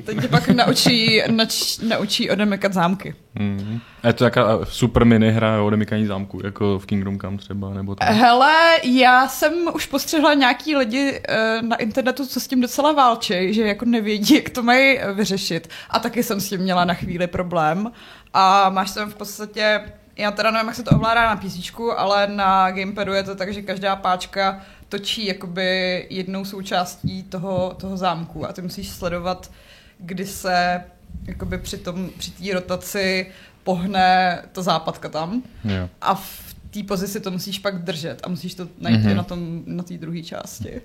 ten 0.05 0.21
tě 0.21 0.27
pak 0.27 0.47
naučí, 0.47 1.21
nač, 1.31 1.77
naučí 1.77 2.29
odemykat 2.29 2.73
zámky. 2.73 3.15
Mm. 3.35 3.79
A 4.03 4.07
je 4.07 4.13
to 4.13 4.23
jaká 4.23 4.59
super 4.63 5.05
mini 5.05 5.31
hra 5.31 5.61
o 5.61 5.65
odemykání 5.65 6.05
zámku, 6.05 6.39
jako 6.43 6.79
v 6.79 6.85
Kingdom 6.85 7.19
Come 7.19 7.37
třeba, 7.37 7.73
nebo 7.73 7.95
tam. 7.95 8.13
Hele, 8.13 8.55
já 8.83 9.27
jsem 9.27 9.53
už 9.73 9.85
postřehla 9.85 10.33
nějaký 10.33 10.75
lidi 10.75 11.21
uh, 11.29 11.67
na 11.67 11.75
internetu, 11.75 12.25
co 12.25 12.39
s 12.39 12.47
tím 12.47 12.61
docela 12.61 12.91
válčí, 12.91 13.53
že 13.53 13.67
jako 13.67 13.85
nevědí, 13.85 14.35
jak 14.35 14.49
to 14.49 14.63
mají 14.63 14.99
vyřešit. 15.13 15.69
A 15.89 15.99
taky 15.99 16.23
jsem 16.23 16.41
s 16.41 16.49
tím 16.49 16.61
měla 16.61 16.85
na 16.85 16.93
chvíli 16.93 17.27
problém. 17.27 17.91
A 18.33 18.69
máš 18.69 18.91
tam 18.91 19.09
v 19.09 19.15
podstatě 19.15 19.81
já 20.17 20.31
teda 20.31 20.51
nevím, 20.51 20.67
jak 20.67 20.75
se 20.75 20.83
to 20.83 20.95
ovládá 20.95 21.25
na 21.25 21.35
PC, 21.35 21.71
ale 21.97 22.27
na 22.27 22.71
gamepadu 22.71 23.13
je 23.13 23.23
to 23.23 23.35
tak, 23.35 23.53
že 23.53 23.61
každá 23.61 23.95
páčka 23.95 24.61
točí 24.89 25.25
jakoby 25.25 26.07
jednou 26.09 26.45
součástí 26.45 27.23
toho, 27.23 27.75
toho 27.79 27.97
zámku 27.97 28.45
a 28.45 28.53
ty 28.53 28.61
musíš 28.61 28.89
sledovat, 28.89 29.51
kdy 29.97 30.25
se 30.25 30.83
jakoby 31.23 31.57
při 31.57 31.77
tom, 31.77 32.09
při 32.17 32.31
té 32.31 32.53
rotaci 32.53 33.31
pohne 33.63 34.41
ta 34.51 34.61
západka 34.61 35.09
tam 35.09 35.43
yeah. 35.65 35.89
a 36.01 36.15
v 36.15 36.55
té 36.71 36.83
pozici 36.83 37.19
to 37.19 37.31
musíš 37.31 37.59
pak 37.59 37.83
držet 37.83 38.21
a 38.23 38.29
musíš 38.29 38.55
to 38.55 38.67
najít 38.79 39.01
mm-hmm. 39.01 39.15
na 39.15 39.23
tom, 39.23 39.63
na 39.65 39.83
té 39.83 39.97
druhé 39.97 40.23
části. 40.23 40.81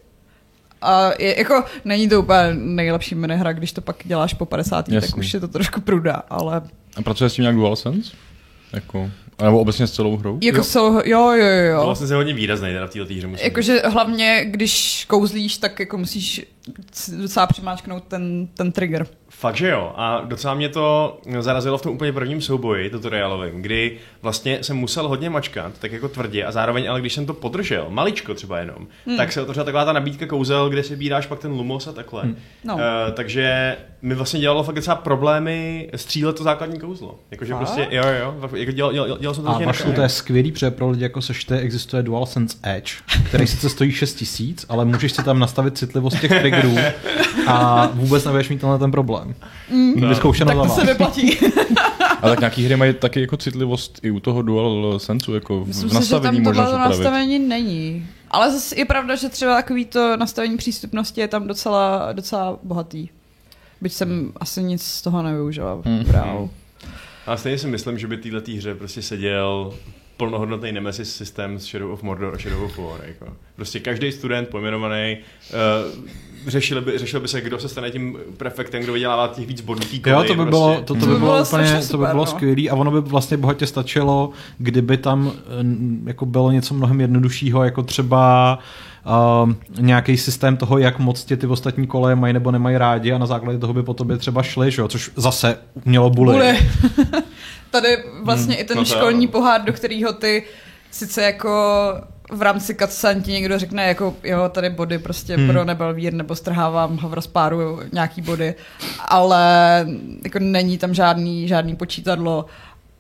A 0.83 1.11
je, 1.19 1.39
jako, 1.39 1.65
není 1.85 2.09
to 2.09 2.21
úplně 2.21 2.55
nejlepší 2.55 3.15
minihra, 3.15 3.53
když 3.53 3.73
to 3.73 3.81
pak 3.81 3.97
děláš 4.05 4.35
po 4.35 4.47
50. 4.47 4.89
Jasný. 4.89 5.11
tak 5.11 5.19
už 5.19 5.35
je 5.35 5.41
to 5.41 5.49
trošku 5.49 5.81
pruda, 5.81 6.23
ale... 6.31 6.63
A 6.97 7.03
pracuje 7.03 7.31
s 7.31 7.35
tím 7.35 7.43
nějak 7.43 7.57
DualSense? 7.57 8.13
Jako, 8.73 9.11
nebo 9.43 9.61
obecně 9.61 9.87
s 9.87 9.93
celou 9.93 10.17
hrou? 10.17 10.39
Jako 10.43 10.59
jo. 10.59 10.65
Celou, 10.65 10.93
jo, 11.05 11.31
jo, 11.31 11.47
jo. 11.47 11.85
Vlastně 11.85 12.07
se 12.07 12.15
hodně 12.15 12.35
výrazný 12.35 12.69
teda 12.73 12.87
v 12.87 12.91
této 12.91 13.05
hře. 13.05 13.45
Jakože 13.45 13.83
hlavně, 13.85 14.45
když 14.45 15.05
kouzlíš, 15.09 15.59
tak 15.59 15.81
jako 15.81 15.99
musíš 15.99 16.47
docela 17.17 17.47
přimáčknout 17.47 18.05
ten, 18.05 18.49
ten 18.55 18.73
trigger. 18.73 19.07
Fakt, 19.29 19.57
že 19.57 19.69
jo. 19.69 19.93
A 19.97 20.21
docela 20.25 20.55
mě 20.55 20.69
to 20.69 21.19
zarazilo 21.41 21.79
v 21.79 21.83
tom 21.83 21.93
úplně 21.93 22.13
prvním 22.13 22.41
souboji 22.41 22.91
tutorialovém, 22.91 23.63
kdy 23.63 23.97
vlastně 24.23 24.65
jsem 24.65 24.77
musel 24.77 25.09
hodně 25.09 25.31
mačkat, 25.31 25.79
tak 25.79 25.93
jako 25.93 26.09
tvrdě, 26.09 26.45
a 26.45 26.53
zároveň, 26.53 26.91
ale 26.91 27.01
když 27.01 27.13
jsem 27.13 27.27
to 27.27 27.35
podržel, 27.35 27.87
maličko 27.89 28.35
třeba 28.35 28.59
jenom, 28.59 28.87
hmm. 29.07 29.17
tak 29.17 29.33
se 29.33 29.43
otevřela 29.43 29.65
taková 29.65 29.85
ta 29.85 29.93
nabídka 29.93 30.27
kouzel, 30.27 30.69
kde 30.69 30.83
si 30.83 30.97
bíráš 30.97 31.27
pak 31.27 31.39
ten 31.39 31.51
lumos 31.51 31.87
a 31.87 31.93
takhle. 31.93 32.23
Hmm. 32.23 32.37
No. 32.65 32.75
Uh, 32.75 32.81
takže 33.15 33.77
mi 34.03 34.15
vlastně 34.15 34.41
dělalo 34.41 34.63
fakt 34.63 34.75
docela 34.75 34.97
problémy 34.97 35.89
střílet 35.97 36.37
to 36.37 36.45
základní 36.45 36.81
kouzlo. 36.81 37.19
Jakože 37.31 37.55
prostě, 37.55 37.89
jo, 37.91 38.03
jo, 38.21 38.35
jako 38.57 38.73
dělal, 38.73 38.93
dělal, 38.93 39.19
dělal 39.19 39.35
jsem 39.35 39.45
to 39.45 39.51
A 39.51 39.59
vašu, 39.59 39.93
to 39.93 40.01
je 40.01 40.09
skvělý, 40.09 40.53
protože 40.53 40.71
pro 40.71 40.91
lidi 40.91 41.03
jako 41.03 41.23
sešté 41.23 41.59
existuje 41.59 42.03
DualSense 42.03 42.57
Edge, 42.63 42.93
který 43.29 43.47
sice 43.47 43.69
stojí 43.69 43.93
6000, 43.93 44.67
ale 44.69 44.85
můžeš 44.85 45.13
si 45.13 45.25
tam 45.25 45.39
nastavit 45.39 45.79
citlivost 45.79 46.21
těch 46.21 46.31
triggerů 46.41 46.58
a 47.47 47.87
vůbec 47.95 48.25
nebudeš 48.25 48.49
mít 48.49 48.61
tenhle 48.61 48.79
ten 48.79 48.91
problém. 48.91 49.35
Mm. 49.71 50.09
Vyzkoušeno 50.09 50.55
tak 50.55 50.69
to 50.69 50.75
se 50.75 50.87
vyplatí. 50.87 51.39
A 52.23 52.29
tak 52.29 52.41
nějaký 52.41 52.65
hry 52.65 52.77
mají 52.77 52.95
taky 52.95 53.21
jako 53.21 53.37
citlivost 53.37 53.99
i 54.03 54.11
u 54.11 54.21
toho 54.21 54.43
dual 54.43 54.99
sensu, 54.99 55.35
jako 55.35 55.65
Myslím 55.67 55.91
v 55.91 55.93
nastavení 55.93 56.39
si, 56.39 56.45
že 56.45 56.53
tam 56.53 56.71
to 56.71 56.79
nastavení 56.79 57.39
není. 57.39 58.07
Ale 58.31 58.53
zase 58.53 58.77
je 58.77 58.85
pravda, 58.85 59.17
že 59.17 59.29
třeba 59.29 59.55
takový 59.55 59.85
to 59.85 60.17
nastavení 60.17 60.57
přístupnosti 60.57 61.21
je 61.21 61.29
tam 61.29 61.47
docela, 61.47 62.13
docela 62.13 62.59
bohatý. 62.63 63.09
Byť 63.81 63.93
jsem 63.93 64.33
asi 64.41 64.63
nic 64.63 64.83
z 64.83 65.03
toho 65.03 65.23
nevyužila 65.23 65.75
mm. 65.75 66.05
reálu. 66.11 66.51
A 67.27 67.37
stejně 67.37 67.59
si 67.59 67.67
myslím, 67.67 67.99
že 67.99 68.07
by 68.07 68.17
této 68.17 68.53
hře 68.53 68.75
prostě 68.75 69.03
seděl 69.03 69.73
plnohodnotný 70.19 70.73
Nemesis 70.73 71.17
systém 71.17 71.59
z 71.59 71.65
Shadow 71.65 71.93
of 71.93 72.03
Mordor 72.03 72.35
a 72.35 72.39
Shadow 72.39 72.65
of 72.65 72.79
War. 72.79 73.01
Jako. 73.07 73.27
Prostě 73.57 73.81
každý 73.81 74.13
student 74.13 74.49
pojmenovaný 74.49 75.17
uh, 75.17 75.99
řešil 76.47 76.81
by, 76.81 76.99
řešil 76.99 77.21
by 77.21 77.29
se, 77.29 77.41
kdo 77.41 77.59
se 77.59 77.69
stane 77.69 77.91
tím 77.91 78.19
prefektem, 78.37 78.83
kdo 78.83 78.93
vydělává 78.93 79.29
těch 79.29 79.47
víc 79.47 79.61
bodů 79.61 79.81
Jo, 80.07 80.25
to 80.27 80.35
by 80.35 80.35
prostě. 80.35 80.51
bylo, 80.51 80.77
to, 80.85 80.95
to 80.95 80.95
by 80.95 81.07
bylo, 81.07 81.19
bylo 81.19 81.43
úplně, 81.43 81.69
super, 81.69 81.89
to 81.89 81.99
by 81.99 82.07
bylo 82.07 82.25
no. 82.25 82.27
skvělý 82.27 82.71
a 82.71 82.75
ono 82.75 82.91
by 82.91 83.01
vlastně 83.01 83.37
bohatě 83.37 83.67
stačilo, 83.67 84.31
kdyby 84.59 84.97
tam 84.97 85.33
jako 86.07 86.27
bylo 86.27 86.51
něco 86.51 86.75
mnohem 86.75 87.01
jednoduššího, 87.01 87.65
jako 87.65 87.83
třeba 87.83 88.59
uh, 89.07 89.53
nějaký 89.81 90.17
systém 90.17 90.57
toho, 90.57 90.79
jak 90.79 90.99
moc 90.99 91.25
tě 91.25 91.37
ty 91.37 91.47
ostatní 91.47 91.87
koleje 91.87 92.17
mají 92.17 92.33
nebo 92.33 92.51
nemají 92.51 92.77
rádi 92.77 93.13
a 93.13 93.19
na 93.19 93.27
základě 93.27 93.59
toho 93.59 93.75
by 93.75 93.83
po 93.83 93.95
tobě 93.95 94.17
třeba 94.17 94.43
šli, 94.43 94.71
že 94.71 94.83
jo? 94.83 94.89
což 94.89 95.11
zase 95.17 95.59
mělo 95.85 96.11
buly. 96.11 96.33
buly. 96.33 96.59
Tady 97.71 98.05
vlastně 98.23 98.55
hmm, 98.55 98.63
i 98.63 98.65
ten 98.65 98.77
no 98.77 98.85
školní 98.85 99.29
pohár, 99.29 99.63
do 99.63 99.73
kterého 99.73 100.13
ty 100.13 100.45
sice 100.91 101.23
jako 101.23 101.51
v 102.31 102.43
rámci 102.43 102.75
cutscene 102.75 103.21
ti 103.21 103.33
někdo 103.33 103.59
řekne, 103.59 103.89
jako 103.89 104.17
jo, 104.25 104.49
tady 104.49 104.71
body 104.71 104.99
prostě 104.99 105.37
hmm. 105.37 105.49
pro 105.49 105.65
Nebelvír, 105.65 106.13
nebo 106.13 106.35
strhávám 106.35 106.99
Havra 106.99 107.21
z 107.21 107.27
páru 107.27 107.81
nějaký 107.93 108.23
body, 108.23 108.55
ale 109.09 109.87
jako 110.25 110.39
není 110.39 110.79
tam 110.79 110.95
žádný, 110.95 111.49
žádný 111.49 111.77
počítadlo 111.77 112.47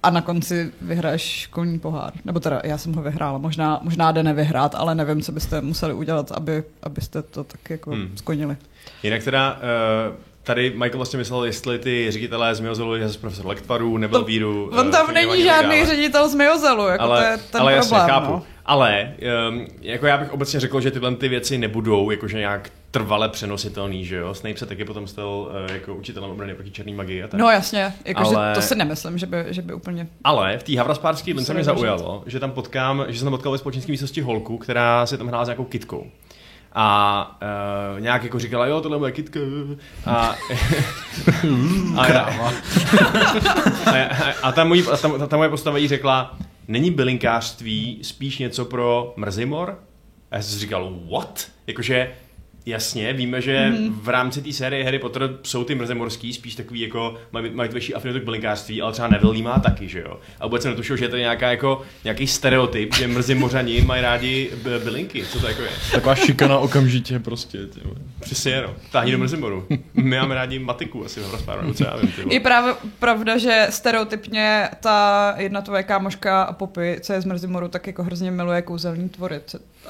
a 0.02 0.10
na 0.10 0.20
konci 0.20 0.72
vyhraješ 0.80 1.22
školní 1.22 1.78
pohár. 1.78 2.12
Nebo 2.24 2.40
teda 2.40 2.60
já 2.64 2.78
jsem 2.78 2.92
ho 2.92 3.02
vyhrála, 3.02 3.38
možná, 3.38 3.80
možná 3.82 4.12
jde 4.12 4.22
nevyhrát, 4.22 4.74
ale 4.74 4.94
nevím, 4.94 5.22
co 5.22 5.32
byste 5.32 5.60
museli 5.60 5.94
udělat, 5.94 6.32
aby, 6.32 6.64
abyste 6.82 7.22
to 7.22 7.44
tak 7.44 7.70
jako 7.70 7.90
hmm. 7.90 8.10
skonili. 8.16 8.56
Jinak 9.02 9.24
teda 9.24 9.52
uh 10.08 10.28
tady 10.48 10.70
Michael 10.70 10.96
vlastně 10.96 11.16
myslel, 11.16 11.44
jestli 11.44 11.78
ty 11.78 12.06
ředitelé 12.10 12.54
z 12.54 12.60
Miozelu 12.60 12.94
je 12.94 13.08
profesor 13.20 13.46
Lektvaru, 13.46 13.96
nebo 13.96 14.22
Víru. 14.22 14.70
On 14.78 14.90
tam 14.90 15.14
není 15.14 15.42
žádný 15.42 15.86
ředitel 15.86 16.28
z 16.28 16.34
Miozelu, 16.34 16.86
jako 16.86 17.04
ale, 17.04 17.20
to 17.20 17.26
je 17.26 17.36
ten 17.36 17.60
ale 17.60 17.72
problém. 17.72 17.76
Jasně, 17.76 18.12
chápu. 18.12 18.32
No. 18.32 18.42
Ale 18.64 19.14
um, 19.48 19.66
jako 19.80 20.06
já 20.06 20.18
bych 20.18 20.32
obecně 20.32 20.60
řekl, 20.60 20.80
že 20.80 20.90
tyhle 20.90 21.16
ty 21.16 21.28
věci 21.28 21.58
nebudou 21.58 22.10
jakože 22.10 22.38
nějak 22.38 22.70
trvale 22.90 23.28
přenositelný, 23.28 24.04
že 24.04 24.16
jo? 24.16 24.34
Snape 24.34 24.56
se 24.56 24.66
taky 24.66 24.84
potom 24.84 25.06
stal 25.06 25.28
uh, 25.28 25.72
jako 25.74 25.94
učitelem 25.94 26.30
obrany 26.30 26.54
proti 26.54 26.70
černý 26.70 26.94
magii 26.94 27.22
a 27.22 27.28
tak. 27.28 27.40
No 27.40 27.50
jasně, 27.50 27.92
jakože 28.04 28.36
ale... 28.36 28.54
to 28.54 28.62
si 28.62 28.74
nemyslím, 28.74 29.18
že 29.18 29.26
by, 29.26 29.44
že 29.48 29.62
by 29.62 29.74
úplně... 29.74 30.06
Ale 30.24 30.58
v 30.58 30.62
té 30.62 30.78
Havraspárské 30.78 31.32
lince 31.34 31.54
mě 31.54 31.64
zaujalo, 31.64 32.22
že 32.26 32.40
tam 32.40 32.50
potkám, 32.50 33.04
že 33.08 33.18
jsem 33.18 33.26
tam 33.26 33.32
potkal 33.32 33.52
ve 33.52 33.58
společenské 33.58 33.92
místnosti 33.92 34.20
holku, 34.20 34.58
která 34.58 35.06
se 35.06 35.18
tam 35.18 35.26
hrála 35.26 35.44
s 35.44 35.48
nějakou 35.48 35.64
kitkou 35.64 36.06
a 36.80 37.38
uh, 37.94 38.00
nějak 38.00 38.24
jako 38.24 38.38
říkala, 38.38 38.66
jo, 38.66 38.80
tohle 38.80 38.96
je 38.96 38.98
moje 38.98 39.12
kitka. 39.12 39.40
A, 40.06 40.36
a, 41.96 42.04
a, 42.06 42.52
a, 43.86 44.34
a, 44.42 44.52
ta, 44.52 44.64
mojí, 44.64 44.84
a 44.86 44.96
ta, 44.96 45.26
ta 45.26 45.36
moje 45.36 45.48
postava 45.48 45.78
jí 45.78 45.88
řekla, 45.88 46.36
není 46.68 46.90
bylinkářství 46.90 47.98
spíš 48.02 48.38
něco 48.38 48.64
pro 48.64 49.14
mrzimor? 49.16 49.78
A 50.30 50.36
já 50.36 50.42
jsem 50.42 50.52
si 50.52 50.58
říkal, 50.58 50.92
what? 51.12 51.48
Jakože 51.66 52.10
Jasně, 52.68 53.12
víme, 53.12 53.40
že 53.40 53.70
mm-hmm. 53.70 53.92
v 54.02 54.08
rámci 54.08 54.42
té 54.42 54.52
série 54.52 54.84
Harry 54.84 54.98
Potter 54.98 55.30
jsou 55.42 55.64
ty 55.64 55.74
mrzemorský 55.74 56.32
spíš 56.32 56.54
takový 56.54 56.80
jako, 56.80 57.14
mají, 57.32 57.50
mají 57.50 57.70
větší 57.70 57.94
afinitu 57.94 58.20
k 58.20 58.24
bylinkářství, 58.24 58.82
ale 58.82 58.92
třeba 58.92 59.08
Neville 59.08 59.42
má 59.42 59.58
taky, 59.58 59.88
že 59.88 60.00
jo. 60.00 60.20
A 60.40 60.46
vůbec 60.46 60.62
jsem 60.62 60.70
netušil, 60.70 60.96
že 60.96 61.04
je 61.04 61.08
to 61.08 61.16
nějaká 61.16 61.50
jako, 61.50 61.82
nějaký 62.04 62.26
stereotyp, 62.26 62.94
že 62.94 63.08
mrzimořani 63.08 63.82
mají 63.86 64.02
rádi 64.02 64.50
bylinky, 64.84 65.24
co 65.26 65.40
to 65.40 65.48
jako 65.48 65.62
je. 65.62 65.70
Taková 65.92 66.14
šikana 66.14 66.58
okamžitě 66.58 67.18
prostě. 67.18 67.66
Tyhle. 67.66 67.92
Přesně, 68.20 68.62
no. 68.62 68.74
Táhni 68.92 69.12
do 69.12 69.18
mrzimoru. 69.18 69.66
My 69.94 70.16
máme 70.16 70.34
rádi 70.34 70.58
matiku 70.58 71.04
asi 71.04 71.20
v 71.20 71.30
rozpáru, 71.30 71.74
co 71.74 71.84
já 71.84 71.96
vím. 71.96 72.12
Tyhle. 72.12 72.34
Je 72.34 72.40
právě 72.40 72.74
pravda, 72.98 73.38
že 73.38 73.66
stereotypně 73.70 74.68
ta 74.80 75.34
jedna 75.38 75.60
tvoje 75.60 75.82
kámoška 75.82 76.52
Popy, 76.52 76.98
co 77.00 77.12
je 77.12 77.20
z 77.20 77.24
mrzimoru, 77.24 77.68
tak 77.68 77.86
jako 77.86 78.02
hrozně 78.02 78.30
miluje 78.30 78.62
kouzelní 78.62 79.08
tvory 79.08 79.40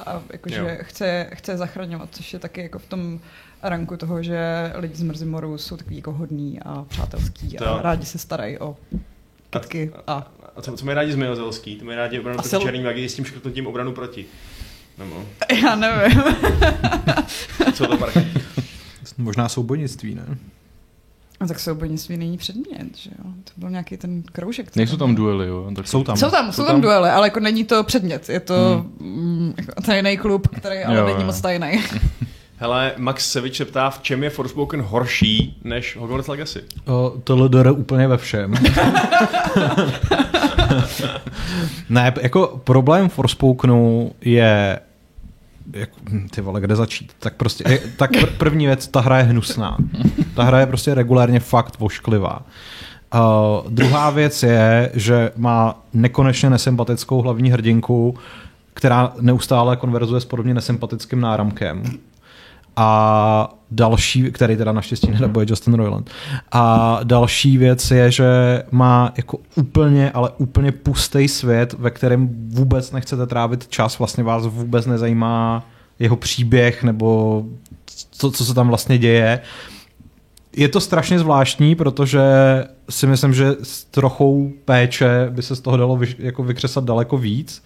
a 0.05 0.21
jakože 0.31 0.77
chce, 0.81 1.29
chce 1.33 1.57
zachraňovat, 1.57 2.09
což 2.11 2.33
je 2.33 2.39
taky 2.39 2.61
jako 2.69 2.79
v 2.79 2.85
tom 2.85 3.19
ranku 3.63 3.97
toho, 3.97 4.23
že 4.23 4.71
lidi 4.75 4.95
z 4.95 5.03
Mrzimoru 5.03 5.57
jsou 5.57 5.77
takový 5.77 5.95
jako 5.95 6.11
hodní 6.11 6.59
a 6.59 6.85
přátelský 6.89 7.49
to. 7.49 7.67
a 7.67 7.81
rádi 7.81 8.05
se 8.05 8.17
starají 8.17 8.57
o 8.59 8.77
kytky. 9.49 9.91
A, 10.07 10.31
a 10.55 10.61
co, 10.61 10.77
co 10.77 10.85
mají 10.85 10.95
rádi 10.95 11.11
z 11.11 11.15
Milozelský? 11.15 11.75
To 11.75 11.85
mají 11.85 11.97
rádi 11.97 12.19
obranu 12.19 12.37
proti 12.37 12.65
černým 12.65 12.83
magii 12.83 13.09
s 13.09 13.15
tím 13.15 13.25
škrtnutím 13.25 13.67
obranu 13.67 13.91
proti. 13.91 14.25
Nebo? 14.97 15.25
Já 15.63 15.75
nevím. 15.75 16.23
co 17.73 17.87
to 17.87 17.97
parky? 17.97 18.27
Možná 19.17 19.49
soubojnictví, 19.49 20.15
ne? 20.15 20.37
A 21.39 21.47
tak 21.47 21.59
soubojnictví 21.59 22.17
není 22.17 22.37
předmět, 22.37 22.97
že 22.97 23.09
jo? 23.09 23.31
To 23.43 23.51
byl 23.57 23.69
nějaký 23.69 23.97
ten 23.97 24.23
kroužek. 24.23 24.75
Nejsou 24.75 24.97
tam 24.97 25.15
duely, 25.15 25.47
jo? 25.47 25.71
Tak 25.75 25.87
jsou 25.87 26.03
tam. 26.03 26.17
Jsou 26.17 26.29
tam, 26.29 26.51
jsou 26.51 26.65
tam 26.65 26.81
duely, 26.81 27.09
ale 27.09 27.27
jako 27.27 27.39
není 27.39 27.63
to 27.63 27.83
předmět. 27.83 28.29
Je 28.29 28.39
to 28.39 28.85
hmm. 28.99 29.53
jako 29.57 29.81
tajný 29.81 30.17
klub, 30.17 30.47
který 30.47 30.83
ale 30.83 30.97
jo, 30.97 31.05
není 31.05 31.19
jo. 31.19 31.25
moc 31.25 31.41
tajný. 31.41 31.83
Hele, 32.61 32.91
Max 32.97 33.31
Sevič 33.31 33.57
se 33.57 33.65
ptá, 33.65 33.89
v 33.89 34.01
čem 34.01 34.23
je 34.23 34.29
Forspoken 34.29 34.81
horší 34.81 35.57
než 35.63 35.97
Hogwarts 35.97 36.27
Legacy? 36.27 36.63
O, 36.85 37.13
tohle 37.23 37.49
jde 37.49 37.71
úplně 37.71 38.07
ve 38.07 38.17
všem. 38.17 38.53
ne, 41.89 42.13
jako 42.21 42.61
problém 42.63 43.09
Forspokenu 43.09 44.11
je 44.21 44.79
jak, 45.73 45.89
hm, 46.09 46.27
ty 46.35 46.41
vole, 46.41 46.61
kde 46.61 46.75
začít? 46.75 47.11
Tak 47.19 47.33
prostě, 47.35 47.63
je, 47.67 47.79
tak 47.97 48.11
pr- 48.11 48.37
první 48.37 48.65
věc, 48.65 48.87
ta 48.87 48.99
hra 48.99 49.17
je 49.17 49.23
hnusná. 49.23 49.77
Ta 50.35 50.43
hra 50.43 50.59
je 50.59 50.65
prostě 50.65 50.93
regulárně 50.93 51.39
fakt 51.39 51.79
vošklivá. 51.79 52.41
Uh, 53.13 53.69
druhá 53.69 54.09
věc 54.09 54.43
je, 54.43 54.91
že 54.93 55.31
má 55.35 55.83
nekonečně 55.93 56.49
nesympatickou 56.49 57.21
hlavní 57.21 57.51
hrdinku, 57.51 58.17
která 58.73 59.13
neustále 59.21 59.77
konverzuje 59.77 60.21
s 60.21 60.25
podobně 60.25 60.53
nesympatickým 60.53 61.21
náramkem. 61.21 61.83
A 62.75 63.55
další, 63.71 64.31
který 64.31 64.57
teda 64.57 64.71
naštěstí 64.71 65.11
nedabuje 65.11 65.45
Justin 65.49 65.73
Roiland. 65.73 66.09
A 66.51 66.99
další 67.03 67.57
věc 67.57 67.91
je, 67.91 68.11
že 68.11 68.63
má 68.71 69.13
jako 69.17 69.37
úplně, 69.55 70.11
ale 70.11 70.29
úplně 70.37 70.71
pustý 70.71 71.27
svět, 71.27 71.73
ve 71.73 71.91
kterém 71.91 72.29
vůbec 72.49 72.91
nechcete 72.91 73.27
trávit 73.27 73.67
čas, 73.67 73.99
vlastně 73.99 74.23
vás 74.23 74.45
vůbec 74.45 74.85
nezajímá 74.85 75.65
jeho 75.99 76.15
příběh 76.15 76.83
nebo 76.83 77.43
to, 78.17 78.31
co 78.31 78.45
se 78.45 78.53
tam 78.53 78.67
vlastně 78.67 78.97
děje. 78.97 79.39
Je 80.55 80.67
to 80.67 80.79
strašně 80.79 81.19
zvláštní, 81.19 81.75
protože 81.75 82.21
si 82.89 83.07
myslím, 83.07 83.33
že 83.33 83.55
s 83.63 83.83
trochou 83.83 84.51
péče 84.65 85.27
by 85.29 85.41
se 85.41 85.55
z 85.55 85.61
toho 85.61 85.77
dalo 85.77 85.97
vy, 85.97 86.15
jako 86.19 86.43
vykřesat 86.43 86.83
daleko 86.83 87.17
víc 87.17 87.63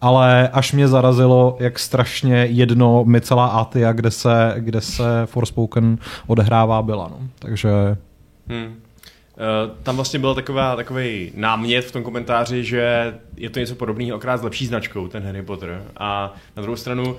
ale 0.00 0.48
až 0.48 0.72
mě 0.72 0.88
zarazilo, 0.88 1.56
jak 1.60 1.78
strašně 1.78 2.36
jedno 2.36 3.04
mi 3.04 3.20
celá 3.20 3.46
Atia, 3.46 3.92
kde 3.92 4.10
se, 4.10 4.54
kde 4.58 4.80
se 4.80 5.22
Forspoken 5.26 5.98
odehrává, 6.26 6.82
byla. 6.82 7.08
No. 7.08 7.28
Takže... 7.38 7.70
Hmm. 8.48 8.66
Uh, 8.66 9.76
tam 9.82 9.96
vlastně 9.96 10.18
byl 10.18 10.34
taková, 10.34 10.76
takový 10.76 11.32
námět 11.34 11.84
v 11.84 11.92
tom 11.92 12.02
komentáři, 12.02 12.64
že 12.64 13.14
je 13.36 13.50
to 13.50 13.58
něco 13.58 13.74
podobného, 13.74 14.16
okrát 14.16 14.36
s 14.36 14.42
lepší 14.42 14.66
značkou, 14.66 15.08
ten 15.08 15.22
Harry 15.22 15.42
Potter. 15.42 15.82
A 15.96 16.34
na 16.56 16.62
druhou 16.62 16.76
stranu, 16.76 17.16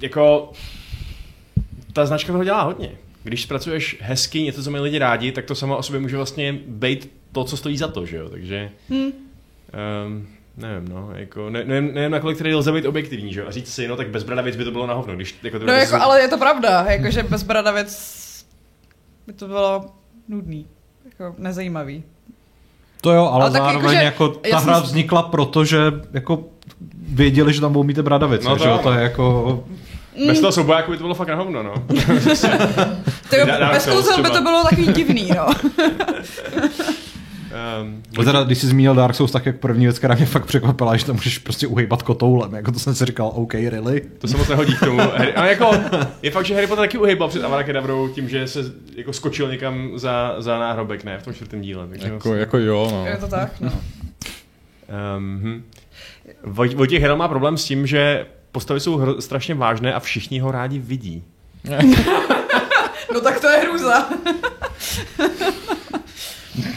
jako 0.00 0.52
ta 1.92 2.06
značka 2.06 2.32
toho 2.32 2.44
dělá 2.44 2.62
hodně. 2.62 2.90
Když 3.22 3.42
zpracuješ 3.42 3.96
hezky 4.00 4.42
něco, 4.42 4.62
co 4.62 4.70
mají 4.70 4.84
lidi 4.84 4.98
rádi, 4.98 5.32
tak 5.32 5.44
to 5.44 5.54
samo 5.54 5.76
o 5.76 5.82
sobě 5.82 6.00
může 6.00 6.16
vlastně 6.16 6.52
být 6.66 7.10
to, 7.32 7.44
co 7.44 7.56
stojí 7.56 7.76
za 7.76 7.88
to, 7.88 8.06
že 8.06 8.16
jo? 8.16 8.28
Takže... 8.28 8.70
Hmm. 8.90 9.10
Um, 10.06 10.26
Nevím, 10.56 10.88
no, 10.88 11.08
jako, 11.14 11.50
ne, 11.50 11.64
nevím, 11.64 11.94
nevím, 11.94 12.10
nakolik 12.10 12.38
tady 12.38 12.54
lze 12.54 12.72
být 12.72 12.86
objektivní, 12.86 13.32
že 13.32 13.44
A 13.44 13.50
říct 13.50 13.74
si, 13.74 13.88
no 13.88 13.96
tak 13.96 14.08
bez 14.08 14.22
bradavic 14.22 14.56
by 14.56 14.64
to 14.64 14.70
bylo 14.70 14.86
na 14.86 14.94
hovno, 14.94 15.16
když 15.16 15.38
jako 15.42 15.58
to 15.58 15.66
No 15.66 15.72
jako, 15.72 15.96
ale 15.96 16.20
je 16.20 16.28
to 16.28 16.38
pravda, 16.38 16.84
jako, 16.88 17.10
že 17.10 17.22
bez 17.22 17.42
bradavic 17.42 18.14
by 19.26 19.32
to 19.32 19.46
bylo 19.46 19.84
nudný, 20.28 20.66
jako 21.04 21.34
nezajímavý. 21.38 22.04
To 23.00 23.12
jo, 23.12 23.24
ale, 23.32 23.42
ale 23.42 23.50
zároveň 23.50 23.74
jako, 23.84 23.90
že, 23.90 24.04
jako 24.04 24.28
ta 24.28 24.58
hra 24.58 24.74
jsem... 24.74 24.82
vznikla 24.82 25.22
proto, 25.22 25.64
že 25.64 25.78
jako 26.12 26.44
věděli, 27.08 27.52
že 27.52 27.60
tam 27.60 27.72
budou 27.72 27.82
mít 27.82 27.98
bradavice, 27.98 28.48
no 28.48 28.56
to, 28.56 28.62
že 28.62 28.68
jo, 28.68 28.78
to 28.82 28.92
je 28.92 29.02
jako... 29.02 29.64
Mm. 30.16 30.26
Bez 30.26 30.40
toho 30.40 30.52
soubojáku 30.52 30.90
by 30.90 30.96
to 30.96 31.04
bylo 31.04 31.14
fakt 31.14 31.28
na 31.28 31.34
hovno, 31.34 31.62
no. 31.62 31.74
to 33.30 33.36
jo, 33.36 33.46
bez 33.72 33.84
toho 33.84 34.22
by 34.22 34.30
to 34.30 34.42
bylo 34.42 34.62
takový 34.62 34.92
divný, 34.92 35.30
no. 35.36 35.46
Um, 37.82 38.02
teda, 38.24 38.44
když 38.44 38.58
jsi 38.58 38.66
zmínil 38.66 38.94
Dark 38.94 39.14
Souls, 39.14 39.32
tak 39.32 39.46
jak 39.46 39.56
první 39.56 39.86
věc, 39.86 39.98
která 39.98 40.14
mě 40.14 40.26
fakt 40.26 40.46
překvapila, 40.46 40.96
že 40.96 41.06
tam 41.06 41.14
můžeš 41.14 41.38
prostě 41.38 41.66
uhejbat 41.66 42.02
kotoulem. 42.02 42.54
Jako 42.54 42.72
to 42.72 42.78
jsem 42.78 42.94
si 42.94 43.04
říkal, 43.04 43.32
OK, 43.34 43.54
really? 43.54 44.02
To 44.18 44.28
se 44.28 44.36
moc 44.36 44.48
nehodí 44.48 44.76
k 44.76 44.80
tomu. 44.80 45.00
A 45.36 45.46
jako, 45.46 45.70
je 46.22 46.30
fakt, 46.30 46.46
že 46.46 46.54
Harry 46.54 46.66
Potter 46.66 46.82
taky 46.82 46.98
uhejbal 46.98 47.28
před 47.28 47.44
Avada 47.44 47.62
Kedavrou 47.62 48.08
tím, 48.08 48.28
že 48.28 48.48
se 48.48 48.60
jako 48.96 49.12
skočil 49.12 49.48
někam 49.48 49.90
za, 49.98 50.34
za 50.38 50.58
náhrobek, 50.58 51.04
ne? 51.04 51.18
V 51.18 51.22
tom 51.22 51.34
čtvrtém 51.34 51.60
díle. 51.60 51.88
Takže 51.88 52.06
jako, 52.06 52.28
vlastně... 52.28 52.40
jako 52.40 52.58
jo, 52.58 52.88
no. 52.90 53.06
Je 53.06 53.16
to 53.16 53.28
tak, 53.28 53.60
no. 53.60 53.72
Um, 55.16 55.40
hm. 55.42 55.64
Vojtěch 56.74 57.02
Hedl 57.02 57.16
má 57.16 57.28
problém 57.28 57.56
s 57.56 57.64
tím, 57.64 57.86
že 57.86 58.26
postavy 58.52 58.80
jsou 58.80 58.98
hr- 58.98 59.18
strašně 59.18 59.54
vážné 59.54 59.94
a 59.94 60.00
všichni 60.00 60.38
ho 60.38 60.50
rádi 60.50 60.78
vidí. 60.78 61.24
no 63.14 63.20
tak 63.20 63.40
to 63.40 63.48
je 63.48 63.58
hrůza. 63.58 64.08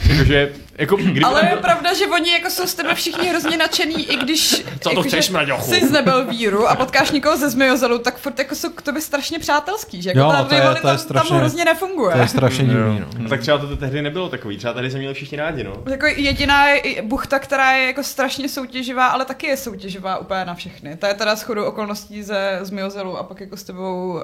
Jakože 0.10 0.54
jako, 0.78 0.96
kdyby 0.96 1.22
Ale 1.22 1.50
je 1.50 1.58
pravda, 1.58 1.94
že 1.94 2.08
oni 2.08 2.32
jako 2.32 2.50
jsou 2.50 2.68
z 2.68 2.74
tebe 2.76 2.96
všichni 2.96 3.30
hrozně 3.30 3.58
nadšený, 3.58 4.12
i 4.12 4.16
když 4.18 4.50
Co 4.80 4.80
to 4.80 4.90
jako, 4.90 5.04
chceš, 5.04 5.30
Mraďochu? 5.30 5.72
jsi 5.72 5.92
nebyl 5.92 6.26
víru 6.26 6.68
a 6.68 6.76
potkáš 6.76 7.12
někoho 7.12 7.38
ze 7.38 7.50
Zmiozelu, 7.50 8.00
tak 8.00 8.18
furt 8.18 8.40
jako 8.40 8.56
jsou 8.56 8.70
k 8.70 8.82
tobě 8.82 9.02
strašně 9.02 9.40
přátelský, 9.40 10.02
že 10.02 10.10
jako 10.10 10.20
jo, 10.20 10.32
ta 10.32 10.44
to 10.44 10.56
je, 10.56 10.62
to 10.82 10.88
je 10.88 10.98
strašně, 10.98 11.30
tam 11.30 11.40
hrozně 11.40 11.66
nefunguje. 11.66 12.16
To 12.16 12.22
je 12.22 12.28
strašně 12.28 12.66
divný, 12.66 13.00
no. 13.00 13.08
no. 13.18 13.30
Tak 13.30 13.42
třeba 13.42 13.58
to 13.58 13.78
tehdy 13.78 14.02
nebylo 14.02 14.30
takový, 14.30 14.58
třeba 14.58 14.74
tady 14.74 14.92
se 14.92 14.98
měli 14.98 15.14
všichni 15.14 15.38
rádi, 15.38 15.64
no. 15.64 15.74
Jako 15.90 16.06
jediná 16.06 16.68
je 16.68 17.02
buchta, 17.02 17.40
která 17.40 17.72
je 17.72 17.88
jako 17.88 18.04
strašně 18.04 18.50
soutěživá, 18.50 19.08
ale 19.08 19.26
taky 19.26 19.48
je 19.48 19.58
soutěživá 19.58 20.18
úplně 20.18 20.46
na 20.46 20.54
všechny. 20.54 20.98
Ta 20.98 21.08
je 21.08 21.14
teda 21.14 21.36
shodou 21.36 21.64
okolností 21.64 22.24
ze 22.24 22.60
Zmiozelu 22.62 23.18
a 23.18 23.24
pak 23.24 23.42
jako 23.42 23.58
s 23.58 23.64
tebou 23.64 24.14
uh, 24.14 24.22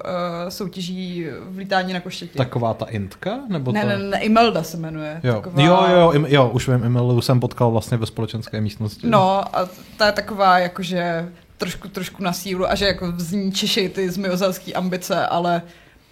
soutěží 0.50 1.26
v 1.42 1.58
lítání 1.58 1.94
na 1.94 2.00
koštěti. 2.00 2.38
Taková 2.38 2.74
ta 2.74 2.86
intka? 2.86 3.40
Nebo 3.48 3.72
ne, 3.72 3.82
to... 3.82 3.88
ne, 3.88 3.98
ne, 3.98 4.20
Imelda 4.20 4.64
se 4.64 4.78
jmenuje. 4.78 5.22
Jo, 5.24 5.34
taková... 5.34 5.64
jo, 5.64 5.88
jo, 5.90 6.26
jo, 6.28 6.43
jo, 6.44 6.50
už 6.50 6.68
vím, 6.68 6.84
Emilu 6.84 7.22
jsem 7.22 7.40
potkal 7.40 7.72
vlastně 7.72 7.98
ve 7.98 8.06
společenské 8.06 8.62
místnosti. 8.62 9.08
No 9.08 9.58
a 9.58 9.70
ta 9.98 10.06
je 10.06 10.12
taková 10.12 10.60
jakože 10.60 11.30
trošku, 11.58 11.88
trošku 11.88 12.24
na 12.24 12.34
sílu 12.34 12.70
a 12.70 12.76
že 12.76 12.86
jako 12.86 13.14
zničešej 13.18 13.90
ty 13.90 14.10
zmiozelský 14.10 14.76
ambice, 14.76 15.28
ale 15.28 15.62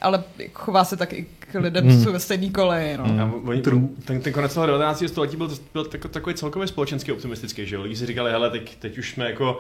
ale 0.02 0.24
chová 0.54 0.86
se 0.86 0.98
tak 0.98 1.14
i 1.14 1.26
k 1.40 1.60
lidem, 1.60 1.88
hmm. 1.88 2.04
jsou 2.04 2.12
ve 2.12 2.20
stejný 2.20 2.50
koleji. 2.50 2.98
No. 2.98 3.04
Hmm. 3.04 3.50
oni, 3.50 3.62
ten, 3.62 4.22
ten 4.22 4.34
konec 4.34 4.54
toho 4.54 4.66
19. 4.66 5.04
století 5.08 5.38
byl, 5.38 5.50
byl 5.74 5.86
takový 5.86 6.36
celkově 6.36 6.68
společensky 6.68 7.12
optimistický, 7.12 7.66
že 7.66 7.76
jo? 7.76 7.82
Lidi 7.82 7.96
si 7.96 8.06
říkali, 8.06 8.32
hele, 8.32 8.50
teď, 8.50 8.76
teď 8.76 8.98
už 8.98 9.12
jsme 9.12 9.30
jako, 9.30 9.60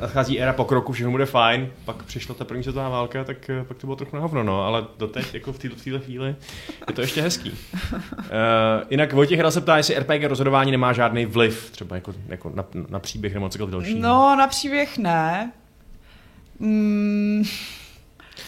nachází 0.00 0.40
éra 0.40 0.52
pokroku, 0.52 0.92
všechno 0.92 1.10
bude 1.10 1.26
fajn, 1.26 1.70
pak 1.84 2.02
přišla 2.02 2.34
ta 2.34 2.44
první 2.44 2.62
světová 2.62 2.88
válka, 2.88 3.24
tak 3.24 3.50
eh, 3.50 3.64
pak 3.64 3.76
to 3.76 3.86
bylo 3.86 3.96
trochu 3.96 4.16
na 4.16 4.22
hovno, 4.22 4.42
no, 4.42 4.64
ale 4.64 4.84
doteď, 4.98 5.34
jako 5.34 5.52
v 5.52 5.58
této 5.58 5.98
chvíli, 5.98 6.36
je 6.88 6.94
to 6.94 7.00
ještě 7.00 7.22
hezký. 7.22 7.50
Uh, 7.50 7.56
jinak 8.90 9.12
Vojtěch 9.12 9.38
Hral 9.38 9.50
se 9.50 9.60
ptá, 9.60 9.76
jestli 9.76 9.98
RPG 9.98 10.24
rozhodování 10.24 10.70
nemá 10.70 10.92
žádný 10.92 11.26
vliv, 11.26 11.70
třeba 11.70 11.96
jako, 11.96 12.14
jako 12.28 12.52
na, 12.54 12.64
na 12.88 12.98
příběh 12.98 13.34
nebo 13.34 13.48
cokoliv 13.48 13.72
další. 13.72 13.98
No, 13.98 14.36
na 14.36 14.46
příběh 14.46 14.98
ne. 14.98 15.52
Mm. 16.58 17.44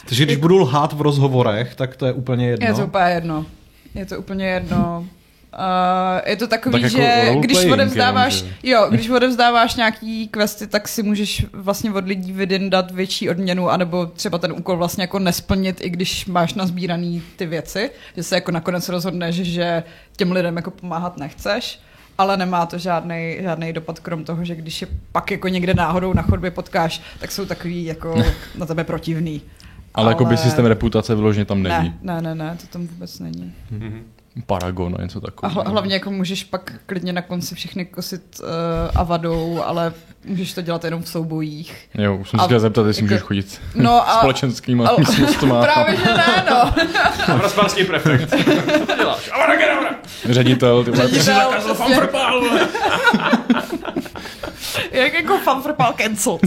Takže 0.04 0.24
když 0.24 0.36
budu 0.36 0.58
lhát 0.58 0.92
v 0.92 1.00
rozhovorech, 1.00 1.74
tak 1.74 1.96
to 1.96 2.06
je 2.06 2.12
úplně 2.12 2.48
jedno. 2.48 2.66
Je 2.66 2.74
to 2.74 2.84
úplně 2.84 3.04
jedno. 3.04 3.46
Je 3.94 4.06
to 4.06 4.18
úplně 4.18 4.46
jedno. 4.46 5.06
Uh, 5.54 6.20
je 6.26 6.36
to 6.36 6.46
takový, 6.46 6.72
tak 6.72 6.82
jako 6.82 6.96
že 6.96 7.34
když 7.40 7.64
odevzdáváš, 7.64 8.36
jenom, 8.36 8.54
že... 8.62 8.70
jo, 8.70 8.86
když 8.90 9.08
odevzdáváš 9.10 9.74
nějaký 9.74 10.28
questy, 10.28 10.66
tak 10.66 10.88
si 10.88 11.02
můžeš 11.02 11.46
vlastně 11.52 11.92
od 11.92 12.06
lidí 12.06 12.32
vydindat 12.32 12.90
větší 12.90 13.30
odměnu, 13.30 13.70
anebo 13.70 14.06
třeba 14.06 14.38
ten 14.38 14.52
úkol 14.52 14.76
vlastně 14.76 15.02
jako 15.02 15.18
nesplnit, 15.18 15.80
i 15.80 15.90
když 15.90 16.26
máš 16.26 16.54
nazbíraný 16.54 17.22
ty 17.36 17.46
věci, 17.46 17.90
že 18.16 18.22
se 18.22 18.34
jako 18.34 18.50
nakonec 18.50 18.88
rozhodneš, 18.88 19.34
že 19.34 19.82
těm 20.16 20.32
lidem 20.32 20.56
jako 20.56 20.70
pomáhat 20.70 21.16
nechceš 21.16 21.80
ale 22.18 22.36
nemá 22.36 22.66
to 22.66 22.78
žádný, 22.78 23.36
žádný 23.40 23.72
dopad, 23.72 23.98
krom 23.98 24.24
toho, 24.24 24.44
že 24.44 24.54
když 24.54 24.80
je 24.80 24.88
pak 25.12 25.30
jako 25.30 25.48
někde 25.48 25.74
náhodou 25.74 26.12
na 26.12 26.22
chodbě 26.22 26.50
potkáš, 26.50 27.02
tak 27.20 27.32
jsou 27.32 27.44
takový 27.44 27.84
jako 27.84 28.24
na 28.58 28.66
tebe 28.66 28.84
protivný. 28.84 29.42
Ale, 29.98 30.04
ale... 30.04 30.12
jako 30.12 30.24
by 30.24 30.36
systém 30.36 30.66
reputace 30.66 31.14
vyloženě 31.14 31.44
tam 31.44 31.62
není. 31.62 31.94
Ne, 32.02 32.22
ne, 32.22 32.34
ne, 32.34 32.34
ne, 32.34 32.56
to 32.60 32.66
tam 32.66 32.86
vůbec 32.86 33.18
není. 33.18 33.54
Mm-hmm. 33.72 34.02
Paragon 34.46 34.96
a 34.98 35.02
něco 35.02 35.20
takového. 35.20 35.66
A 35.66 35.70
hlavně 35.70 35.94
jako 35.94 36.10
můžeš 36.10 36.44
pak 36.44 36.72
klidně 36.86 37.12
na 37.12 37.22
konci 37.22 37.54
všechny 37.54 37.84
kosit 37.84 38.40
uh, 38.40 38.46
avadou, 38.94 39.62
ale 39.64 39.92
můžeš 40.24 40.52
to 40.52 40.62
dělat 40.62 40.84
jenom 40.84 41.02
v 41.02 41.08
soubojích. 41.08 41.88
Jo, 41.94 42.16
už 42.16 42.30
jsem 42.30 42.40
se 42.40 42.60
zeptat, 42.60 42.86
jestli 42.86 43.02
jako, 43.02 43.12
můžeš 43.12 43.22
chodit 43.22 43.60
no 43.74 44.08
a, 44.10 44.18
společenskýma 44.18 44.88
a, 44.88 44.98
místnostma. 44.98 45.62
Právě, 45.74 45.96
že 45.96 46.04
ne, 46.04 46.44
no. 46.50 46.74
A 47.34 47.38
rozpánský 47.42 47.84
prefekt. 47.84 48.30
Co 48.86 48.96
děláš? 48.96 49.30
Avada. 49.32 49.58
Ředitel. 50.24 50.84
Ty 50.84 50.90
vole, 50.90 51.08
jsi 51.08 51.22
zakázal 51.22 51.74
fanfrpál. 51.74 52.42
Jak 54.92 55.14
jako 55.14 55.38
fanfrpál 55.38 55.94
cancel. 56.02 56.38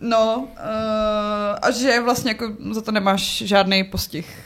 No, 0.00 0.48
uh, 0.52 1.58
a 1.62 1.70
že 1.70 2.00
vlastně 2.00 2.30
jako 2.30 2.52
za 2.70 2.80
to 2.82 2.92
nemáš 2.92 3.42
žádný 3.46 3.84
postih. 3.84 4.44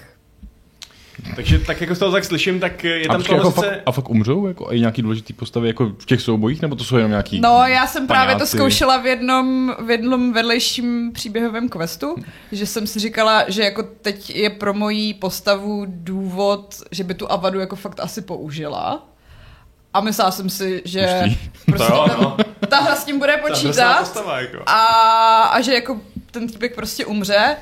Takže 1.36 1.58
tak 1.58 1.80
jako 1.80 1.94
z 1.94 1.98
toho 1.98 2.12
tak 2.12 2.24
slyším, 2.24 2.60
tak 2.60 2.84
je 2.84 3.08
tam 3.08 3.22
to 3.22 3.34
jako 3.34 3.52
sice... 3.52 3.66
fakt, 3.66 3.80
A 3.86 3.92
fakt 3.92 4.10
umřou? 4.10 4.46
Jako, 4.46 4.68
a 4.68 4.72
i 4.74 4.80
nějaký 4.80 5.02
důležitý 5.02 5.32
postavy 5.32 5.68
jako 5.68 5.86
v 5.98 6.06
těch 6.06 6.20
soubojích? 6.20 6.62
Nebo 6.62 6.76
to 6.76 6.84
jsou 6.84 6.96
jenom 6.96 7.10
nějaký 7.10 7.40
No, 7.40 7.62
já 7.66 7.86
jsem 7.86 8.06
paňáci? 8.06 8.26
právě 8.26 8.36
to 8.36 8.46
zkoušela 8.46 8.96
v 8.96 9.06
jednom, 9.06 9.74
v 9.86 9.90
jednom 9.90 10.32
vedlejším 10.32 11.12
příběhovém 11.12 11.68
questu, 11.68 12.14
že 12.52 12.66
jsem 12.66 12.86
si 12.86 12.98
říkala, 12.98 13.44
že 13.48 13.62
jako 13.62 13.82
teď 13.82 14.30
je 14.30 14.50
pro 14.50 14.74
moji 14.74 15.14
postavu 15.14 15.84
důvod, 15.88 16.74
že 16.90 17.04
by 17.04 17.14
tu 17.14 17.32
Avadu 17.32 17.60
jako 17.60 17.76
fakt 17.76 18.00
asi 18.00 18.22
použila. 18.22 19.08
A 19.94 20.00
myslela 20.00 20.30
jsem 20.30 20.50
si, 20.50 20.82
že 20.84 21.22
prostě 21.66 21.86
to 21.86 21.94
jo, 21.94 22.06
no. 22.22 22.36
ta 22.68 22.80
hra 22.80 22.96
s 22.96 23.04
tím 23.04 23.18
bude 23.18 23.36
počítat 23.36 23.98
postava, 23.98 24.40
jako. 24.40 24.62
a, 24.66 24.82
a 25.42 25.60
že 25.60 25.74
jako 25.74 26.00
ten 26.30 26.48
týpek 26.48 26.74
prostě 26.74 27.06
umře, 27.06 27.56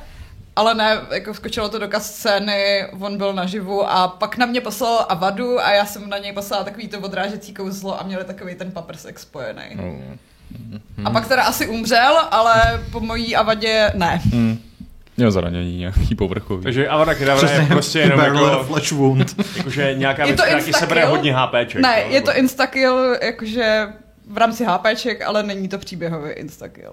ale 0.56 0.74
ne, 0.74 1.00
jako 1.10 1.32
vskočilo 1.32 1.68
to 1.68 1.78
do 1.78 1.88
scény, 1.98 2.86
on 3.00 3.18
byl 3.18 3.32
naživu 3.32 3.90
a 3.90 4.08
pak 4.08 4.36
na 4.36 4.46
mě 4.46 4.60
poslal 4.60 5.06
Avadu 5.08 5.60
a 5.60 5.70
já 5.70 5.86
jsem 5.86 6.08
na 6.08 6.18
něj 6.18 6.32
poslala 6.32 6.64
takový 6.64 6.88
to 6.88 7.00
odrážecí 7.00 7.54
kouzlo 7.54 8.00
a 8.00 8.04
měli 8.04 8.24
takový 8.24 8.54
ten 8.54 8.72
paprsek 8.72 9.18
spojený. 9.18 9.62
Mm. 9.74 10.18
A 11.04 11.10
pak 11.10 11.28
teda 11.28 11.42
asi 11.42 11.68
umřel, 11.68 12.18
ale 12.30 12.84
po 12.92 13.00
mojí 13.00 13.36
Avadě 13.36 13.92
ne. 13.94 14.20
Mm. 14.32 14.58
Měl 15.16 15.30
zranění 15.30 15.78
nějaký 15.78 16.14
povrchový. 16.14 16.62
Takže 16.62 16.88
Avada 16.88 17.14
Kedavra 17.14 17.50
je 17.50 17.66
prostě 17.66 17.98
jenom 17.98 18.20
jako, 18.20 18.64
flash 18.64 18.92
wound. 18.92 19.34
jakože 19.56 19.94
nějaká 19.94 20.24
věc, 20.26 20.40
která 20.40 20.61
se 20.61 20.86
bere 20.86 21.04
hodně 21.04 21.36
HPček. 21.36 21.82
Ne, 21.82 22.02
je 22.08 22.20
to 22.20 22.36
instakill, 22.36 23.16
jakože 23.22 23.86
v 24.30 24.38
rámci 24.38 24.64
HPček, 24.64 25.22
ale 25.22 25.42
není 25.42 25.68
to 25.68 25.78
příběhový 25.78 26.30
instakill. 26.30 26.92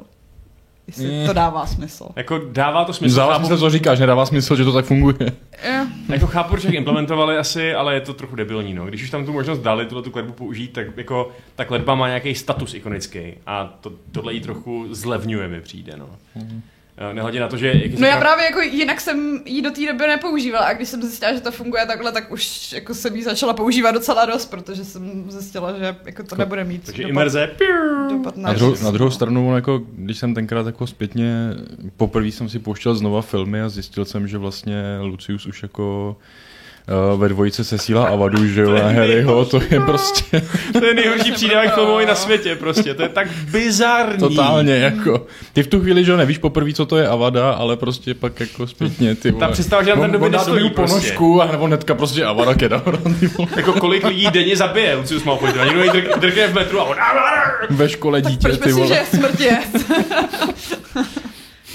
Jestli 0.88 1.20
mm. 1.20 1.28
to 1.28 1.34
dává 1.34 1.66
smysl. 1.66 2.08
Jako 2.16 2.42
dává 2.52 2.86
to 2.86 2.94
smysl. 2.94 3.16
Dává 3.16 3.40
smysl, 3.40 3.58
co 3.58 3.70
říkáš, 3.70 4.00
nedává 4.00 4.26
smysl, 4.26 4.56
že 4.56 4.64
to 4.64 4.74
tak 4.74 4.86
funguje. 4.86 5.16
Yeah. 5.64 5.88
jako 6.10 6.28
chápu, 6.28 6.50
proč 6.50 6.64
implementovali 6.64 7.38
asi, 7.38 7.74
ale 7.74 7.94
je 7.94 8.02
to 8.02 8.14
trochu 8.14 8.36
debilní. 8.36 8.74
No. 8.74 8.86
Když 8.86 9.04
už 9.04 9.10
tam 9.10 9.26
tu 9.26 9.34
možnost 9.34 9.60
dali 9.60 9.86
tuhle 9.86 10.04
tu 10.04 10.12
kletbu 10.12 10.34
použít, 10.34 10.68
tak 10.68 10.88
jako 10.98 11.32
ta 11.56 11.66
kletba 11.66 11.96
má 11.96 12.08
nějaký 12.08 12.36
status 12.36 12.74
ikonický 12.74 13.34
a 13.46 13.78
to, 13.82 13.92
tohle 14.12 14.34
jí 14.34 14.42
trochu 14.42 14.88
zlevňuje 14.92 15.48
mi 15.48 15.62
přijde. 15.62 15.94
No. 15.98 16.10
Mm. 16.36 16.62
Eh, 17.00 17.14
nehledě 17.14 17.40
na 17.40 17.48
to, 17.48 17.58
že... 17.58 17.68
Jak 17.68 18.00
no 18.00 18.08
já 18.08 18.20
právě 18.20 18.46
jako 18.46 18.62
jinak 18.62 19.02
jsem 19.02 19.42
ji 19.46 19.62
do 19.62 19.72
té 19.72 19.86
doby 19.86 20.08
nepoužívala 20.08 20.66
a 20.66 20.74
když 20.74 20.90
jsem 20.90 21.02
zjistila, 21.02 21.34
že 21.34 21.42
to 21.42 21.52
funguje 21.52 21.86
takhle, 21.86 22.12
tak 22.12 22.32
už 22.32 22.74
jako 22.74 22.94
jsem 22.94 23.16
ji 23.16 23.24
začala 23.24 23.54
používat 23.54 23.92
docela 23.92 24.26
dost, 24.26 24.46
protože 24.46 24.86
jsem 24.86 25.32
zjistila, 25.32 25.80
že 25.80 25.96
jako 26.06 26.24
to 26.24 26.36
nebude 26.36 26.64
mít 26.64 26.86
Takže 26.86 27.04
dopad, 27.04 27.12
imerze. 27.12 27.50
Dopad 28.10 28.38
na, 28.38 28.50
na, 28.50 28.54
druhou, 28.54 28.76
na 28.84 28.92
druhou 28.92 29.12
stranu, 29.12 29.56
jako, 29.56 29.82
když 29.94 30.18
jsem 30.18 30.34
tenkrát 30.34 30.66
jako 30.66 30.88
zpětně, 30.88 31.50
poprvé 31.98 32.28
jsem 32.28 32.50
si 32.50 32.60
pouštěl 32.60 32.96
znova 32.96 33.22
filmy 33.22 33.62
a 33.62 33.70
zjistil 33.70 34.06
jsem, 34.06 34.28
že 34.28 34.38
vlastně 34.38 34.84
Lucius 35.02 35.46
už 35.46 35.64
jako 35.64 36.18
uh, 37.14 37.20
ve 37.20 37.30
dvojice 37.30 37.64
se 37.64 37.78
síla 37.78 38.08
Avadu, 38.08 38.48
že 38.48 38.62
jo, 38.62 38.76
a 38.76 38.88
Harryho, 38.88 39.46
to 39.46 39.60
je 39.70 39.80
prostě... 39.80 40.42
to 40.80 40.86
je 40.86 40.94
nejhorší 40.94 41.32
přídavek 41.32 41.74
filmový 41.74 42.06
na 42.06 42.16
světě, 42.16 42.56
prostě, 42.56 42.94
to 42.94 43.02
je 43.02 43.10
tak 43.10 43.28
bizarní. 43.52 44.18
Totálně, 44.18 44.76
jako. 44.76 45.26
Ty 45.54 45.64
v 45.64 45.68
tu 45.68 45.80
chvíli, 45.80 46.06
že 46.06 46.12
jo, 46.12 46.18
nevíš 46.18 46.38
poprvé, 46.38 46.74
co 46.74 46.86
to 46.86 46.98
je 46.98 47.08
Avada, 47.08 47.52
ale 47.52 47.78
prostě 47.78 48.14
pak 48.14 48.40
jako 48.40 48.68
zpětně, 48.68 49.16
ty 49.16 49.32
vole. 49.32 49.46
Ta 49.46 49.52
představa, 49.52 49.84
že 49.84 49.96
na 49.96 50.02
ten 50.02 50.12
doby 50.12 50.30
nestojí 50.30 50.70
prostě. 50.70 50.96
ponožku, 50.96 51.42
a 51.42 51.52
nebo 51.52 51.68
netka 51.68 51.96
prostě 51.96 52.26
Avada 52.26 52.54
Kedavra, 52.54 52.98
ty 53.20 53.28
vole. 53.28 53.50
Jako 53.56 53.74
kolik 53.74 54.06
lidí 54.06 54.28
denně 54.32 54.56
zabije, 54.56 54.96
Lucius 54.96 55.24
Malfoy, 55.24 55.50
a 55.50 55.66
někdo 55.66 55.84
jí 55.84 55.90
drkne 56.20 56.48
v 56.48 56.54
metru 56.54 56.80
a 56.80 56.84
on... 56.84 56.98
Ve 57.70 57.90
škole 57.90 58.22
dítě, 58.22 58.50
ty 58.50 58.72
vole. 58.72 58.88
Že 58.88 59.04
smrt 59.18 59.40
je? 59.40 59.60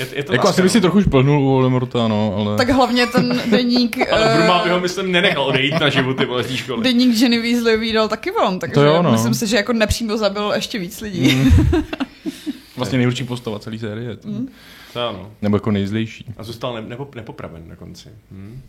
Je, 0.02 0.16
je 0.16 0.22
to 0.22 0.32
jako 0.32 0.48
asi 0.48 0.62
by 0.62 0.68
si 0.68 0.80
trochu 0.80 1.02
šplhnul 1.02 1.42
u 1.42 1.44
Voldemorta, 1.44 2.08
no, 2.08 2.34
ale... 2.36 2.56
Tak 2.56 2.68
hlavně 2.68 3.06
ten 3.06 3.42
deník... 3.50 3.98
ale 4.12 4.36
Bruma 4.36 4.64
by 4.64 4.70
ho, 4.70 4.80
myslím, 4.80 5.12
nenechal 5.12 5.44
odejít 5.44 5.80
na 5.80 5.88
život 5.88 6.16
ty 6.16 6.24
vole 6.24 6.44
školy. 6.56 6.82
Deník 6.82 7.20
Jenny 7.20 7.42
Weasley 7.42 7.76
vydal 7.76 8.08
taky 8.08 8.32
on, 8.32 8.58
takže 8.58 8.74
to 8.74 8.82
jo, 8.82 9.02
no. 9.02 9.12
myslím 9.12 9.34
si, 9.34 9.46
že 9.46 9.56
jako 9.56 9.72
nepřímo 9.72 10.16
zabil 10.16 10.52
ještě 10.54 10.78
víc 10.78 11.00
lidí. 11.00 11.34
Mm. 11.34 11.50
vlastně 12.76 12.98
nejhorší 12.98 13.24
postava 13.24 13.58
celé 13.58 13.78
série. 13.78 14.16
Mm. 14.24 14.48
To 14.92 15.08
ano. 15.08 15.30
Nebo 15.42 15.56
jako 15.56 15.70
nejzlejší. 15.70 16.24
A 16.36 16.42
zůstal 16.42 16.74
ne, 16.74 16.82
nepo, 16.82 17.08
nepopraven 17.14 17.68
na 17.68 17.76
konci. 17.76 18.08
Hmm. 18.30 18.62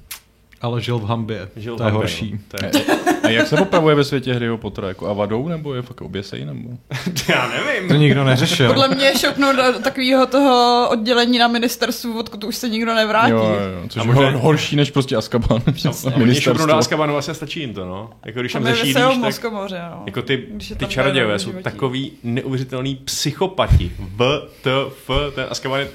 Ale 0.64 0.82
žil 0.82 1.00
v 1.00 1.06
hambě. 1.06 1.50
Žil 1.56 1.78
to 1.78 1.84
je 1.84 1.92
horší. 1.92 2.32
No. 2.32 2.40
To 2.48 2.66
je... 2.66 2.72
A 3.24 3.30
jak 3.30 3.48
se 3.48 3.58
popravuje 3.58 3.96
ve 3.96 4.04
světě 4.04 4.34
Harryho 4.34 4.58
Pottera? 4.58 4.88
Jako 4.88 5.08
avadou 5.08 5.48
nebo 5.48 5.74
je 5.74 5.82
fakt 5.82 6.02
oběsej? 6.02 6.46
Nebo? 6.46 6.70
Já 7.30 7.48
nevím. 7.48 7.90
To 7.90 7.96
nikdo 7.96 8.24
neřešil. 8.24 8.68
Podle 8.68 8.88
mě 8.88 9.14
šoupnou 9.18 9.56
do 9.56 9.80
takového 9.80 10.26
toho 10.26 10.88
oddělení 10.92 11.38
na 11.38 11.48
ministerstvu, 11.48 12.20
odkud 12.20 12.44
už 12.44 12.56
se 12.56 12.70
nikdo 12.70 12.96
nevrátí. 12.96 13.32
Jo, 13.32 13.40
jo, 13.40 13.88
což 13.90 14.02
a 14.02 14.06
možná... 14.06 14.22
je 14.22 14.32
horší 14.32 14.76
než 14.76 14.92
prostě 14.92 15.16
Azkaban. 15.16 15.62
Oni 16.22 16.42
šoupnou 16.42 16.66
do 16.66 16.76
Azkabanu 16.76 17.18
asi 17.18 17.36
stačí 17.36 17.60
jim 17.60 17.74
to, 17.74 17.86
no. 17.86 18.10
Jako 18.26 18.40
když 18.40 18.54
tam 18.54 18.64
zašílíš, 18.64 18.94
tak... 19.22 19.52
Moře, 19.52 19.82
no. 19.92 20.04
Jako 20.06 20.22
ty, 20.22 20.48
ty 20.78 20.86
čarodějové 20.86 21.40
jsou 21.40 21.52
takový 21.52 22.12
neuvěřitelný 22.24 22.96
psychopati. 22.96 23.92
V, 24.00 24.50
T, 24.62 24.72
F, 24.88 25.10
ten 25.36 25.46
Azkaban 25.50 25.80
je 25.80 25.88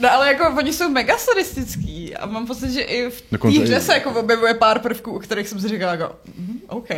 No 0.00 0.12
ale 0.12 0.28
jako 0.28 0.54
oni 0.58 0.72
jsou 0.72 0.90
mega 0.90 1.18
sadistický 1.18 2.16
a 2.16 2.26
mám 2.26 2.46
pocit, 2.46 2.70
že 2.70 2.80
i 2.80 3.10
v 3.10 3.22
té 3.22 3.48
hře 3.48 3.80
se 3.80 3.95
jako 3.96 4.20
objevuje 4.20 4.54
pár 4.54 4.78
prvků, 4.78 5.12
u 5.12 5.18
kterých 5.18 5.48
jsem 5.48 5.60
si 5.60 5.68
říkala 5.68 5.92
jako, 5.92 6.14
mm, 6.38 6.60
OK, 6.68 6.88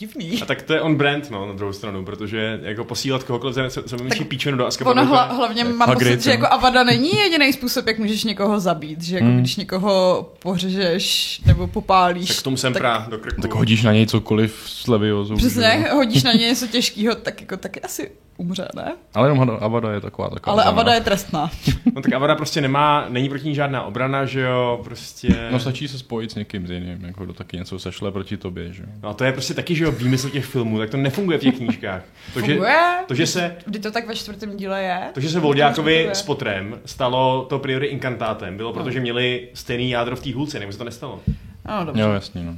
divný. 0.00 0.42
A 0.42 0.46
tak 0.46 0.62
to 0.62 0.72
je 0.72 0.80
on 0.80 0.94
brand, 0.94 1.30
no, 1.30 1.46
na 1.46 1.52
druhou 1.52 1.72
stranu, 1.72 2.04
protože 2.04 2.60
jako 2.62 2.84
posílat 2.84 3.22
kohokoliv, 3.22 3.56
co, 3.68 3.82
co 3.82 3.96
vymyslí 3.96 4.24
píčenu 4.24 4.56
do 4.56 4.66
Azkabanu. 4.66 5.02
Ono 5.02 5.10
hla, 5.10 5.22
hlavně 5.24 5.64
mám 5.64 5.88
Hagrid, 5.88 6.12
pocit, 6.12 6.24
že 6.24 6.30
jako 6.30 6.46
Avada 6.50 6.84
není 6.84 7.10
jediný 7.18 7.52
způsob, 7.52 7.86
jak 7.86 7.98
můžeš 7.98 8.24
někoho 8.24 8.60
zabít, 8.60 9.02
že 9.02 9.14
jako 9.14 9.26
hmm. 9.26 9.38
když 9.38 9.56
někoho 9.56 10.32
pořežeš 10.38 11.40
nebo 11.46 11.66
popálíš. 11.66 12.28
Tak 12.28 12.42
tomu 12.42 12.56
jsem 12.56 12.72
tak, 12.72 13.08
do 13.08 13.18
krku. 13.18 13.42
Tak 13.42 13.54
hodíš 13.54 13.82
na 13.82 13.92
něj 13.92 14.06
cokoliv 14.06 14.62
z 14.66 14.86
Leviozu. 14.86 15.36
Přesně, 15.36 15.86
hodíš 15.92 16.22
na 16.22 16.32
něj 16.32 16.48
něco 16.48 16.66
těžkého, 16.66 17.14
tak 17.14 17.40
jako 17.40 17.56
taky 17.56 17.80
asi 17.80 18.10
umře, 18.40 18.68
ne? 18.76 18.96
Ale 19.14 19.28
jenom 19.28 19.58
Avada 19.60 19.92
je 19.92 20.00
taková 20.00 20.30
taková. 20.30 20.52
Ale 20.52 20.64
Avada 20.64 20.94
je 20.94 21.00
trestná. 21.00 21.50
no 21.94 22.02
tak 22.02 22.12
Avada 22.12 22.34
prostě 22.34 22.60
nemá, 22.60 23.06
není 23.08 23.28
proti 23.28 23.48
ní 23.48 23.54
žádná 23.54 23.82
obrana, 23.82 24.24
že 24.24 24.40
jo, 24.40 24.80
prostě... 24.84 25.48
No 25.50 25.60
stačí 25.60 25.88
se 25.88 25.98
spojit 25.98 26.32
s 26.32 26.34
někým 26.34 26.66
jiným, 26.66 27.04
jako 27.04 27.24
kdo 27.24 27.32
taky 27.32 27.56
něco 27.56 27.78
sešle 27.78 28.12
proti 28.12 28.36
tobě, 28.36 28.72
že 28.72 28.82
jo. 28.82 28.88
No 29.02 29.08
a 29.08 29.14
to 29.14 29.24
je 29.24 29.32
prostě 29.32 29.54
taky, 29.54 29.74
že 29.74 29.84
jo, 29.84 29.89
jako 29.90 30.04
výmysl 30.04 30.30
těch 30.30 30.44
filmů, 30.44 30.78
tak 30.78 30.90
to 30.90 30.96
nefunguje 30.96 31.38
v 31.38 31.40
těch 31.40 31.56
knížkách. 31.56 32.02
To, 32.34 32.40
že, 32.40 32.46
funguje? 32.46 32.78
To, 33.06 33.14
že 33.14 33.26
se, 33.26 33.56
Kdy 33.66 33.78
to 33.78 33.90
tak 33.90 34.08
ve 34.08 34.14
čtvrtém 34.14 34.56
díle 34.56 34.82
je? 34.82 35.00
To, 35.14 35.20
že 35.20 35.28
se 35.28 35.40
Volďákovi 35.40 36.08
s 36.12 36.22
Potrem 36.22 36.80
stalo 36.84 37.46
to 37.48 37.58
priori 37.58 37.86
inkantátem, 37.86 38.56
bylo 38.56 38.72
proto, 38.72 38.90
že 38.90 39.00
měli 39.00 39.48
stejný 39.54 39.90
jádro 39.90 40.16
v 40.16 40.22
té 40.22 40.34
hůlce, 40.34 40.60
nebo 40.60 40.72
se 40.72 40.78
to 40.78 40.84
nestalo. 40.84 41.20
No, 41.68 41.84
dobře. 41.84 42.02
Jo, 42.02 42.10
jasně, 42.10 42.42
no. 42.42 42.56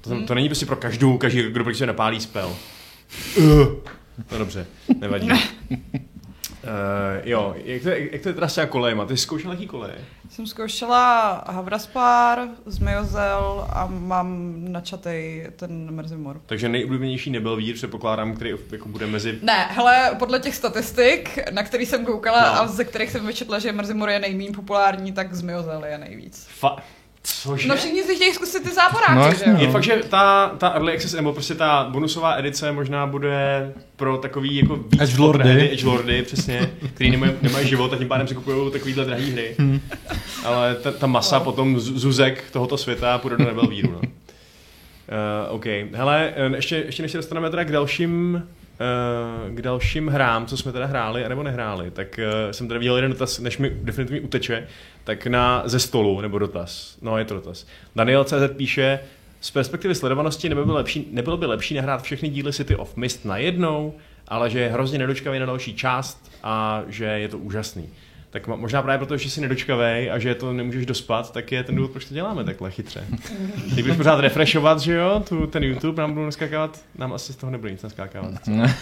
To, 0.00 0.22
to 0.26 0.34
není 0.34 0.48
prostě 0.48 0.66
pro 0.66 0.76
každou, 0.76 1.18
každý, 1.18 1.42
kdo 1.42 1.64
prostě 1.64 1.86
napálí 1.86 2.20
spel. 2.20 2.56
Uh. 3.36 3.68
No 4.32 4.38
dobře, 4.38 4.66
nevadí. 5.00 5.28
Uh, 6.64 7.28
jo, 7.28 7.54
jak 7.64 7.82
to, 7.82 7.88
jak 7.88 8.22
to 8.22 8.28
je 8.28 8.32
teda 8.32 8.48
s 8.48 8.66
kolejema? 8.66 9.04
Ty 9.04 9.16
jsi 9.16 9.22
zkoušela 9.22 9.54
jaký 9.54 9.66
koleje? 9.66 9.94
Jsem 10.30 10.46
zkoušela 10.46 11.44
Havraspár, 11.48 12.48
Zmiozel 12.66 13.68
a 13.72 13.86
mám 13.86 14.54
načatej 14.72 15.50
ten 15.56 15.90
Merzimor. 15.90 16.40
Takže 16.46 16.68
nejoblíbenější 16.68 17.30
nebyl 17.30 17.56
vír, 17.56 17.74
předpokládám, 17.74 18.34
který 18.34 18.54
jako 18.70 18.88
bude 18.88 19.06
mezi... 19.06 19.38
Ne, 19.42 19.68
hele, 19.70 20.16
podle 20.18 20.40
těch 20.40 20.54
statistik, 20.54 21.38
na 21.50 21.62
který 21.62 21.86
jsem 21.86 22.04
koukala 22.04 22.54
no. 22.54 22.60
a 22.60 22.66
ze 22.66 22.84
kterých 22.84 23.10
jsem 23.10 23.26
vyčetla, 23.26 23.58
že 23.58 23.72
Merzimor 23.72 24.10
je 24.10 24.18
nejméně 24.18 24.52
populární, 24.52 25.12
tak 25.12 25.34
Zmiozel 25.34 25.84
je 25.84 25.98
nejvíc. 25.98 26.48
Fa- 26.60 26.78
Cože? 27.42 27.68
No 27.68 27.76
všichni 27.76 28.02
si 28.02 28.14
chtějí 28.14 28.34
zkusit 28.34 28.62
ty 28.62 28.70
záporáky, 28.74 29.14
no, 29.14 29.34
že 29.34 29.50
jo? 29.50 29.56
Je 29.58 29.70
fakt, 29.70 29.82
že 29.82 30.00
ta, 30.08 30.54
ta 30.58 30.68
Early 30.68 30.94
Access, 30.94 31.14
nebo 31.14 31.32
prostě 31.32 31.54
ta 31.54 31.88
bonusová 31.90 32.34
edice 32.34 32.72
možná 32.72 33.06
bude 33.06 33.72
pro 33.96 34.18
takový 34.18 34.56
jako 34.56 34.76
víc 34.76 35.00
Edgelordy. 35.00 35.72
Edgelordy, 35.72 36.22
přesně, 36.22 36.70
který 36.94 37.10
nemají, 37.10 37.32
nemají 37.42 37.68
život 37.68 37.92
a 37.92 37.96
tím 37.96 38.08
pádem 38.08 38.28
si 38.28 38.34
kupují 38.34 38.72
takovýhle 38.72 39.04
drahý 39.04 39.30
hry. 39.30 39.54
Hmm. 39.58 39.80
Ale 40.44 40.74
ta, 40.74 40.92
ta 40.92 41.06
masa 41.06 41.38
no. 41.38 41.44
potom 41.44 41.80
zuzek 41.80 42.44
tohoto 42.52 42.78
světa 42.78 43.18
půjde 43.18 43.36
do 43.36 43.44
Nebelvíru, 43.44 43.92
no. 43.92 44.00
Uh, 44.00 45.54
OK. 45.54 45.64
Hele, 45.92 46.32
eh, 46.36 46.56
ještě, 46.56 46.76
ještě 46.76 47.02
než 47.02 47.12
se 47.12 47.18
dostaneme 47.18 47.50
teda 47.50 47.64
k 47.64 47.72
dalším 47.72 48.42
k 49.48 49.62
dalším 49.62 50.08
hrám, 50.08 50.46
co 50.46 50.56
jsme 50.56 50.72
teda 50.72 50.86
hráli 50.86 51.28
nebo 51.28 51.42
nehráli, 51.42 51.90
tak 51.90 52.18
uh, 52.18 52.50
jsem 52.50 52.68
tady 52.68 52.78
viděl 52.78 52.96
jeden 52.96 53.10
dotaz, 53.10 53.38
než 53.38 53.58
mi 53.58 53.70
definitivně 53.70 54.20
uteče, 54.20 54.66
tak 55.04 55.26
na 55.26 55.62
ze 55.64 55.78
stolu, 55.78 56.20
nebo 56.20 56.38
dotaz. 56.38 56.96
No, 57.02 57.18
je 57.18 57.24
to 57.24 57.34
dotaz. 57.34 57.66
Daniel 57.96 58.24
CZ 58.24 58.56
píše, 58.56 59.00
z 59.40 59.50
perspektivy 59.50 59.94
sledovanosti 59.94 60.48
nebylo 60.48 60.66
by 60.66 60.72
lepší, 60.72 61.08
nebylo 61.10 61.36
by 61.36 61.46
lepší 61.46 61.74
nehrát 61.74 62.02
všechny 62.02 62.28
díly 62.28 62.52
City 62.52 62.76
of 62.76 62.96
Mist 62.96 63.24
najednou, 63.24 63.94
ale 64.28 64.50
že 64.50 64.60
je 64.60 64.68
hrozně 64.68 64.98
nedočkavý 64.98 65.38
na 65.38 65.46
další 65.46 65.74
část 65.74 66.32
a 66.42 66.82
že 66.88 67.04
je 67.04 67.28
to 67.28 67.38
úžasný 67.38 67.88
tak 68.30 68.46
možná 68.46 68.82
právě 68.82 68.98
proto, 68.98 69.16
že 69.16 69.30
jsi 69.30 69.40
nedočkavej 69.40 70.10
a 70.10 70.18
že 70.18 70.34
to 70.34 70.52
nemůžeš 70.52 70.86
dospat, 70.86 71.32
tak 71.32 71.52
je 71.52 71.64
ten 71.64 71.74
důvod, 71.74 71.90
proč 71.90 72.04
to 72.04 72.14
děláme 72.14 72.44
takhle 72.44 72.70
chytře. 72.70 73.04
Ty 73.74 73.82
budeš 73.82 73.96
pořád 73.96 74.20
refreshovat, 74.20 74.80
že 74.80 74.94
jo, 74.94 75.22
tu, 75.28 75.46
ten 75.46 75.64
YouTube 75.64 76.02
nám 76.02 76.12
budou 76.12 76.24
naskákávat, 76.24 76.80
nám 76.98 77.12
asi 77.12 77.32
z 77.32 77.36
toho 77.36 77.52
nebude 77.52 77.72
nic 77.72 77.82
naskákávat. 77.82 78.34
Ne. 78.48 78.76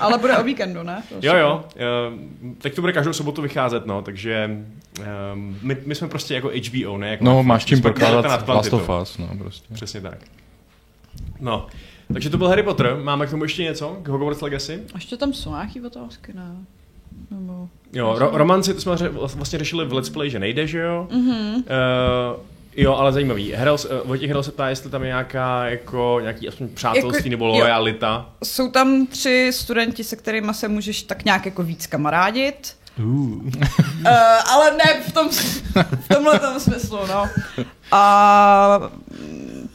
Ale 0.00 0.18
bude 0.18 0.36
o 0.36 0.42
víkendu, 0.42 0.82
ne? 0.82 1.02
To 1.08 1.26
jo, 1.26 1.34
jo, 1.36 1.64
teď 2.58 2.74
to 2.74 2.80
bude 2.80 2.92
každou 2.92 3.12
sobotu 3.12 3.42
vycházet, 3.42 3.86
no, 3.86 4.02
takže 4.02 4.50
um, 5.32 5.58
my, 5.62 5.76
my, 5.86 5.94
jsme 5.94 6.08
prostě 6.08 6.34
jako 6.34 6.50
HBO, 6.68 6.98
ne? 6.98 7.10
Jako 7.10 7.24
no, 7.24 7.42
máš 7.42 7.64
tím 7.64 7.82
prokládat 7.82 8.48
Last 8.48 8.72
of 8.72 8.90
Us, 9.02 9.18
no, 9.18 9.28
prostě. 9.38 9.74
Přesně 9.74 10.00
tak. 10.00 10.18
No, 11.40 11.66
takže 12.12 12.30
to 12.30 12.38
byl 12.38 12.48
Harry 12.48 12.62
Potter. 12.62 12.96
Máme 13.02 13.26
k 13.26 13.30
tomu 13.30 13.44
ještě 13.44 13.62
něco? 13.62 13.98
K 14.02 14.08
Hogwarts 14.08 14.40
Legacy? 14.40 14.80
Ještě 14.94 15.16
tam 15.16 15.32
jsou 15.32 15.50
nějaké 15.50 15.82
otázky, 15.86 16.32
ne? 16.34 16.56
Nebo... 17.34 17.68
Jo, 17.92 18.16
ro- 18.18 18.30
romanci, 18.32 18.74
to 18.74 18.80
jsme 18.80 19.08
vlastně 19.08 19.58
řešili 19.58 19.86
v 19.86 19.92
Let's 19.92 20.10
Play, 20.10 20.30
že 20.30 20.38
nejde, 20.38 20.66
že 20.66 20.78
jo? 20.78 21.08
Mm-hmm. 21.10 21.54
Uh, 21.54 22.40
jo, 22.76 22.94
ale 22.94 23.12
zajímavý. 23.12 23.52
Hrel, 23.52 23.74
uh, 23.74 24.08
Vojtěch 24.08 24.30
Hrel 24.30 24.42
se 24.42 24.52
ptá, 24.52 24.68
jestli 24.68 24.90
tam 24.90 25.02
je 25.02 25.08
nějaká, 25.08 25.64
jako, 25.64 26.18
nějaký 26.22 26.48
aspoň 26.48 26.68
přátelství 26.68 27.18
jako, 27.18 27.28
nebo 27.28 27.46
lojalita. 27.46 28.26
Jo. 28.28 28.34
Jsou 28.44 28.70
tam 28.70 29.06
tři 29.06 29.50
studenti, 29.54 30.04
se 30.04 30.16
kterými 30.16 30.54
se 30.54 30.68
můžeš 30.68 31.02
tak 31.02 31.24
nějak 31.24 31.46
jako 31.46 31.62
víc 31.62 31.86
kamarádit. 31.86 32.76
Uh. 32.98 33.04
uh, 33.04 33.50
ale 34.52 34.70
ne 34.70 35.02
v, 35.08 35.12
tom, 35.12 35.28
v 36.00 36.08
tomhle 36.14 36.38
tom 36.38 36.60
smyslu, 36.60 36.98
no. 37.08 37.28
A 37.92 38.90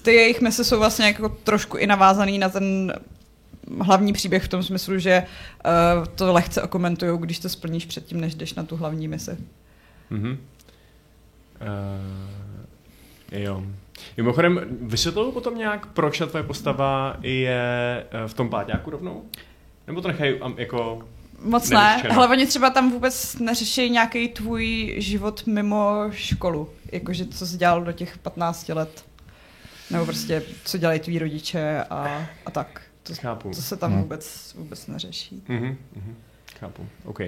ty 0.01 0.13
jejich 0.13 0.41
mise 0.41 0.63
jsou 0.63 0.79
vlastně 0.79 1.05
jako 1.05 1.29
trošku 1.29 1.77
i 1.77 1.87
navázaný 1.87 2.37
na 2.37 2.49
ten 2.49 2.93
hlavní 3.81 4.13
příběh 4.13 4.43
v 4.43 4.47
tom 4.47 4.63
smyslu, 4.63 4.99
že 4.99 5.23
uh, 5.65 6.05
to 6.05 6.33
lehce 6.33 6.61
okomentují, 6.61 7.19
když 7.19 7.39
to 7.39 7.49
splníš 7.49 7.85
předtím, 7.85 8.21
než 8.21 8.35
jdeš 8.35 8.53
na 8.53 8.63
tu 8.63 8.75
hlavní 8.75 9.07
misi. 9.07 9.37
Mm-hmm. 10.11 10.37
Uh, 11.61 13.39
jo. 13.39 13.63
Mimochodem, 14.17 14.61
vysvětlují 14.81 15.33
potom 15.33 15.57
nějak, 15.57 15.85
proč 15.85 16.17
ta 16.17 16.25
tvoje 16.25 16.43
postava 16.43 17.17
je 17.21 18.05
eh, 18.11 18.27
v 18.27 18.33
tom 18.33 18.49
páťáku 18.49 18.89
rovnou? 18.89 19.23
Nebo 19.87 20.01
to 20.01 20.07
nechají 20.07 20.35
jako 20.57 21.07
Moc 21.43 21.69
ne. 21.69 22.03
Hlavně 22.09 22.47
třeba 22.47 22.69
tam 22.69 22.91
vůbec 22.91 23.35
neřeší 23.39 23.89
nějaký 23.89 24.27
tvůj 24.29 24.95
život 24.97 25.47
mimo 25.47 26.05
školu. 26.11 26.69
Jakože 26.91 27.25
co 27.25 27.47
jsi 27.47 27.57
dělal 27.57 27.83
do 27.83 27.91
těch 27.91 28.17
15 28.17 28.69
let. 28.69 29.05
Nebo 29.91 30.05
prostě, 30.05 30.43
co 30.65 30.77
dělají 30.77 30.99
tví 30.99 31.19
rodiče 31.19 31.83
a, 31.89 32.27
a 32.45 32.51
tak. 32.51 32.81
To, 33.09 33.21
Chápu. 33.21 33.49
to 33.49 33.61
se 33.61 33.77
tam 33.77 33.91
hmm. 33.91 34.01
vůbec, 34.01 34.55
vůbec 34.57 34.87
neřeší. 34.87 35.43
Mm-hmm, 35.49 35.75
mm-hmm. 35.97 36.13
Chápu, 36.59 36.87
OK. 37.05 37.19
Uh, 37.19 37.25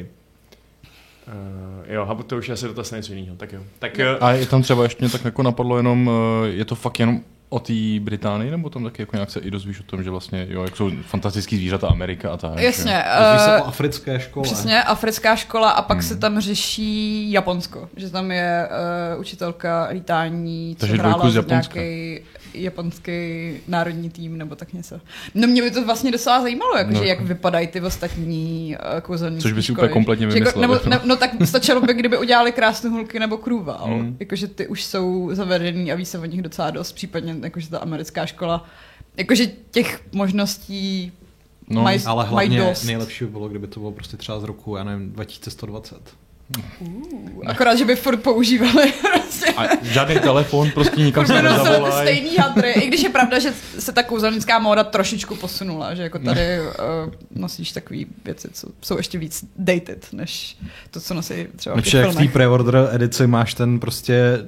jo, 1.87 2.05
Habu, 2.05 2.23
to 2.23 2.37
už 2.37 2.47
je 2.47 2.53
asi 2.53 2.65
dotaz 2.65 2.91
něco 2.91 3.13
jiného, 3.13 3.35
tak 3.35 3.53
jo. 3.53 3.63
Tak, 3.79 3.99
uh, 3.99 4.25
a 4.25 4.31
je 4.31 4.45
tam 4.45 4.61
třeba 4.61 4.83
ještě 4.83 5.09
tak 5.09 5.25
jako 5.25 5.43
napadlo 5.43 5.77
jenom, 5.77 6.07
uh, 6.07 6.13
je 6.45 6.65
to 6.65 6.75
fakt 6.75 6.99
jenom 6.99 7.21
o 7.53 7.59
té 7.59 7.73
Británii, 7.99 8.51
nebo 8.51 8.69
tam 8.69 8.83
taky 8.83 9.01
jako 9.01 9.15
nějak 9.15 9.31
se 9.31 9.39
i 9.39 9.51
dozvíš 9.51 9.79
o 9.79 9.83
tom, 9.83 10.03
že 10.03 10.09
vlastně, 10.09 10.47
jo, 10.49 10.63
jak 10.63 10.75
jsou 10.75 10.91
fantastický 11.01 11.57
zvířata 11.57 11.87
Amerika 11.87 12.31
a 12.31 12.37
tak. 12.37 12.59
Jasně. 12.59 13.03
Uh, 13.33 13.45
se 13.45 13.61
o 13.61 13.65
africké 13.65 14.19
škole. 14.19 14.43
Přesně, 14.43 14.83
africká 14.83 15.35
škola 15.35 15.69
a 15.71 15.81
pak 15.81 15.97
hmm. 15.97 16.07
se 16.07 16.15
tam 16.15 16.39
řeší 16.39 17.31
Japonsko, 17.31 17.89
že 17.95 18.09
tam 18.09 18.31
je 18.31 18.67
uh, 19.15 19.21
učitelka 19.21 19.87
lítání, 19.91 20.75
co 20.75 20.79
Takže 20.79 20.97
hrála 20.97 21.29
nějaký 21.47 22.19
japonský 22.53 23.11
národní 23.67 24.09
tým 24.09 24.37
nebo 24.37 24.55
tak 24.55 24.73
něco. 24.73 24.99
No 25.35 25.47
mě 25.47 25.61
by 25.61 25.71
to 25.71 25.85
vlastně 25.85 26.11
docela 26.11 26.41
zajímalo, 26.41 26.77
jakože 26.77 26.99
no. 26.99 27.03
jak 27.03 27.21
vypadají 27.21 27.67
ty 27.67 27.81
ostatní 27.81 28.75
uh, 28.95 28.99
kouzelní 28.99 29.41
Což 29.41 29.51
by 29.51 29.63
si 29.63 29.71
úplně 29.71 29.87
kompletně 29.87 30.25
jako- 30.25 30.33
vymyslel. 30.33 30.63
Jako, 30.63 30.73
nebo, 30.73 30.89
ne, 30.89 30.99
no 31.05 31.15
tak 31.15 31.31
stačilo 31.45 31.81
by, 31.81 31.93
kdyby 31.93 32.17
udělali 32.17 32.51
krásné 32.51 32.89
hulky 32.89 33.19
nebo 33.19 33.37
krůval. 33.37 33.87
Mm. 33.87 34.17
Jakože 34.19 34.47
ty 34.47 34.67
už 34.67 34.83
jsou 34.83 35.29
zavedený 35.33 35.91
a 35.91 35.95
ví 35.95 36.05
se 36.05 36.19
o 36.19 36.25
nich 36.25 36.41
docela 36.41 36.71
dost, 36.71 36.91
případně 36.91 37.35
jakože 37.43 37.69
ta 37.69 37.79
americká 37.79 38.25
škola. 38.25 38.65
Jakože 39.17 39.47
těch 39.71 40.03
možností 40.11 41.11
No, 41.69 41.81
maj, 41.81 41.99
ale 42.05 42.25
hlavně 42.25 42.59
dost. 42.59 42.83
nejlepší 42.83 43.25
by 43.25 43.31
bylo, 43.31 43.49
kdyby 43.49 43.67
to 43.67 43.79
bylo 43.79 43.91
prostě 43.91 44.17
třeba 44.17 44.39
z 44.39 44.43
roku, 44.43 44.75
já 44.75 44.83
nevím, 44.83 45.11
2120. 45.11 46.15
Uh, 46.79 47.21
akorát, 47.45 47.75
že 47.75 47.85
by 47.85 47.95
furt 47.95 48.17
používali 48.17 48.93
prostě. 49.13 49.53
A 49.57 49.63
žádný 49.81 50.19
telefon, 50.19 50.71
prostě 50.71 51.01
nikam 51.01 51.27
se 51.27 51.41
nezavolají. 51.41 52.07
stejný 52.07 52.35
hadry, 52.37 52.71
i 52.71 52.87
když 52.87 53.03
je 53.03 53.09
pravda, 53.09 53.39
že 53.39 53.53
se 53.79 53.91
ta 53.91 54.03
kouzelnická 54.03 54.59
móda 54.59 54.83
trošičku 54.83 55.35
posunula, 55.35 55.95
že 55.95 56.03
jako 56.03 56.19
tady 56.19 56.59
uh, 56.59 57.13
nosíš 57.35 57.71
takové 57.71 57.99
věci, 58.25 58.47
co 58.53 58.67
jsou 58.81 58.97
ještě 58.97 59.17
víc 59.17 59.45
dated, 59.57 60.07
než 60.11 60.57
to, 60.91 60.99
co 60.99 61.13
nosí 61.13 61.47
třeba 61.55 61.75
v 61.75 61.81
těch 61.81 61.93
jak 61.93 62.09
v 62.09 62.15
té 62.15 62.27
pre-order 62.27 62.89
edici 62.91 63.27
máš 63.27 63.53
ten 63.53 63.79
prostě 63.79 64.39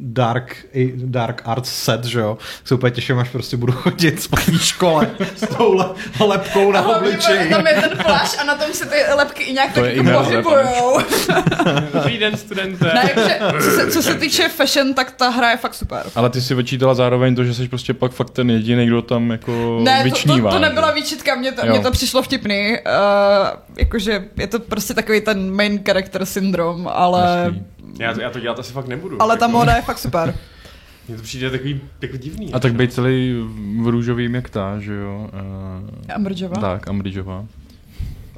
dark, 0.00 0.66
dark 0.94 1.42
arts 1.44 1.72
set, 1.72 2.04
že 2.04 2.20
jo, 2.20 2.38
se 2.64 2.74
úplně 2.74 2.90
těším, 2.90 3.18
až 3.18 3.28
prostě 3.28 3.56
budu 3.56 3.72
chodit 3.72 4.22
z 4.22 4.28
škole 4.60 5.10
s 5.36 5.56
tou 5.56 5.80
lepkou 6.26 6.72
na 6.72 6.96
obličeji. 6.96 7.50
Tam 7.50 7.66
je 7.66 7.74
ten 7.74 7.98
flash 7.98 8.40
a 8.40 8.44
na 8.44 8.54
tom 8.54 8.72
se 8.72 8.86
ty 8.86 8.96
lepky 9.16 9.42
i 9.42 9.52
nějak 9.52 9.72
to 9.74 9.80
tak 9.80 9.96
jako 9.96 10.10
pohybujou. 10.24 10.98
Dobrý 11.92 12.18
den, 12.18 12.36
studente. 12.36 12.92
Ne, 12.94 13.10
co, 13.62 13.70
se, 13.70 13.90
co 13.90 14.02
se 14.02 14.14
týče 14.14 14.48
fashion, 14.48 14.94
tak 14.94 15.10
ta 15.10 15.28
hra 15.28 15.50
je 15.50 15.56
fakt 15.56 15.74
super. 15.74 16.02
Ale 16.14 16.30
ty 16.30 16.40
si 16.40 16.54
vyčítala 16.54 16.94
zároveň 16.94 17.34
to, 17.34 17.44
že 17.44 17.54
jsi 17.54 17.68
prostě 17.68 17.94
pak 17.94 18.12
fakt 18.12 18.30
ten 18.30 18.50
jediný, 18.50 18.86
kdo 18.86 19.02
tam 19.02 19.30
jako 19.30 19.80
ne, 19.82 20.04
vyčnívá. 20.04 20.50
To, 20.50 20.56
to, 20.56 20.62
to 20.62 20.68
nebyla 20.68 20.90
výčitka, 20.90 21.34
mně 21.34 21.52
to, 21.52 21.66
mně 21.66 21.80
to 21.80 21.90
přišlo 21.90 22.22
vtipný. 22.22 22.70
Uh, 22.70 23.48
jakože 23.78 24.24
je 24.36 24.46
to 24.46 24.58
prostě 24.58 24.94
takový 24.94 25.20
ten 25.20 25.54
main 25.54 25.84
character 25.86 26.26
syndrom, 26.26 26.90
ale... 26.92 27.54
Já 27.98 28.14
to, 28.14 28.20
já 28.20 28.30
to 28.30 28.40
dělat 28.40 28.58
asi 28.58 28.72
fakt 28.72 28.86
nebudu. 28.86 29.22
Ale 29.22 29.36
ta 29.36 29.44
jako. 29.44 29.58
moda 29.58 29.76
je 29.76 29.82
fakt 29.82 29.98
super. 29.98 30.34
Mně 31.08 31.16
to 31.16 31.22
přijde 31.22 31.50
takový 31.50 31.80
jako 32.02 32.16
divný. 32.16 32.52
A 32.52 32.58
tak 32.58 32.74
být 32.74 32.92
celý 32.92 33.34
v 33.80 33.88
růžovým 33.88 34.34
jak 34.34 34.50
ta, 34.50 34.78
že 34.78 34.94
jo? 34.94 35.30
Uh, 36.08 36.14
Ambridgeová? 36.14 36.60
Tak, 36.60 36.88
Ambridgeová. 36.88 37.44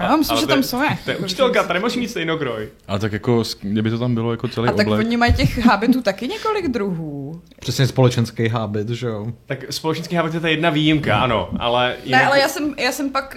Já 0.03 0.17
myslím, 0.17 0.39
že 0.39 0.47
tam 0.47 0.63
jsou. 0.63 0.81
To 1.05 1.11
je 1.11 1.17
učitelka, 1.17 1.63
tady 1.63 1.81
musí 1.81 2.01
mít 2.01 2.09
stejnokroj. 2.09 2.69
A 2.89 2.99
tak 2.99 3.13
jako, 3.13 3.43
kdyby 3.61 3.91
to 3.91 3.99
tam 3.99 4.15
bylo 4.15 4.31
jako 4.31 4.49
celý 4.49 4.69
A 4.69 4.73
tak 4.73 4.87
oblek. 4.87 5.07
oni 5.07 5.17
mají 5.17 5.33
těch 5.33 5.59
hábitů 5.59 6.03
taky 6.03 6.29
několik 6.29 6.69
druhů. 6.69 7.43
Přesně 7.61 7.87
společenský 7.87 8.49
hábit, 8.49 8.89
že 8.89 9.07
jo? 9.07 9.27
Tak 9.47 9.65
společenský 9.71 10.17
hábit 10.17 10.35
je 10.35 10.41
ta 10.41 10.49
jedna 10.49 10.71
výjimka, 10.71 11.21
ano, 11.21 11.51
ale... 11.59 11.97
Jinak... 12.05 12.21
Ne, 12.21 12.27
ale 12.27 12.41
já 12.41 12.49
jsem, 12.49 12.75
já 12.79 12.93
jsem 12.93 13.11
pak, 13.11 13.37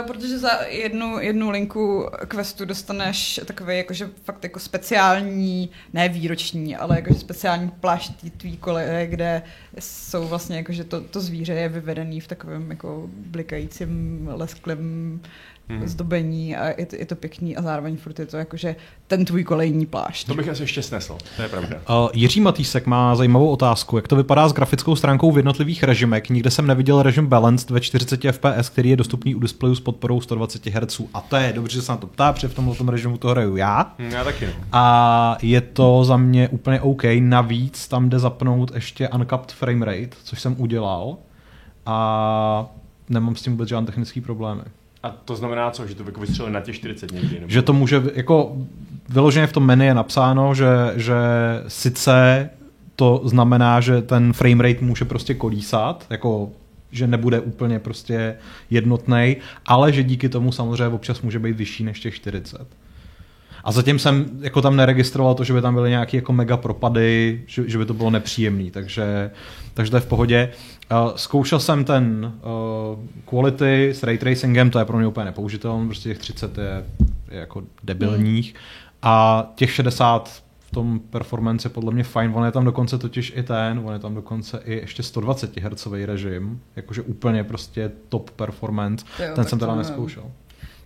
uh, 0.00 0.06
protože 0.06 0.38
za 0.38 0.50
jednu, 0.68 1.18
jednu 1.20 1.50
linku 1.50 2.10
questu 2.26 2.64
dostaneš 2.64 3.40
takový 3.44 3.76
jakože 3.76 4.08
fakt 4.24 4.44
jako 4.44 4.58
speciální, 4.58 5.70
ne 5.92 6.08
výroční, 6.08 6.76
ale 6.76 6.96
jakože 6.96 7.18
speciální 7.18 7.70
plášť 7.80 8.12
tvý 8.36 8.56
koleje, 8.56 9.06
kde 9.06 9.42
jsou 9.78 10.28
vlastně 10.28 10.56
jako, 10.56 10.72
že 10.72 10.84
to, 10.84 11.00
to 11.00 11.20
zvíře 11.20 11.52
je 11.52 11.68
vyvedený 11.68 12.20
v 12.20 12.28
takovém 12.28 12.70
jako 12.70 13.08
blikajícím 13.12 14.28
lesklém 14.32 15.20
hmm. 15.78 15.88
zdobení 15.88 16.56
a 16.56 16.80
je 16.80 16.86
to, 16.86 16.96
je 16.96 17.06
to 17.06 17.14
pěkný 17.14 17.56
a 17.56 17.62
zároveň 17.62 17.96
furt 17.96 18.18
je 18.18 18.26
to 18.26 18.36
jakože 18.36 18.76
ten 19.06 19.24
tvůj 19.24 19.44
kolejní 19.44 19.86
plášť. 19.86 20.26
To 20.26 20.34
bych 20.34 20.48
asi 20.48 20.62
ještě 20.62 20.82
snesl, 20.82 21.18
to 21.36 21.42
je 21.42 21.48
pravda. 21.48 21.76
Uh, 21.90 22.08
Jiří 22.12 22.40
Matýsek 22.40 22.86
má 22.86 23.14
zajímavou 23.16 23.48
otázku. 23.48 23.96
Jak 23.96 24.08
to 24.08 24.16
vypadá 24.16 24.48
s 24.48 24.52
grafickou 24.52 24.96
stránkou 24.96 25.32
v 25.32 25.36
jednotlivých 25.36 25.82
režimech? 25.82 26.30
Nikde 26.30 26.50
jsem 26.50 26.66
neviděl 26.66 27.02
režim 27.02 27.26
Balanced 27.26 27.70
ve 27.70 27.80
40 27.80 28.20
fps, 28.32 28.68
který 28.68 28.90
je 28.90 28.96
dostupný 28.96 29.34
u 29.34 29.38
displeju 29.38 29.74
s 29.74 29.80
podporou 29.80 30.20
120 30.20 30.66
Hz. 30.66 31.00
A 31.14 31.20
to 31.20 31.36
je 31.36 31.52
dobře, 31.52 31.74
že 31.74 31.82
se 31.82 31.92
na 31.92 31.98
to 31.98 32.06
ptá, 32.06 32.32
protože 32.32 32.48
v 32.48 32.54
tomhle 32.54 32.90
režimu 32.90 33.18
to 33.18 33.28
hraju 33.28 33.56
já. 33.56 33.94
Hmm, 33.98 34.10
já 34.10 34.24
taky. 34.24 34.48
A 34.72 35.36
je 35.42 35.60
to 35.60 36.04
za 36.04 36.16
mě 36.16 36.48
úplně 36.48 36.80
OK. 36.80 37.02
Navíc 37.20 37.88
tam 37.88 38.08
jde 38.08 38.18
zapnout 38.18 38.74
ještě 38.74 39.08
uncapped 39.08 39.52
frame 39.52 39.86
rate, 39.86 40.16
což 40.24 40.40
jsem 40.40 40.54
udělal. 40.58 41.16
A 41.86 42.66
nemám 43.08 43.36
s 43.36 43.42
tím 43.42 43.52
vůbec 43.52 43.68
žádné 43.68 43.86
technické 43.86 44.20
problémy. 44.20 44.62
A 45.02 45.10
to 45.10 45.36
znamená 45.36 45.70
co, 45.70 45.86
že 45.86 45.94
to 45.94 46.02
jako 46.02 46.20
vystřelili 46.20 46.54
na 46.54 46.60
těch 46.60 46.74
40 46.74 47.12
někdy? 47.12 47.34
Nebo... 47.34 47.52
Že 47.52 47.62
to 47.62 47.72
může, 47.72 48.02
jako 48.14 48.56
vyloženě 49.08 49.46
v 49.46 49.52
tom 49.52 49.66
menu 49.66 49.84
je 49.84 49.94
napsáno, 49.94 50.54
že, 50.54 50.68
že 50.96 51.14
sice 51.68 52.50
to 52.96 53.20
znamená, 53.24 53.80
že 53.80 54.02
ten 54.02 54.32
frame 54.32 54.62
rate 54.62 54.84
může 54.84 55.04
prostě 55.04 55.34
kolísat, 55.34 56.06
jako 56.10 56.50
že 56.92 57.06
nebude 57.06 57.40
úplně 57.40 57.78
prostě 57.78 58.36
jednotný, 58.70 59.36
ale 59.66 59.92
že 59.92 60.02
díky 60.02 60.28
tomu 60.28 60.52
samozřejmě 60.52 60.88
občas 60.88 61.20
může 61.20 61.38
být 61.38 61.56
vyšší 61.56 61.84
než 61.84 62.00
těch 62.00 62.14
40. 62.14 62.66
A 63.64 63.72
zatím 63.72 63.98
jsem 63.98 64.26
jako 64.40 64.62
tam 64.62 64.76
neregistroval 64.76 65.34
to, 65.34 65.44
že 65.44 65.52
by 65.52 65.62
tam 65.62 65.74
byly 65.74 65.90
nějaké 65.90 66.16
jako 66.16 66.32
mega 66.32 66.56
propady, 66.56 67.42
že, 67.46 67.68
že 67.68 67.78
by 67.78 67.86
to 67.86 67.94
bylo 67.94 68.10
nepříjemné, 68.10 68.70
takže, 68.70 69.30
takže 69.74 69.90
to 69.90 69.96
je 69.96 70.00
v 70.00 70.06
pohodě. 70.06 70.52
Uh, 70.92 71.16
zkoušel 71.16 71.60
jsem 71.60 71.84
ten 71.84 72.32
uh, 72.42 72.98
quality 73.24 73.90
s 73.90 74.02
ray 74.02 74.18
tracingem, 74.18 74.70
to 74.70 74.78
je 74.78 74.84
pro 74.84 74.98
mě 74.98 75.06
úplně 75.06 75.24
nepoužitelné, 75.24 75.86
prostě 75.86 76.08
těch 76.08 76.18
30 76.18 76.58
je, 76.58 76.84
je 77.30 77.38
jako 77.38 77.62
debilních. 77.82 78.54
Hmm. 78.54 78.62
A 79.02 79.46
těch 79.54 79.70
60 79.70 80.42
v 80.70 80.72
tom 80.72 81.00
performance 81.00 81.66
je 81.66 81.70
podle 81.70 81.92
mě 81.92 82.04
fajn. 82.04 82.32
On 82.34 82.44
je 82.44 82.52
tam 82.52 82.64
dokonce 82.64 82.98
totiž 82.98 83.32
i 83.36 83.42
ten, 83.42 83.80
on 83.84 83.92
je 83.92 83.98
tam 83.98 84.14
dokonce 84.14 84.60
i 84.64 84.74
ještě 84.74 85.02
120 85.02 85.56
Hz 85.56 85.86
režim, 86.04 86.60
jakože 86.76 87.02
úplně 87.02 87.44
prostě 87.44 87.90
top 88.08 88.30
performance. 88.30 89.06
Jo, 89.18 89.34
ten 89.34 89.44
jsem 89.44 89.58
teda 89.58 89.74
neskoušel. 89.74 90.24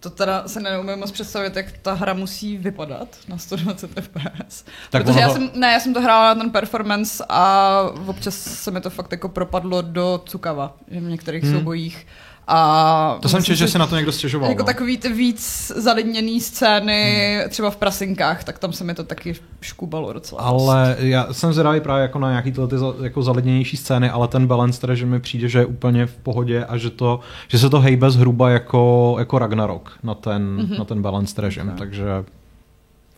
To 0.04 0.10
teda 0.10 0.48
se 0.48 0.60
neumím 0.60 0.98
moc 0.98 1.10
představit, 1.10 1.56
jak 1.56 1.72
ta 1.82 1.92
hra 1.92 2.14
musí 2.14 2.58
vypadat 2.58 3.08
na 3.28 3.38
120 3.38 3.90
fps. 4.00 4.64
Tak 4.90 5.04
Protože 5.04 5.20
já 5.20 5.30
jsem, 5.30 5.50
ne, 5.54 5.72
já 5.72 5.80
jsem 5.80 5.94
to 5.94 6.00
hrála 6.00 6.34
na 6.34 6.40
ten 6.40 6.50
performance 6.50 7.24
a 7.28 7.80
občas 8.06 8.34
se 8.34 8.70
mi 8.70 8.80
to 8.80 8.90
fakt 8.90 9.12
jako 9.12 9.28
propadlo 9.28 9.82
do 9.82 10.22
cukava 10.26 10.76
v 10.88 11.00
některých 11.00 11.44
hmm. 11.44 11.54
soubojích. 11.54 12.06
A 12.46 13.18
to 13.22 13.28
jsem 13.28 13.42
četl, 13.42 13.58
že 13.58 13.68
si 13.68 13.78
na 13.78 13.86
to 13.86 13.96
někdo 13.96 14.12
stěžoval. 14.12 14.50
Jako 14.50 14.62
no. 14.62 14.66
takový 14.66 14.98
ty 14.98 15.12
víc 15.12 15.72
zalidněný 15.76 16.40
scény, 16.40 17.36
hmm. 17.40 17.50
třeba 17.50 17.70
v 17.70 17.76
prasinkách, 17.76 18.44
tak 18.44 18.58
tam 18.58 18.72
se 18.72 18.84
mi 18.84 18.94
to 18.94 19.04
taky 19.04 19.34
škubalo 19.60 20.12
docela. 20.12 20.40
Ale 20.42 20.96
já 20.98 21.32
jsem 21.32 21.52
zvědavý 21.52 21.80
právě 21.80 22.02
jako 22.02 22.18
na 22.18 22.30
nějaký 22.30 22.52
tyhle 22.52 22.68
ty 22.68 22.76
jako 23.02 23.22
zalidněnější 23.22 23.76
scény, 23.76 24.10
ale 24.10 24.28
ten 24.28 24.46
balance 24.46 24.80
teda, 24.80 24.94
že 24.94 25.06
mi 25.06 25.20
přijde, 25.20 25.48
že 25.48 25.58
je 25.58 25.66
úplně 25.66 26.06
v 26.06 26.16
pohodě 26.16 26.64
a 26.64 26.76
že, 26.76 26.90
to, 26.90 27.20
že 27.48 27.58
se 27.58 27.70
to 27.70 27.80
hejbe 27.80 28.10
zhruba 28.10 28.50
jako, 28.50 29.16
jako 29.18 29.38
Ragnarok 29.38 29.98
na 30.02 30.14
ten, 30.14 30.56
mm-hmm. 30.56 30.78
na 30.78 30.84
ten 30.84 31.02
balance 31.02 31.42
režim, 31.42 31.66
okay. 31.66 31.78
takže 31.78 32.04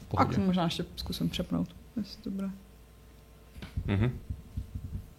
v 0.01 0.05
pohodě. 0.09 0.37
A 0.37 0.41
možná 0.41 0.65
ještě 0.65 0.85
zkusím 0.97 1.29
přepnout, 1.29 1.69
jestli 1.97 2.23
to 2.23 2.31
bude. 2.31 2.49
Mm-hmm. 3.89 4.11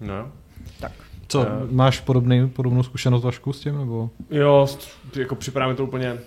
No. 0.02 0.32
Tak. 0.80 0.92
Co, 1.28 1.40
uh, 1.40 1.46
máš 1.72 2.00
podobný, 2.00 2.50
podobnou 2.50 2.84
zkušenost 2.84 3.24
Vašku 3.24 3.54
s 3.54 3.60
tím? 3.60 3.78
Nebo? 3.78 4.10
Jo, 4.32 4.68
jako 5.16 5.36
připadá 5.36 5.68
mi 5.68 5.76
to 5.76 5.84
úplně 5.84 6.18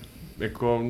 jako 0.40 0.82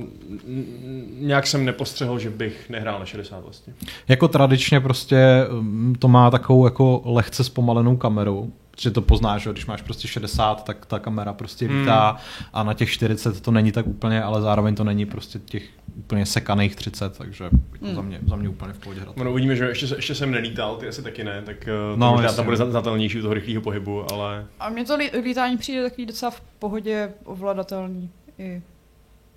nějak 1.19 1.47
jsem 1.47 1.65
nepostřehl, 1.65 2.19
že 2.19 2.31
bych 2.31 2.71
nehrál 2.71 2.99
na 2.99 3.05
60 3.05 3.41
vlastně. 3.45 3.73
Jako 4.09 4.29
tradičně 4.29 4.81
prostě 4.81 5.47
mm, 5.51 5.95
to 5.99 6.09
má 6.09 6.31
takovou 6.31 6.65
jako 6.65 7.03
lehce 7.05 7.45
zpomalenou 7.45 7.97
kameru, 7.97 8.53
že 8.81 8.91
to 8.91 9.03
poznáš, 9.03 9.43
že 9.43 9.53
když 9.53 9.67
máš 9.67 9.83
prostě 9.83 10.09
60, 10.09 10.65
tak 10.65 10.87
ta 10.87 10.99
kamera 10.99 11.33
prostě 11.33 11.69
vítá 11.69 12.11
hmm. 12.11 12.47
a 12.53 12.63
na 12.63 12.75
těch 12.75 12.91
40 12.91 13.41
to 13.41 13.51
není 13.51 13.73
tak 13.73 13.87
úplně, 13.87 14.23
ale 14.23 14.43
zároveň 14.43 14.75
to 14.75 14.85
není 14.85 15.07
prostě 15.07 15.39
těch 15.39 15.63
úplně 15.97 16.27
sekaných 16.27 16.77
30, 16.77 17.19
takže 17.19 17.45
jako 17.45 17.87
hmm. 17.87 17.95
za, 17.95 18.03
mě, 18.03 18.21
za 18.27 18.37
mě 18.37 18.49
úplně 18.49 18.73
v 18.73 18.79
pohodě 18.79 19.01
hrát. 19.01 19.17
No, 19.17 19.33
uvidíme, 19.33 19.57
že 19.57 19.65
ještě, 19.65 19.87
ještě 19.97 20.15
jsem 20.15 20.31
nelítal, 20.31 20.77
ty 20.77 20.89
asi 20.89 21.03
taky 21.03 21.25
ne, 21.25 21.43
tak 21.43 21.63
eh, 21.63 21.67
to 21.67 21.97
no, 21.97 22.13
možná 22.13 22.33
tam 22.33 22.45
bude 22.45 22.57
znatelnější 22.57 23.19
u 23.19 23.23
toho 23.23 23.35
rychlého 23.35 23.63
pohybu, 23.63 24.13
ale... 24.13 24.47
A 24.61 24.69
mně 24.69 24.85
to 24.85 24.97
lítání 25.25 25.57
přijde 25.57 25.83
takový 25.83 26.07
docela 26.07 26.31
v 26.31 26.41
pohodě 26.41 27.13
ovladatelný 27.25 28.11
i 28.39 28.63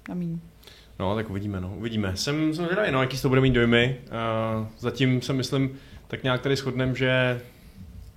na 0.10 0.16
míň. 0.16 0.40
No, 1.00 1.16
tak 1.16 1.30
uvidíme, 1.30 1.62
no, 1.62 1.74
uvidíme. 1.78 2.18
Jsem, 2.18 2.54
jsem 2.54 2.66
zvědavý, 2.66 2.92
no, 2.92 3.02
jaký 3.02 3.22
to 3.22 3.30
bude 3.30 3.42
mít 3.42 3.54
dojmy. 3.54 3.98
Uh, 4.60 4.68
zatím 4.80 5.22
se 5.22 5.34
myslím, 5.34 5.72
tak 6.08 6.24
nějak 6.24 6.42
tady 6.42 6.56
shodnem, 6.56 6.96
že 6.96 7.42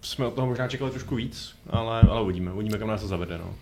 jsme 0.07 0.27
od 0.27 0.35
toho 0.35 0.47
možná 0.47 0.69
čekali 0.69 0.91
trošku 0.91 1.15
víc, 1.15 1.55
ale, 1.71 2.01
ale 2.01 2.23
uvidíme, 2.23 2.53
uvidíme, 2.53 2.79
kam 2.79 2.89
nás 2.89 3.01
to 3.01 3.07
zavede. 3.07 3.39
No. 3.39 3.55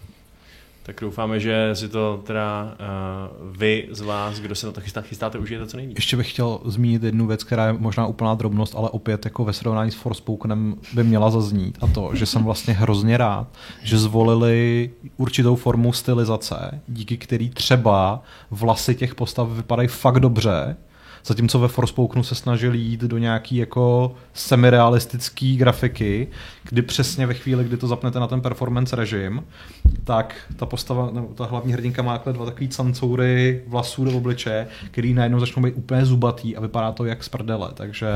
Tak 0.82 1.00
doufáme, 1.00 1.40
že 1.40 1.70
si 1.74 1.88
to 1.88 2.22
teda 2.26 2.64
uh, 2.64 3.56
vy 3.56 3.88
z 3.90 4.00
vás, 4.00 4.40
kdo 4.40 4.54
se 4.54 4.66
na 4.66 4.72
to 4.72 4.80
chystá, 4.80 5.00
chystáte, 5.00 5.38
užijete 5.38 5.66
co 5.66 5.76
nejvíc. 5.76 5.96
Ještě 5.96 6.16
bych 6.16 6.30
chtěl 6.30 6.60
zmínit 6.64 7.02
jednu 7.02 7.26
věc, 7.26 7.44
která 7.44 7.66
je 7.66 7.72
možná 7.72 8.06
úplná 8.06 8.34
drobnost, 8.34 8.74
ale 8.76 8.90
opět 8.90 9.24
jako 9.24 9.44
ve 9.44 9.52
srovnání 9.52 9.90
s 9.90 9.94
Forspokenem 9.94 10.76
by 10.94 11.04
měla 11.04 11.30
zaznít. 11.30 11.78
A 11.80 11.86
to, 11.86 12.10
že 12.14 12.26
jsem 12.26 12.44
vlastně 12.44 12.74
hrozně 12.74 13.16
rád, 13.16 13.48
že 13.82 13.98
zvolili 13.98 14.90
určitou 15.16 15.56
formu 15.56 15.92
stylizace, 15.92 16.80
díky 16.88 17.16
který 17.16 17.50
třeba 17.50 18.22
vlasy 18.50 18.94
těch 18.94 19.14
postav 19.14 19.48
vypadají 19.48 19.88
fakt 19.88 20.20
dobře, 20.20 20.76
Zatímco 21.26 21.58
ve 21.58 21.68
Forspokenu 21.68 22.22
se 22.22 22.34
snažili 22.34 22.78
jít 22.78 23.00
do 23.00 23.18
nějaký 23.18 23.56
jako 23.56 24.14
semirealistický 24.34 25.56
grafiky, 25.56 26.28
kdy 26.68 26.82
přesně 26.82 27.26
ve 27.26 27.34
chvíli, 27.34 27.64
kdy 27.64 27.76
to 27.76 27.86
zapnete 27.86 28.20
na 28.20 28.26
ten 28.26 28.40
performance 28.40 28.96
režim, 28.96 29.44
tak 30.04 30.34
ta 30.56 30.66
postava, 30.66 31.10
nebo 31.10 31.26
ta 31.26 31.44
hlavní 31.44 31.72
hrdinka 31.72 32.02
má 32.02 32.22
dva 32.32 32.44
takový 32.44 32.68
cancoury 32.68 33.62
vlasů 33.66 34.04
do 34.04 34.10
obliče, 34.10 34.66
který 34.90 35.14
najednou 35.14 35.40
začnou 35.40 35.62
být 35.62 35.74
úplně 35.74 36.06
zubatý 36.06 36.56
a 36.56 36.60
vypadá 36.60 36.92
to 36.92 37.04
jak 37.04 37.24
z 37.24 37.28
prdele, 37.28 37.70
takže 37.74 38.08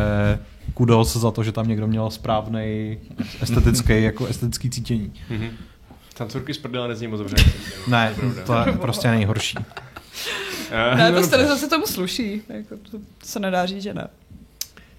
kudos 0.75 1.17
za 1.17 1.31
to, 1.31 1.45
že 1.45 1.53
tam 1.53 1.69
někdo 1.69 1.87
měl 1.87 2.11
správný 2.11 2.99
estetický, 3.43 4.03
jako 4.03 4.27
estetický 4.27 4.71
cítění. 4.71 5.13
Mm-hmm. 5.31 5.51
Tancurky 6.15 6.55
z 6.55 6.59
prdele 6.59 6.89
nezní 6.89 7.07
moc 7.07 7.19
dobře. 7.19 7.37
ne, 7.89 8.15
to 8.47 8.55
je 8.55 8.73
prostě 8.73 9.09
nejhorší. 9.11 9.59
Uh, 10.69 10.99
ne, 10.99 11.13
to 11.13 11.23
stylizace 11.23 11.69
tomu 11.69 11.87
sluší. 11.87 12.43
Jako, 12.49 12.77
to 12.91 12.99
se 13.25 13.41
nedá 13.41 13.67
říct, 13.67 13.83
že 13.83 13.95
ne. 13.95 14.09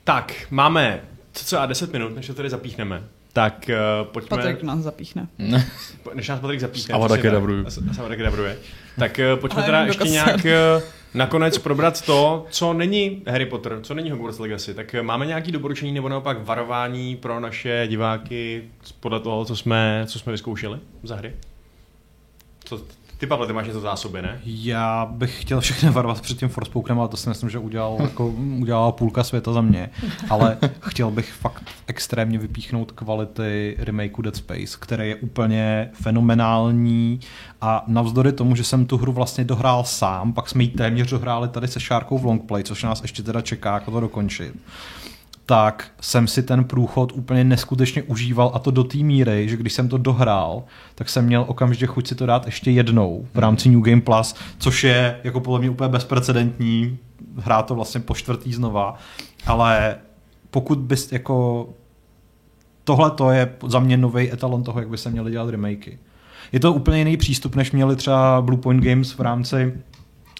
Tak, 0.03 0.33
máme 0.49 1.01
co 1.33 1.59
a 1.59 1.65
10 1.65 1.93
minut, 1.93 2.15
než 2.15 2.27
to 2.27 2.33
tady 2.33 2.49
zapíchneme. 2.49 3.03
Tak 3.33 3.69
uh, 3.69 4.07
pojďme... 4.07 4.37
Patrik 4.37 4.63
nás 4.63 4.79
zapíchne. 4.79 5.27
než 6.13 6.27
nás 6.27 6.39
Patrik 6.39 6.59
zapíchne. 6.59 6.95
A 6.95 7.07
taky 7.07 7.29
dabruje. 7.29 7.63
A 8.03 8.07
taky 8.07 8.23
dabruje. 8.23 8.57
Tak 8.99 9.19
uh, 9.33 9.39
pojďme 9.39 9.63
teda 9.63 9.85
ještě 9.85 10.09
nějak 10.09 10.45
uh, 10.45 10.83
nakonec 11.13 11.57
probrat 11.57 12.01
to, 12.01 12.45
co 12.49 12.73
není 12.73 13.23
Harry 13.27 13.45
Potter, 13.45 13.79
co 13.81 13.93
není 13.93 14.11
Hogwarts 14.11 14.39
Legacy. 14.39 14.73
Tak 14.73 14.95
uh, 14.99 15.05
máme 15.05 15.25
nějaké 15.25 15.51
doporučení 15.51 15.91
nebo 15.91 16.09
naopak 16.09 16.45
varování 16.45 17.15
pro 17.15 17.39
naše 17.39 17.85
diváky 17.87 18.63
podle 18.99 19.19
toho, 19.19 19.45
co 19.45 19.55
jsme, 19.55 20.03
co 20.07 20.19
jsme 20.19 20.31
vyzkoušeli 20.31 20.79
za 21.03 21.15
hry? 21.15 21.33
Co, 22.63 22.81
ty, 23.19 23.27
Pavle, 23.27 23.47
ty 23.47 23.53
máš 23.53 23.67
něco 23.67 23.79
zásoby, 23.79 24.21
ne? 24.21 24.41
Já 24.45 25.05
bych 25.11 25.41
chtěl 25.41 25.61
všechny 25.61 25.89
varovat 25.89 26.21
před 26.21 26.37
tím 26.37 26.49
Forspokenem, 26.49 26.99
ale 26.99 27.07
to 27.07 27.17
si 27.17 27.29
myslím, 27.29 27.49
že 27.49 27.59
udělal, 27.59 27.97
jako, 28.01 28.27
udělala 28.59 28.91
půlka 28.91 29.23
světa 29.23 29.53
za 29.53 29.61
mě. 29.61 29.89
Ale 30.29 30.57
chtěl 30.79 31.11
bych 31.11 31.33
fakt 31.33 31.63
extrémně 31.87 32.37
vypíchnout 32.37 32.91
kvality 32.91 33.75
remakeu 33.79 34.21
Dead 34.21 34.35
Space, 34.35 34.77
který 34.79 35.09
je 35.09 35.15
úplně 35.15 35.89
fenomenální 35.93 37.19
a 37.61 37.83
navzdory 37.87 38.31
tomu, 38.31 38.55
že 38.55 38.63
jsem 38.63 38.85
tu 38.85 38.97
hru 38.97 39.11
vlastně 39.11 39.43
dohrál 39.43 39.83
sám, 39.83 40.33
pak 40.33 40.49
jsme 40.49 40.63
ji 40.63 40.69
téměř 40.69 41.09
dohráli 41.09 41.47
tady 41.47 41.67
se 41.67 41.79
Šárkou 41.79 42.17
v 42.17 42.25
longplay, 42.25 42.63
což 42.63 42.83
nás 42.83 43.01
ještě 43.01 43.23
teda 43.23 43.41
čeká, 43.41 43.73
jako 43.73 43.91
to 43.91 43.99
dokončit 43.99 44.53
tak 45.49 45.91
jsem 46.01 46.27
si 46.27 46.43
ten 46.43 46.63
průchod 46.63 47.11
úplně 47.11 47.43
neskutečně 47.43 48.03
užíval 48.03 48.51
a 48.53 48.59
to 48.59 48.71
do 48.71 48.83
té 48.83 48.97
míry, 48.97 49.49
že 49.49 49.57
když 49.57 49.73
jsem 49.73 49.89
to 49.89 49.97
dohrál, 49.97 50.63
tak 50.95 51.09
jsem 51.09 51.25
měl 51.25 51.45
okamžitě 51.47 51.85
chuť 51.85 52.07
si 52.07 52.15
to 52.15 52.25
dát 52.25 52.45
ještě 52.45 52.71
jednou 52.71 53.27
v 53.33 53.39
rámci 53.39 53.69
New 53.69 53.81
Game 53.81 54.01
Plus, 54.01 54.35
což 54.57 54.83
je 54.83 55.19
jako 55.23 55.39
podle 55.39 55.59
mě 55.59 55.69
úplně 55.69 55.89
bezprecedentní, 55.89 56.97
hrát 57.37 57.65
to 57.65 57.75
vlastně 57.75 58.01
po 58.01 58.15
čtvrtý 58.15 58.53
znova, 58.53 58.97
ale 59.45 59.95
pokud 60.51 60.79
bys 60.79 61.11
jako 61.11 61.69
tohle 62.83 63.11
to 63.11 63.31
je 63.31 63.53
za 63.67 63.79
mě 63.79 63.97
nový 63.97 64.33
etalon 64.33 64.63
toho, 64.63 64.79
jak 64.79 64.89
by 64.89 64.97
se 64.97 65.09
měly 65.09 65.31
dělat 65.31 65.49
remakey. 65.49 65.97
Je 66.51 66.59
to 66.59 66.73
úplně 66.73 66.97
jiný 66.99 67.17
přístup, 67.17 67.55
než 67.55 67.71
měli 67.71 67.95
třeba 67.95 68.41
Blue 68.41 68.61
Point 68.61 68.83
Games 68.83 69.11
v 69.11 69.21
rámci 69.21 69.73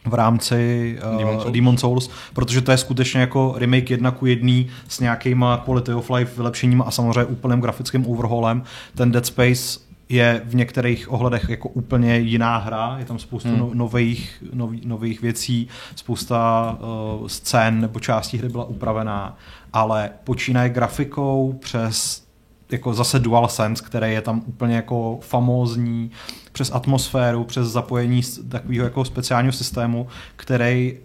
v 0.06 0.14
rámci 0.14 0.98
uh, 1.12 1.18
Demon, 1.18 1.40
Souls. 1.40 1.54
Demon 1.54 1.78
Souls, 1.78 2.10
protože 2.34 2.62
to 2.62 2.72
je 2.72 2.78
skutečně 2.78 3.22
jako 3.22 3.54
remake 3.58 3.90
jedna 3.90 4.12
ku 4.12 4.26
jedný 4.26 4.68
s 4.88 5.00
nějakýma 5.00 5.58
quality 5.58 5.94
of 5.94 6.10
life 6.10 6.36
vylepšením 6.38 6.82
a 6.82 6.92
samozřejmě 6.92 7.24
úplným 7.24 7.62
grafickým 7.62 8.08
overhaulem. 8.08 8.64
Ten 8.96 9.12
Dead 9.12 9.26
Space 9.26 9.80
je 10.10 10.42
v 10.46 10.56
některých 10.56 11.12
ohledech 11.12 11.50
jako 11.50 11.70
úplně 11.70 12.18
jiná 12.18 12.58
hra, 12.58 12.96
je 13.00 13.06
tam 13.06 13.20
spoustu 13.20 13.50
hmm. 13.50 13.60
No, 13.60 13.70
nových, 13.74 14.44
nový, 14.54 14.82
nových 14.86 15.22
věcí, 15.22 15.68
spousta 15.96 16.78
uh, 17.20 17.28
scén 17.28 17.82
nebo 17.82 18.00
částí 18.00 18.38
hry 18.38 18.50
byla 18.50 18.66
upravená, 18.66 19.38
ale 19.74 20.10
počínaje 20.24 20.70
grafikou 20.70 21.60
přes 21.60 22.29
jako 22.72 22.94
zase 22.94 23.20
DualSense, 23.20 23.84
který 23.86 24.14
je 24.14 24.22
tam 24.22 24.44
úplně 24.46 24.76
jako 24.76 25.20
famózní, 25.22 26.12
přes 26.52 26.72
atmosféru, 26.72 27.44
přes 27.44 27.68
zapojení 27.68 28.22
takového 28.50 28.84
jako 28.84 29.06
speciálního 29.06 29.54
systému, 29.54 30.08
který 30.36 30.98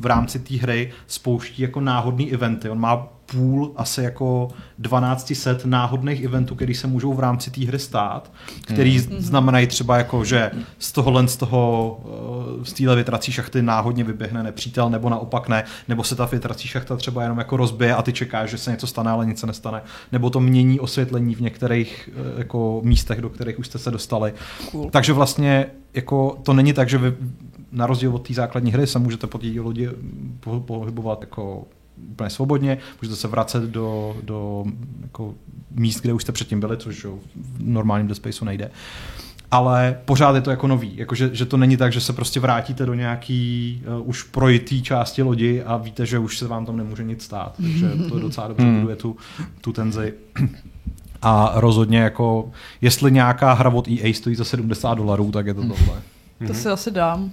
v 0.00 0.06
rámci 0.06 0.38
té 0.38 0.56
hry 0.56 0.92
spouští 1.06 1.62
jako 1.62 1.80
náhodný 1.80 2.32
eventy. 2.32 2.70
On 2.70 2.80
má 2.80 3.08
půl 3.32 3.72
asi 3.76 4.02
jako 4.02 4.48
12 4.78 5.32
set 5.34 5.64
náhodných 5.64 6.24
eventů, 6.24 6.54
které 6.54 6.74
se 6.74 6.86
můžou 6.86 7.14
v 7.14 7.20
rámci 7.20 7.50
té 7.50 7.64
hry 7.64 7.78
stát, 7.78 8.32
který 8.62 8.98
hmm. 8.98 9.20
znamenají 9.20 9.66
třeba 9.66 9.96
jako, 9.96 10.24
že 10.24 10.50
z 10.78 10.92
tohohle 10.92 11.28
z 11.28 11.36
toho 11.36 12.00
eh, 12.62 12.64
z 12.64 12.72
téhle 12.72 12.94
větrací 12.94 13.32
šachty 13.32 13.62
náhodně 13.62 14.04
vyběhne 14.04 14.42
nepřítel, 14.42 14.90
nebo 14.90 15.08
naopak 15.08 15.48
ne, 15.48 15.64
nebo 15.88 16.04
se 16.04 16.16
ta 16.16 16.26
větrací 16.26 16.68
šachta 16.68 16.96
třeba 16.96 17.22
jenom 17.22 17.38
jako 17.38 17.56
rozbije 17.56 17.94
a 17.94 18.02
ty 18.02 18.12
čekáš, 18.12 18.50
že 18.50 18.58
se 18.58 18.70
něco 18.70 18.86
stane, 18.86 19.10
ale 19.10 19.26
nic 19.26 19.40
se 19.40 19.46
nestane, 19.46 19.82
nebo 20.12 20.30
to 20.30 20.40
mění 20.40 20.80
osvětlení 20.80 21.34
v 21.34 21.40
některých 21.40 22.10
eh, 22.12 22.38
jako 22.38 22.80
místech, 22.84 23.20
do 23.20 23.28
kterých 23.28 23.58
už 23.58 23.66
jste 23.66 23.78
se 23.78 23.90
dostali. 23.90 24.32
Cool. 24.70 24.90
Takže 24.90 25.12
vlastně 25.12 25.66
jako 25.94 26.38
to 26.42 26.52
není 26.52 26.72
tak, 26.72 26.88
že 26.88 26.98
vy 26.98 27.14
na 27.72 27.86
rozdíl 27.86 28.14
od 28.14 28.28
té 28.28 28.34
základní 28.34 28.72
hry 28.72 28.86
se 28.86 28.98
můžete 28.98 29.26
po 29.26 29.38
té 29.38 29.46
lodi 29.60 29.88
pohybovat 30.66 31.20
jako 31.20 31.64
úplně 32.10 32.30
svobodně, 32.30 32.78
můžete 33.02 33.16
se 33.16 33.28
vracet 33.28 33.62
do, 33.62 34.16
do 34.22 34.64
jako 35.02 35.34
míst, 35.70 36.00
kde 36.00 36.12
už 36.12 36.22
jste 36.22 36.32
předtím 36.32 36.60
byli, 36.60 36.76
což 36.76 37.04
v 37.04 37.16
normálním 37.58 38.06
Dead 38.08 38.16
Spaceu 38.16 38.44
nejde. 38.44 38.70
Ale 39.50 39.98
pořád 40.04 40.34
je 40.34 40.40
to 40.40 40.50
jako 40.50 40.66
nový, 40.66 40.96
jako 40.96 41.14
že, 41.14 41.30
že 41.32 41.46
to 41.46 41.56
není 41.56 41.76
tak, 41.76 41.92
že 41.92 42.00
se 42.00 42.12
prostě 42.12 42.40
vrátíte 42.40 42.86
do 42.86 42.94
nějaký 42.94 43.82
uh, 43.86 44.08
už 44.08 44.22
projitý 44.22 44.82
části 44.82 45.22
lodi 45.22 45.62
a 45.62 45.76
víte, 45.76 46.06
že 46.06 46.18
už 46.18 46.38
se 46.38 46.48
vám 46.48 46.66
tam 46.66 46.76
nemůže 46.76 47.04
nic 47.04 47.24
stát. 47.24 47.54
Takže 47.56 47.90
to 48.08 48.18
docela 48.18 48.48
dobře 48.48 48.64
hmm. 48.64 48.76
buduje 48.76 48.96
tu, 48.96 49.16
tu 49.60 49.72
tenzi. 49.72 50.14
A 51.22 51.52
rozhodně 51.54 51.98
jako, 51.98 52.50
jestli 52.80 53.12
nějaká 53.12 53.52
hra 53.52 53.70
od 53.70 53.88
EA 53.88 54.14
stojí 54.14 54.36
za 54.36 54.44
70 54.44 54.94
dolarů, 54.94 55.32
tak 55.32 55.46
je 55.46 55.54
to 55.54 55.60
tohle. 55.60 56.02
To 56.46 56.54
si 56.54 56.68
asi 56.68 56.90
dám. 56.90 57.30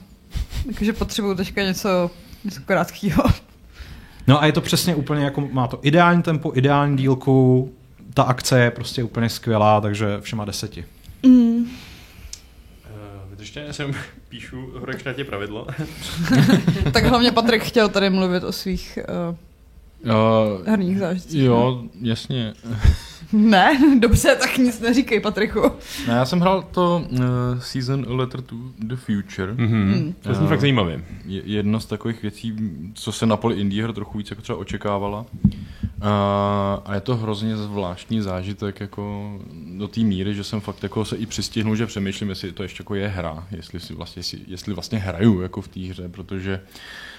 Jakože 0.68 0.94
potřebuju 0.94 1.36
teďka 1.36 1.64
něco, 1.64 2.12
něco 2.44 2.62
krátkého. 2.66 3.24
No 4.30 4.42
a 4.42 4.46
je 4.46 4.52
to 4.52 4.62
přesně 4.62 4.96
úplně 4.96 5.24
jako, 5.24 5.48
má 5.52 5.68
to 5.68 5.80
ideální 5.82 6.24
tempo, 6.24 6.52
ideální 6.56 6.98
dílku, 6.98 7.72
ta 8.14 8.24
akce 8.24 8.60
je 8.60 8.72
prostě 8.72 9.04
úplně 9.04 9.30
skvělá, 9.30 9.82
takže 9.82 10.18
všema 10.22 10.46
deseti. 10.46 10.86
Mm. 11.24 11.58
Uh, 11.58 11.68
vydržte, 13.30 13.60
já 13.60 13.74
jsem 13.74 13.94
píšu 14.30 14.72
hročnatě 14.82 15.24
pravidlo. 15.24 15.68
tak 16.94 17.06
hlavně 17.06 17.32
Patrik 17.32 17.64
chtěl 17.64 17.90
tady 17.90 18.10
mluvit 18.10 18.44
o 18.44 18.52
svých 18.52 19.00
uh, 19.30 19.36
uh, 20.04 20.68
herních 20.68 21.00
zážitcích. 21.00 21.44
Jo, 21.44 21.84
jasně. 22.02 22.54
Ne, 23.34 23.80
dobře, 24.00 24.36
tak 24.36 24.58
nic 24.58 24.80
neříkej, 24.80 25.20
Patriku. 25.20 25.62
Ne, 26.08 26.14
já 26.14 26.26
jsem 26.26 26.40
hrál 26.40 26.64
to 26.72 27.06
uh, 27.12 27.20
Season 27.60 28.06
A 28.10 28.14
Letter 28.14 28.42
to 28.42 28.56
the 28.80 28.96
Future. 28.96 29.54
Mm-hmm. 29.54 29.86
Mm. 29.86 30.16
To 30.22 30.30
je 30.30 30.38
uh, 30.38 30.48
fakt 30.48 30.62
zajímavé. 30.62 31.04
Je, 31.26 31.42
jedna 31.46 31.80
z 31.80 31.86
takových 31.86 32.22
věcí, 32.22 32.56
co 32.94 33.12
se 33.12 33.26
na 33.26 33.38
poli 33.38 33.56
indie 33.56 33.82
her 33.82 33.94
trochu 33.94 34.18
víc 34.18 34.30
jako 34.30 34.42
třeba 34.42 34.58
očekávala. 34.58 35.20
Uh, 35.20 36.08
a 36.86 36.92
je 36.94 37.02
to 37.02 37.16
hrozně 37.16 37.58
zvláštní 37.58 38.22
zážitek 38.22 38.80
jako 38.80 39.34
do 39.78 39.88
té 39.88 40.00
míry, 40.00 40.36
že 40.36 40.44
jsem 40.44 40.62
fakt 40.62 40.84
jako 40.84 41.06
se 41.06 41.16
i 41.16 41.26
přistihnul, 41.26 41.76
že 41.76 41.86
přemýšlím, 41.86 42.30
jestli 42.30 42.52
to 42.52 42.64
ještě 42.64 42.82
jako 42.82 42.96
je 42.96 43.08
hra, 43.08 43.48
jestli, 43.52 43.80
si 43.80 43.94
vlastně, 43.94 44.20
jestli, 44.20 44.40
jestli 44.48 44.74
vlastně 44.74 45.00
hraju 45.00 45.42
jako 45.42 45.62
v 45.62 45.68
té 45.68 45.80
hře, 45.80 46.10
protože 46.10 46.62
uh, 46.64 46.70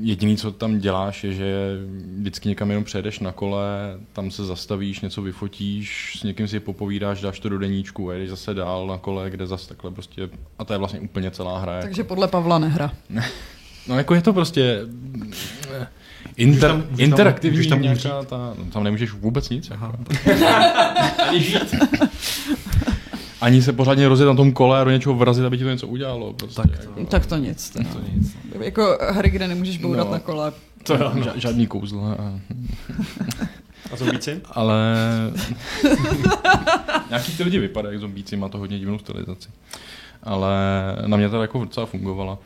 jediný, 0.00 0.36
co 0.36 0.52
tam 0.52 0.78
děláš, 0.78 1.24
je, 1.24 1.32
že 1.32 1.78
vždycky 2.18 2.48
někam 2.48 2.70
jenom 2.70 2.84
přejdeš 2.84 3.20
na 3.20 3.32
kole, 3.32 3.98
tam 4.12 4.30
se 4.30 4.44
zastavíš, 4.44 5.00
něco 5.00 5.22
vyfotíš, 5.22 6.18
s 6.20 6.22
někým 6.22 6.48
si 6.48 6.60
popovídáš, 6.60 7.20
dáš 7.20 7.40
to 7.40 7.48
do 7.48 7.58
deníčku 7.58 8.10
a 8.10 8.14
jdeš 8.14 8.30
zase 8.30 8.54
dál 8.54 8.86
na 8.86 8.98
kole, 8.98 9.30
kde 9.30 9.46
zase 9.46 9.68
takhle 9.68 9.90
prostě, 9.90 10.28
a 10.58 10.64
to 10.64 10.72
je 10.72 10.78
vlastně 10.78 11.00
úplně 11.00 11.30
celá 11.30 11.58
hra. 11.58 11.82
Takže 11.82 12.00
jako. 12.00 12.08
podle 12.08 12.28
Pavla 12.28 12.58
nehra. 12.58 12.92
no 13.88 13.98
jako 13.98 14.14
je 14.14 14.22
to 14.22 14.32
prostě 14.32 14.80
eh, 15.72 15.86
inter, 16.36 16.70
tam, 16.70 16.86
interaktivní 16.98 17.68
tam, 17.68 17.68
tam 17.68 17.82
nějaká 17.82 18.24
ta, 18.24 18.54
no, 18.58 18.64
tam 18.72 18.84
nemůžeš 18.84 19.12
vůbec 19.12 19.48
nic. 19.48 19.70
Aha. 19.70 19.96
Jako. 20.26 20.44
Ani 21.28 21.40
žít 21.40 21.74
ani 23.40 23.62
se 23.62 23.72
pořádně 23.72 24.08
rozjet 24.08 24.26
na 24.26 24.34
tom 24.34 24.52
kole 24.52 24.80
a 24.80 24.84
do 24.84 24.90
něčeho 24.90 25.14
vrazit, 25.14 25.44
aby 25.44 25.58
ti 25.58 25.64
to 25.64 25.70
něco 25.70 25.86
udělalo. 25.86 26.32
Prostě, 26.32 26.62
tak, 26.62 26.78
to, 26.78 26.90
jako, 26.96 27.10
tak 27.10 27.26
to 27.26 27.36
nic. 27.36 27.70
Tak 27.70 27.86
to 27.92 27.98
nic. 28.12 28.36
No. 28.54 28.64
Jako 28.64 28.98
hry, 29.10 29.30
kde 29.30 29.48
nemůžeš 29.48 29.78
bourat 29.78 30.06
no, 30.06 30.12
na 30.12 30.18
kole. 30.18 30.52
To 30.82 30.94
jo, 30.94 31.12
no. 31.14 31.32
žádný 31.34 31.66
kouzla. 31.66 32.12
A... 32.12 32.40
a 33.92 33.96
zombíci? 33.96 34.40
Ale... 34.50 34.94
Nějaký 37.08 37.36
ty 37.36 37.42
lidi 37.42 37.58
vypadají 37.58 37.94
jak 37.94 38.00
zombíci, 38.00 38.36
má 38.36 38.48
to 38.48 38.58
hodně 38.58 38.78
divnou 38.78 38.98
stylizaci. 38.98 39.48
Ale 40.22 40.52
na 41.06 41.16
mě 41.16 41.28
to 41.28 41.42
jako 41.42 41.64
docela 41.64 41.86
fungovala. 41.86 42.38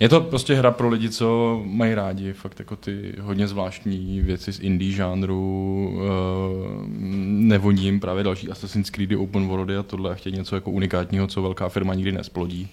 Je 0.00 0.08
to 0.08 0.20
prostě 0.20 0.54
hra 0.54 0.70
pro 0.70 0.88
lidi, 0.88 1.10
co 1.10 1.60
mají 1.64 1.94
rádi 1.94 2.32
fakt 2.32 2.58
jako 2.58 2.76
ty 2.76 3.14
hodně 3.20 3.48
zvláštní 3.48 4.20
věci 4.20 4.52
z 4.52 4.60
indie 4.60 4.92
žánru, 4.92 5.92
uh, 5.94 6.86
nevoní 7.26 7.84
jim 7.84 8.00
právě 8.00 8.24
další 8.24 8.48
Assassin's 8.48 8.90
Creed 8.90 9.12
open 9.12 9.46
worldy 9.46 9.76
a 9.76 9.82
tohle 9.82 10.10
a 10.10 10.14
chtějí 10.14 10.36
něco 10.36 10.54
jako 10.54 10.70
unikátního, 10.70 11.26
co 11.26 11.42
velká 11.42 11.68
firma 11.68 11.94
nikdy 11.94 12.12
nesplodí. 12.12 12.68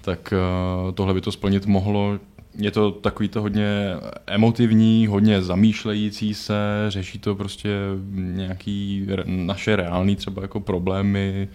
Tak 0.00 0.34
uh, 0.86 0.92
tohle 0.92 1.14
by 1.14 1.20
to 1.20 1.32
splnit 1.32 1.66
mohlo. 1.66 2.18
Je 2.58 2.70
to 2.70 2.90
takový 2.90 3.28
to 3.28 3.40
hodně 3.40 3.94
emotivní, 4.26 5.06
hodně 5.06 5.42
zamýšlející 5.42 6.34
se, 6.34 6.54
řeší 6.88 7.18
to 7.18 7.34
prostě 7.34 7.70
nějaký 8.12 9.06
naše 9.24 9.76
reální 9.76 10.16
třeba 10.16 10.42
jako 10.42 10.60
problémy, 10.60 11.48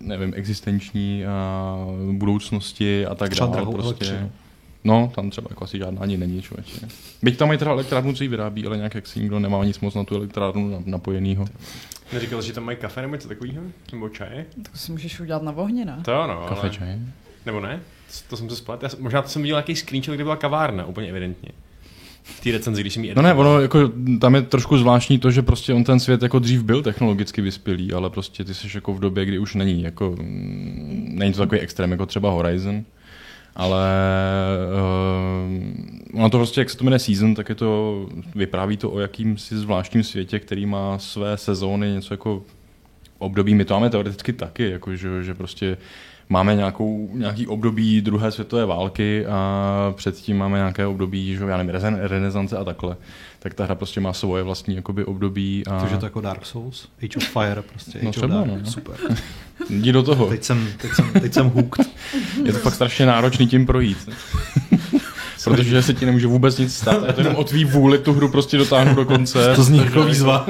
nevím, 0.00 0.32
existenční 0.36 1.26
a 1.26 1.76
budoucnosti 2.12 3.06
a 3.06 3.14
tak 3.14 3.34
dále. 3.34 3.66
Prostě. 3.72 4.30
No, 4.84 5.12
tam 5.14 5.30
třeba 5.30 5.46
jako 5.50 5.64
asi 5.64 5.78
žádná 5.78 6.02
ani 6.02 6.16
není, 6.16 6.42
člověče. 6.42 6.88
Byť 7.22 7.38
tam 7.38 7.48
mají 7.48 7.58
teda 7.58 7.70
elektrárnu, 7.70 8.14
co 8.14 8.22
ji 8.22 8.28
vyrábí, 8.28 8.66
ale 8.66 8.76
nějak 8.76 8.94
jak 8.94 9.06
si 9.06 9.20
nikdo 9.20 9.38
nemá 9.38 9.64
nic 9.64 9.80
moc 9.80 9.94
na 9.94 10.04
tu 10.04 10.16
elektrárnu 10.16 10.82
napojenýho. 10.86 11.44
Neříkal, 12.12 12.42
že 12.42 12.52
tam 12.52 12.64
mají 12.64 12.76
kafe 12.76 13.02
nebo 13.02 13.14
něco 13.14 13.28
takového? 13.28 13.62
Nebo 13.92 14.08
čaje? 14.08 14.46
To 14.72 14.78
si 14.78 14.92
můžeš 14.92 15.20
udělat 15.20 15.42
na 15.42 15.52
vohně, 15.52 15.84
ne? 15.84 15.98
To 16.04 16.20
ano, 16.20 16.44
Kafe, 16.48 16.60
ale... 16.60 16.70
čaj? 16.70 16.98
Nebo 17.46 17.60
ne? 17.60 17.80
To 18.30 18.36
jsem 18.36 18.50
se 18.50 18.56
splet. 18.56 18.82
Já, 18.82 18.88
možná 18.98 19.22
to 19.22 19.28
jsem 19.28 19.42
viděl 19.42 19.56
nějaký 19.56 19.76
screenshot, 19.76 20.14
kde 20.14 20.24
byla 20.24 20.36
kavárna, 20.36 20.86
úplně 20.86 21.08
evidentně 21.08 21.50
v 22.22 22.40
té 22.40 22.50
recenzi, 22.50 22.80
když 22.80 22.96
jí 22.96 23.12
No 23.16 23.22
ne, 23.22 23.34
ono, 23.34 23.60
jako, 23.60 23.92
tam 24.20 24.34
je 24.34 24.42
trošku 24.42 24.78
zvláštní 24.78 25.18
to, 25.18 25.30
že 25.30 25.42
prostě 25.42 25.74
on 25.74 25.84
ten 25.84 26.00
svět 26.00 26.22
jako 26.22 26.38
dřív 26.38 26.62
byl 26.62 26.82
technologicky 26.82 27.42
vyspělý, 27.42 27.92
ale 27.92 28.10
prostě 28.10 28.44
ty 28.44 28.54
jsi 28.54 28.68
jako 28.74 28.94
v 28.94 29.00
době, 29.00 29.24
kdy 29.24 29.38
už 29.38 29.54
není, 29.54 29.82
jako, 29.82 30.16
mm, 30.20 31.10
není 31.12 31.32
to 31.32 31.38
takový 31.38 31.60
extrém, 31.60 31.90
jako 31.90 32.06
třeba 32.06 32.30
Horizon, 32.30 32.84
ale 33.56 33.88
uh, 36.12 36.20
ono 36.20 36.30
to 36.30 36.38
prostě, 36.38 36.60
jak 36.60 36.70
se 36.70 36.76
to 36.76 36.84
jmenuje 36.84 36.98
Season, 36.98 37.34
tak 37.34 37.48
je 37.48 37.54
to, 37.54 38.06
vypráví 38.34 38.76
to 38.76 38.90
o 38.90 38.98
jakýmsi 38.98 39.58
zvláštním 39.58 40.02
světě, 40.02 40.38
který 40.38 40.66
má 40.66 40.98
své 40.98 41.36
sezóny, 41.36 41.92
něco 41.92 42.14
jako 42.14 42.42
období, 43.18 43.54
my 43.54 43.64
to 43.64 43.74
máme 43.74 43.90
teoreticky 43.90 44.32
taky, 44.32 44.70
jako, 44.70 44.96
že, 44.96 45.22
že 45.22 45.34
prostě 45.34 45.76
máme 46.30 46.54
nějakou, 46.54 47.10
nějaký 47.12 47.46
období 47.46 48.00
druhé 48.00 48.32
světové 48.32 48.66
války 48.66 49.26
a 49.26 49.92
předtím 49.96 50.38
máme 50.38 50.58
nějaké 50.58 50.86
období, 50.86 51.36
že 51.36 51.44
já 51.44 51.56
nevím, 51.56 51.74
renesance 51.98 52.56
a 52.56 52.64
takhle. 52.64 52.96
Tak 53.38 53.54
ta 53.54 53.64
hra 53.64 53.74
prostě 53.74 54.00
má 54.00 54.12
svoje 54.12 54.42
vlastní 54.42 54.76
jakoby, 54.76 55.04
období. 55.04 55.62
A... 55.66 55.80
Takže 55.80 55.96
to 55.96 56.06
jako 56.06 56.20
Dark 56.20 56.46
Souls, 56.46 56.88
Age 57.02 57.16
of 57.16 57.24
Fire 57.24 57.62
prostě, 57.62 57.98
Age 57.98 58.06
no, 58.06 58.12
třeba, 58.12 58.40
of 58.40 58.48
Dark, 58.48 58.62
no. 58.64 58.70
super. 58.70 58.96
Jdi 59.70 59.92
do 59.92 60.02
toho. 60.02 60.26
Teď 60.26 60.44
jsem, 60.44 60.68
teď 60.76 60.90
jsem, 60.94 61.12
teď 61.12 61.34
jsem 61.34 61.50
hooked. 61.50 61.86
Je 62.44 62.52
to 62.52 62.58
fakt 62.58 62.74
strašně 62.74 63.06
náročný 63.06 63.46
tím 63.46 63.66
projít 63.66 64.08
protože 65.44 65.82
se 65.82 65.94
ti 65.94 66.06
nemůže 66.06 66.26
vůbec 66.26 66.58
nic 66.58 66.74
stát. 66.74 67.06
Je 67.06 67.12
to 67.12 67.20
jenom 67.20 67.36
o 67.36 67.44
tvý 67.44 67.64
vůli 67.64 67.98
tu 67.98 68.12
hru 68.12 68.28
prostě 68.28 68.56
dotáhnout 68.56 68.94
do 68.94 69.04
konce. 69.04 69.52
To 69.56 69.62
zní 69.62 69.78
jako 69.78 70.02
výzva. 70.02 70.46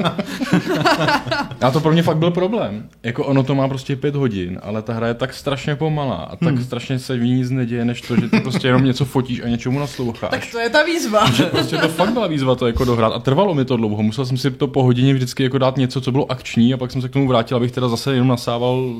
a 1.61 1.71
to 1.71 1.79
pro 1.79 1.91
mě 1.91 2.03
fakt 2.03 2.17
byl 2.17 2.31
problém. 2.31 2.89
Jako 3.03 3.25
ono 3.25 3.43
to 3.43 3.55
má 3.55 3.67
prostě 3.67 3.95
pět 3.95 4.15
hodin, 4.15 4.59
ale 4.63 4.81
ta 4.81 4.93
hra 4.93 5.07
je 5.07 5.13
tak 5.13 5.33
strašně 5.33 5.75
pomalá 5.75 6.15
a 6.15 6.35
tak 6.35 6.55
hmm. 6.55 6.63
strašně 6.63 6.99
se 6.99 7.17
v 7.17 7.23
ní 7.23 7.33
nic 7.33 7.49
neděje, 7.49 7.85
než 7.85 8.01
to, 8.01 8.15
že 8.15 8.29
ty 8.29 8.39
prostě 8.39 8.67
jenom 8.67 8.85
něco 8.85 9.05
fotíš 9.05 9.41
a 9.41 9.47
něčemu 9.47 9.79
nasloucháš. 9.79 10.31
Tak 10.31 10.51
to 10.51 10.59
je 10.59 10.69
ta 10.69 10.83
výzva. 10.83 11.31
Že 11.31 11.43
prostě 11.43 11.77
to 11.77 11.87
fakt 11.87 12.13
byla 12.13 12.27
výzva 12.27 12.55
to 12.55 12.67
jako 12.67 12.85
dohrát 12.85 13.13
a 13.13 13.19
trvalo 13.19 13.53
mi 13.53 13.65
to 13.65 13.77
dlouho. 13.77 14.03
Musel 14.03 14.25
jsem 14.25 14.37
si 14.37 14.51
to 14.51 14.67
po 14.67 14.83
hodině 14.83 15.13
vždycky 15.13 15.43
jako 15.43 15.57
dát 15.57 15.77
něco, 15.77 16.01
co 16.01 16.11
bylo 16.11 16.31
akční 16.31 16.73
a 16.73 16.77
pak 16.77 16.91
jsem 16.91 17.01
se 17.01 17.09
k 17.09 17.11
tomu 17.11 17.27
vrátil, 17.27 17.57
abych 17.57 17.71
teda 17.71 17.89
zase 17.89 18.13
jenom 18.13 18.27
nasával 18.27 18.93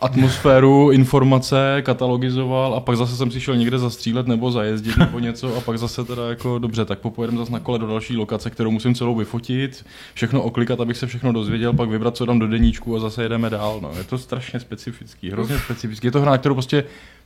atmosféru, 0.00 0.90
informace, 0.90 1.82
katalogizoval 1.82 2.74
a 2.74 2.80
pak 2.80 2.96
zase 2.96 3.16
jsem 3.16 3.30
si 3.30 3.40
šel 3.40 3.56
někde 3.56 3.78
zastřílet 3.78 4.26
nebo 4.26 4.50
zajezdit 4.50 4.96
nebo 4.96 5.18
něco 5.18 5.56
a 5.56 5.60
pak 5.60 5.78
zase 5.78 6.04
teda 6.04 6.28
jako 6.28 6.58
dobře, 6.58 6.84
tak 6.84 6.98
popojedem 6.98 7.38
zase 7.38 7.52
na 7.52 7.60
kole 7.60 7.78
do 7.78 7.86
další 7.86 8.16
lokace, 8.16 8.50
kterou 8.50 8.70
musím 8.70 8.94
celou 8.94 9.14
vyfotit, 9.14 9.86
všechno 10.14 10.42
oklikat, 10.42 10.80
abych 10.80 10.96
se 10.96 11.06
všechno 11.06 11.32
dozvěděl, 11.32 11.72
pak 11.72 11.88
vybrat, 11.88 12.16
co 12.16 12.26
dám 12.26 12.38
do 12.38 12.48
deníčku 12.48 12.96
a 12.96 13.00
zase 13.00 13.22
jedeme 13.22 13.50
dál. 13.50 13.78
No. 13.82 13.90
Je 13.98 14.04
to 14.04 14.18
strašně 14.18 14.60
specifický, 14.60 15.30
hrozně 15.30 15.58
specifický. 15.58 16.06
Je 16.06 16.10
to 16.10 16.20
hra, 16.20 16.38
kterou 16.38 16.54
prostě 16.54 16.84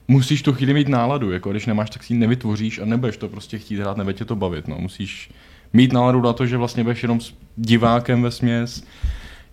musíš 0.08 0.42
tu 0.42 0.52
chvíli 0.52 0.74
mít 0.74 0.88
náladu, 0.88 1.32
jako 1.32 1.50
když 1.50 1.66
nemáš, 1.66 1.90
tak 1.90 2.02
si 2.02 2.12
ji 2.12 2.18
nevytvoříš 2.18 2.78
a 2.78 2.84
nebudeš 2.84 3.16
to 3.16 3.28
prostě 3.28 3.58
chtít 3.58 3.80
hrát, 3.80 3.96
nebude 3.96 4.14
tě 4.14 4.24
to 4.24 4.36
bavit. 4.36 4.68
No. 4.68 4.76
Musíš 4.78 5.30
mít 5.72 5.92
náladu 5.92 6.20
na 6.20 6.32
to, 6.32 6.46
že 6.46 6.56
vlastně 6.56 6.82
budeš 6.82 7.02
jenom 7.02 7.20
s 7.20 7.34
divákem 7.56 8.22
ve 8.22 8.30
směs, 8.30 8.84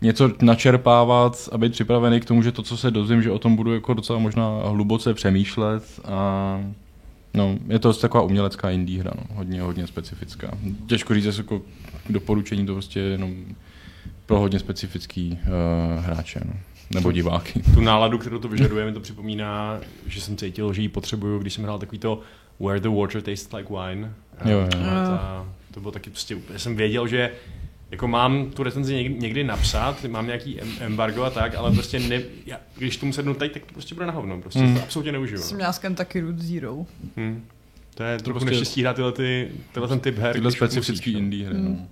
něco 0.01 0.31
načerpávat 0.41 1.49
a 1.51 1.57
být 1.57 1.71
připravený 1.71 2.19
k 2.19 2.25
tomu, 2.25 2.41
že 2.41 2.51
to, 2.51 2.63
co 2.63 2.77
se 2.77 2.91
dozvím, 2.91 3.21
že 3.21 3.31
o 3.31 3.39
tom 3.39 3.55
budu 3.55 3.73
jako 3.73 3.93
docela 3.93 4.19
možná 4.19 4.61
hluboce 4.65 5.13
přemýšlet 5.13 5.83
a 6.05 6.59
no, 7.33 7.57
je 7.67 7.79
to 7.79 7.93
taková 7.93 8.23
umělecká 8.23 8.69
indie 8.69 8.99
hra, 8.99 9.11
no, 9.15 9.35
hodně, 9.35 9.61
hodně 9.61 9.87
specifická. 9.87 10.57
Těžko 10.87 11.13
říct, 11.13 11.37
jako 11.37 11.61
doporučení 12.09 12.65
to 12.65 12.73
prostě 12.73 12.99
jenom 12.99 13.35
pro 14.25 14.39
hodně 14.39 14.59
specifický 14.59 15.39
uh, 15.41 16.05
hráče. 16.05 16.41
No 16.45 16.53
nebo 16.93 17.11
diváky. 17.11 17.61
Tu 17.73 17.81
náladu, 17.81 18.17
kterou 18.17 18.39
to 18.39 18.47
vyžaduje, 18.47 18.85
mi 18.85 18.93
to 18.93 18.99
připomíná, 18.99 19.79
že 20.07 20.21
jsem 20.21 20.37
cítil, 20.37 20.73
že 20.73 20.81
ji 20.81 20.89
potřebuju, 20.89 21.39
když 21.39 21.53
jsem 21.53 21.63
hrál 21.63 21.79
takový 21.79 21.99
to 21.99 22.21
Where 22.59 22.79
the 22.79 22.89
Water 22.89 23.21
Tastes 23.21 23.53
Like 23.53 23.73
Wine. 23.73 24.13
Jo, 24.45 24.59
jo. 24.59 24.67
Ta, 24.71 25.45
to 25.73 25.79
bylo 25.79 25.91
taky 25.91 26.09
prostě, 26.09 26.37
jsem 26.57 26.75
věděl, 26.75 27.07
že 27.07 27.31
jako 27.91 28.07
mám 28.07 28.51
tu 28.51 28.63
recenzi 28.63 28.95
někdy, 28.95 29.19
někdy 29.19 29.43
napsat, 29.43 30.05
mám 30.05 30.25
nějaký 30.25 30.59
embargo 30.79 31.23
a 31.23 31.29
tak, 31.29 31.55
ale 31.55 31.71
prostě 31.71 31.99
ne, 31.99 32.21
já, 32.45 32.59
když 32.77 32.97
tomu 32.97 33.13
sednu 33.13 33.33
teď, 33.33 33.51
tak 33.51 33.65
to 33.65 33.73
prostě 33.73 33.95
bude 33.95 34.07
na 34.07 34.13
hovno, 34.13 34.41
prostě 34.41 34.59
mm. 34.59 34.75
to 34.75 34.83
absolutně 34.83 35.11
neužiju. 35.11 35.41
Jsem 35.41 35.57
měl 35.57 35.71
taky 35.95 36.21
Root 36.21 36.39
Zero. 36.39 36.85
Hmm. 37.17 37.45
To 37.95 38.03
je 38.03 38.17
trochu 38.17 38.39
prostě 38.39 38.49
neštěstí 38.49 38.81
hrát 38.81 38.95
tyhle, 38.95 39.11
ty, 39.11 39.51
tyhle 39.73 39.87
ten 39.87 39.99
typ 39.99 40.17
her. 40.17 40.33
Tyhle 40.33 40.51
specifický 40.51 41.13
no. 41.13 41.19
indie 41.19 41.45
hry. 41.45 41.57
Mm. 41.57 41.65
No. 41.65 41.87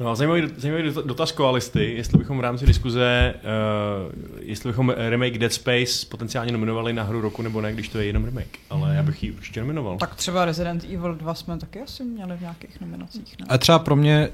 No 0.00 0.10
a 0.10 0.14
zajímavý, 0.14 0.42
zajímavý 0.56 0.94
dotaz 1.04 1.32
koalisty, 1.32 1.94
jestli 1.94 2.18
bychom 2.18 2.38
v 2.38 2.40
rámci 2.40 2.66
diskuze, 2.66 3.34
uh, 3.34 4.12
jestli 4.38 4.68
bychom 4.68 4.94
remake 5.08 5.38
Dead 5.38 5.52
Space 5.52 6.06
potenciálně 6.08 6.52
nominovali 6.52 6.92
na 6.92 7.02
hru 7.02 7.20
roku 7.20 7.42
nebo 7.42 7.60
ne, 7.60 7.72
když 7.72 7.88
to 7.88 7.98
je 7.98 8.06
jenom 8.06 8.24
remake, 8.24 8.58
ale 8.70 8.94
já 8.94 9.02
bych 9.02 9.22
ji 9.22 9.32
určitě 9.32 9.60
nominoval. 9.60 9.98
Tak 9.98 10.14
třeba 10.14 10.44
Resident 10.44 10.84
Evil 10.84 11.14
2 11.14 11.34
jsme 11.34 11.58
taky 11.58 11.80
asi 11.80 12.04
měli 12.04 12.36
v 12.36 12.40
nějakých 12.40 12.80
nominacích. 12.80 13.38
Ne? 13.40 13.46
A 13.48 13.58
třeba 13.58 13.78
pro 13.78 13.96
mě 13.96 14.28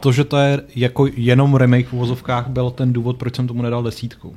to, 0.00 0.12
že 0.12 0.24
to 0.24 0.36
je 0.36 0.62
jako 0.76 1.06
jenom 1.16 1.54
remake 1.54 1.88
v 1.88 1.92
uvozovkách, 1.92 2.48
byl 2.48 2.70
ten 2.70 2.92
důvod, 2.92 3.16
proč 3.16 3.36
jsem 3.36 3.46
tomu 3.46 3.62
nedal 3.62 3.82
desítku. 3.82 4.36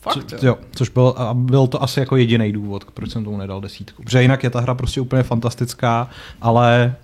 Fakt, 0.00 0.34
Co, 0.38 0.46
jo, 0.46 0.58
což 0.76 0.88
byl, 0.88 1.14
a 1.16 1.34
byl 1.34 1.66
to 1.66 1.82
asi 1.82 2.00
jako 2.00 2.16
jediný 2.16 2.52
důvod, 2.52 2.84
proč 2.94 3.10
jsem 3.10 3.24
tomu 3.24 3.36
nedal 3.36 3.60
desítku. 3.60 4.02
Protože 4.02 4.22
jinak 4.22 4.44
je 4.44 4.50
ta 4.50 4.60
hra 4.60 4.74
prostě 4.74 5.00
úplně 5.00 5.22
fantastická, 5.22 6.10
ale 6.40 6.94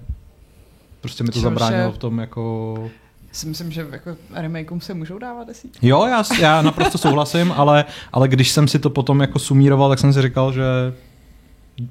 prostě 1.00 1.24
mi 1.24 1.30
to 1.30 1.40
zabránilo 1.40 1.92
v 1.92 1.98
tom 1.98 2.18
jako... 2.18 2.90
Si 3.32 3.46
myslím, 3.46 3.70
že 3.70 3.86
jako 3.90 4.16
remakeům 4.32 4.80
se 4.80 4.94
můžou 4.94 5.18
dávat 5.18 5.46
desítky. 5.46 5.88
Jo, 5.88 6.06
já, 6.06 6.24
já 6.40 6.62
naprosto 6.62 6.98
souhlasím, 6.98 7.52
ale, 7.52 7.84
ale 8.12 8.28
když 8.28 8.50
jsem 8.50 8.68
si 8.68 8.78
to 8.78 8.90
potom 8.90 9.20
jako 9.20 9.38
sumíroval, 9.38 9.88
tak 9.88 9.98
jsem 9.98 10.12
si 10.12 10.22
říkal, 10.22 10.52
že 10.52 10.62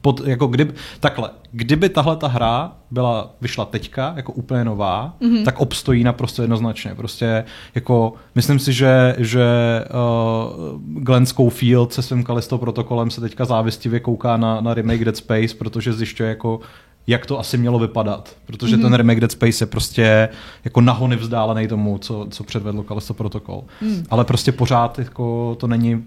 pod, 0.01 0.27
jako 0.27 0.47
kdyby, 0.47 0.73
takhle, 0.99 1.29
kdyby 1.51 1.89
tahle 1.89 2.15
ta 2.15 2.27
hra 2.27 2.71
byla, 2.91 3.33
vyšla 3.41 3.65
teďka, 3.65 4.13
jako 4.15 4.31
úplně 4.31 4.65
nová, 4.65 5.15
mm-hmm. 5.21 5.45
tak 5.45 5.59
obstojí 5.59 6.03
naprosto 6.03 6.41
jednoznačně. 6.41 6.95
Prostě 6.95 7.45
jako, 7.75 8.13
myslím 8.35 8.59
si, 8.59 8.73
že, 8.73 9.15
že 9.17 9.45
uh, 9.89 10.81
Glenn 11.03 11.25
Schofield 11.25 11.93
se 11.93 12.01
svým 12.01 12.23
Kalisto 12.23 12.57
protokolem 12.57 13.11
se 13.11 13.21
teďka 13.21 13.45
závistivě 13.45 13.99
kouká 13.99 14.37
na, 14.37 14.61
na 14.61 14.73
remake 14.73 15.05
Dead 15.05 15.17
Space, 15.17 15.55
protože 15.57 15.93
zjišťuje 15.93 16.29
jako, 16.29 16.59
jak 17.07 17.25
to 17.25 17.39
asi 17.39 17.57
mělo 17.57 17.79
vypadat. 17.79 18.35
Protože 18.45 18.77
mm-hmm. 18.77 18.81
ten 18.81 18.93
remake 18.93 19.19
Dead 19.19 19.31
Space 19.31 19.63
je 19.63 19.67
prostě 19.67 20.29
jako 20.65 20.81
nahony 20.81 21.15
vzdálený 21.15 21.67
tomu, 21.67 21.97
co, 21.97 22.27
co 22.29 22.43
předvedlo 22.43 22.83
Kalisto 22.83 23.13
protokol. 23.13 23.63
Mm. 23.81 24.03
Ale 24.09 24.25
prostě 24.25 24.51
pořád 24.51 24.99
jako 24.99 25.55
to 25.59 25.67
není 25.67 26.03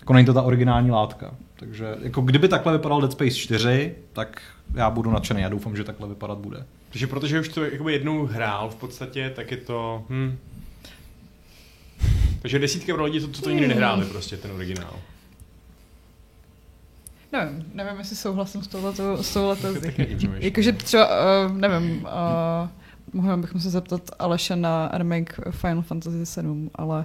jako 0.00 0.12
není 0.12 0.26
to 0.26 0.34
ta 0.34 0.42
originální 0.42 0.90
látka. 0.90 1.30
Takže 1.56 1.96
jako 2.02 2.20
kdyby 2.20 2.48
takhle 2.48 2.72
vypadal 2.72 3.00
Dead 3.00 3.12
Space 3.12 3.36
4, 3.36 3.94
tak 4.12 4.42
já 4.74 4.90
budu 4.90 5.10
nadšený. 5.10 5.42
Já 5.42 5.48
doufám, 5.48 5.76
že 5.76 5.84
takhle 5.84 6.08
vypadat 6.08 6.38
bude. 6.38 6.64
Takže 6.88 7.06
protože 7.06 7.40
už 7.40 7.48
to 7.48 7.64
jakoby 7.64 7.92
jednou 7.92 8.26
hrál 8.26 8.70
v 8.70 8.74
podstatě, 8.76 9.32
tak 9.36 9.50
je 9.50 9.56
to... 9.56 10.04
Hm. 10.08 10.38
Takže 12.42 12.58
desítka 12.58 12.94
pro 12.94 13.04
lidi, 13.04 13.20
to, 13.20 13.28
to, 13.28 13.40
to 13.40 13.50
nikdy 13.50 13.68
nehráli 13.68 14.04
prostě, 14.04 14.36
ten 14.36 14.50
originál. 14.50 14.96
Nevím, 17.32 17.64
nevím, 17.74 17.98
jestli 17.98 18.16
souhlasím 18.16 18.62
s 18.62 18.66
touhletou, 18.66 19.16
s 19.16 19.32
touhletou 19.32 19.74
Jakože 20.38 20.72
třeba, 20.72 21.08
uh, 21.46 21.56
nevím, 21.56 22.02
uh, 22.02 22.68
mohli 23.12 23.40
bychom 23.40 23.60
se 23.60 23.70
zeptat 23.70 24.00
Aleše 24.18 24.56
na 24.56 24.90
remake 24.92 25.40
Final 25.50 25.82
Fantasy 25.82 26.26
7, 26.26 26.70
ale 26.74 27.04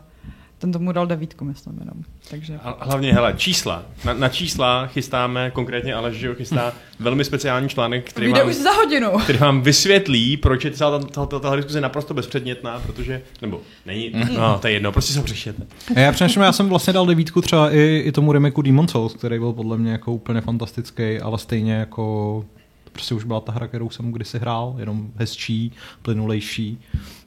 ten 0.62 0.72
tomu 0.72 0.92
dal 0.92 1.08
devítku, 1.08 1.46
myslím 1.46 1.80
jenom. 1.80 2.04
Takže... 2.30 2.60
A 2.64 2.86
hlavně, 2.86 3.14
hele, 3.14 3.34
čísla. 3.38 3.84
Na, 4.06 4.14
na 4.14 4.30
čísla 4.30 4.88
chystáme, 4.88 5.52
konkrétně 5.52 5.96
ale 5.96 6.14
že 6.14 6.36
chystá 6.36 6.74
velmi 7.00 7.26
speciální 7.26 7.70
článek, 7.70 8.10
který 8.10 8.32
vám, 8.32 8.48
už 8.48 8.56
za 8.56 8.72
hodinu. 8.72 9.12
který 9.24 9.38
vám 9.38 9.62
vysvětlí, 9.62 10.38
proč 10.38 10.66
je 10.66 10.72
celá 10.72 11.00
ta, 11.00 11.26
ta, 11.26 11.40
ta, 11.40 11.56
diskuze 11.56 11.82
naprosto 11.82 12.14
bezpředmětná, 12.14 12.80
protože, 12.80 13.22
nebo 13.42 13.62
není, 13.86 14.12
mm. 14.14 14.34
no, 14.38 14.60
to 14.60 14.68
je 14.68 14.74
jedno, 14.74 14.92
prostě 14.92 15.14
se 15.14 15.24
přeštěte. 15.24 15.68
Já 15.96 16.12
přemýšlím, 16.12 16.44
já 16.44 16.52
jsem 16.52 16.70
vlastně 16.70 16.94
dal 16.94 17.06
devítku 17.06 17.42
třeba 17.42 17.72
i, 17.72 18.04
i 18.06 18.12
tomu 18.12 18.32
remakeu 18.32 18.62
Demon 18.62 18.88
Souls, 18.88 19.14
který 19.14 19.40
byl 19.40 19.54
podle 19.54 19.78
mě 19.78 19.92
jako 19.92 20.12
úplně 20.12 20.42
fantastický, 20.42 21.20
ale 21.20 21.38
stejně 21.38 21.74
jako 21.74 22.46
to 22.84 22.90
prostě 22.92 23.16
už 23.16 23.24
byla 23.24 23.40
ta 23.40 23.52
hra, 23.52 23.68
kterou 23.68 23.90
jsem 23.90 24.12
kdysi 24.12 24.40
hrál, 24.40 24.76
jenom 24.80 25.12
hezčí, 25.16 25.72
plynulejší, 26.02 26.82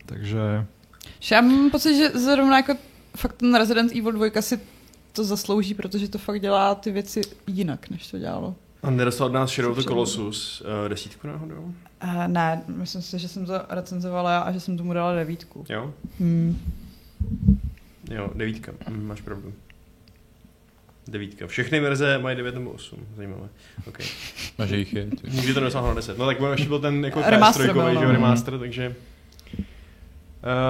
takže... 0.06 0.66
Já 1.30 1.40
mám 1.40 1.70
pocit, 1.70 1.96
že 1.96 2.08
zrovna 2.08 2.56
jako 2.56 2.74
fakt 3.16 3.36
ten 3.36 3.54
Resident 3.54 3.92
Evil 3.92 4.12
2 4.12 4.42
si 4.42 4.60
to 5.12 5.24
zaslouží, 5.24 5.74
protože 5.74 6.08
to 6.08 6.18
fakt 6.18 6.40
dělá 6.40 6.74
ty 6.74 6.90
věci 6.90 7.20
jinak, 7.46 7.90
než 7.90 8.10
to 8.10 8.18
dělalo. 8.18 8.54
A 8.82 8.90
nedostal 8.90 9.26
od 9.26 9.32
nás 9.32 9.50
Shadow 9.50 9.76
the 9.76 9.82
Colossus 9.82 10.60
uh, 10.60 10.88
desítku 10.88 11.26
náhodou? 11.26 11.74
Uh, 12.04 12.26
ne, 12.26 12.62
myslím 12.66 13.02
si, 13.02 13.18
že 13.18 13.28
jsem 13.28 13.46
to 13.46 13.52
recenzovala 13.68 14.38
a 14.38 14.52
že 14.52 14.60
jsem 14.60 14.76
tomu 14.76 14.92
dala 14.92 15.14
devítku. 15.14 15.64
Jo? 15.68 15.94
Hmm. 16.20 16.58
Jo, 18.10 18.30
devítka, 18.34 18.72
hm, 18.88 19.06
máš 19.06 19.20
pravdu. 19.20 19.52
Devítka. 21.08 21.46
Všechny 21.46 21.80
verze 21.80 22.18
mají 22.18 22.36
9 22.36 22.54
nebo 22.54 22.70
8. 22.70 22.98
Zajímavé. 23.16 23.48
Okay. 23.86 24.06
A 24.58 24.66
že 24.66 24.76
jich 24.76 24.92
je. 24.92 25.08
Nikdy 25.30 25.54
to 25.54 25.60
nedosáhlo 25.60 25.88
na 25.88 25.94
10. 25.94 26.18
No 26.18 26.26
tak 26.26 26.38
ještě 26.50 26.68
byl 26.68 26.78
ten 26.78 27.04
jako 27.04 27.22
remaster, 27.26 27.72
byl, 27.72 27.94
no. 27.94 28.12
remaster, 28.12 28.58
takže 28.58 28.94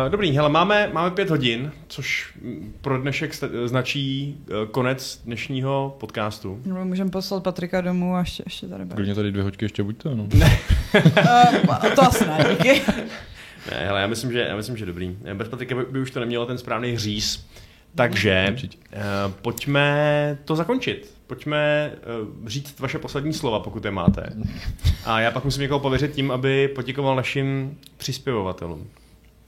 dobrý, 0.09 0.37
hele, 0.37 0.49
máme, 0.49 0.91
máme 0.93 1.11
pět 1.11 1.31
hodin, 1.31 1.73
což 1.89 2.39
pro 2.81 2.99
dnešek 2.99 3.35
značí 3.65 4.37
uh, 4.49 4.69
konec 4.71 5.21
dnešního 5.25 5.97
podcastu. 6.01 6.61
No, 6.67 6.85
můžeme 6.85 7.11
poslat 7.11 7.43
Patrika 7.43 7.81
domů 7.81 8.15
a 8.15 8.21
ještě, 8.21 8.43
ještě 8.47 8.69
tady 8.69 8.85
bude. 8.85 8.95
Klidně 8.95 9.15
tady 9.15 9.33
dvě 9.33 9.43
hoďky 9.43 9.65
ještě 9.65 9.83
buďte, 9.83 10.15
no. 10.15 10.27
Ne. 10.35 10.59
uh, 11.69 11.95
to 11.95 12.03
asi 12.03 12.27
ne, 12.27 12.47
díky. 12.51 12.83
Ne, 13.71 13.87
hele, 13.87 14.01
já 14.01 14.07
myslím, 14.07 14.33
že, 14.33 14.41
já 14.41 14.57
myslím, 14.57 14.77
že 14.77 14.87
dobrý. 14.87 15.17
Bez 15.35 15.49
Patrika 15.49 15.75
by, 15.75 15.85
by 15.91 16.01
už 16.01 16.11
to 16.11 16.21
nemělo 16.21 16.47
ten 16.47 16.59
správný 16.59 16.93
hříz. 16.93 17.47
Takže 17.95 18.57
uh, 18.57 19.33
pojďme 19.43 20.39
to 20.45 20.57
zakončit. 20.57 21.15
Pojďme 21.27 21.93
uh, 22.43 22.49
říct 22.49 22.81
vaše 22.81 22.99
poslední 22.99 23.33
slova, 23.33 23.61
pokud 23.61 23.85
je 23.85 23.91
máte. 23.91 24.33
A 25.05 25.21
já 25.21 25.31
pak 25.31 25.45
musím 25.45 25.63
někoho 25.63 25.81
pověřit 25.81 26.13
tím, 26.13 26.31
aby 26.31 26.69
poděkoval 26.69 27.17
našim 27.17 27.79
přispěvovatelům 27.97 28.87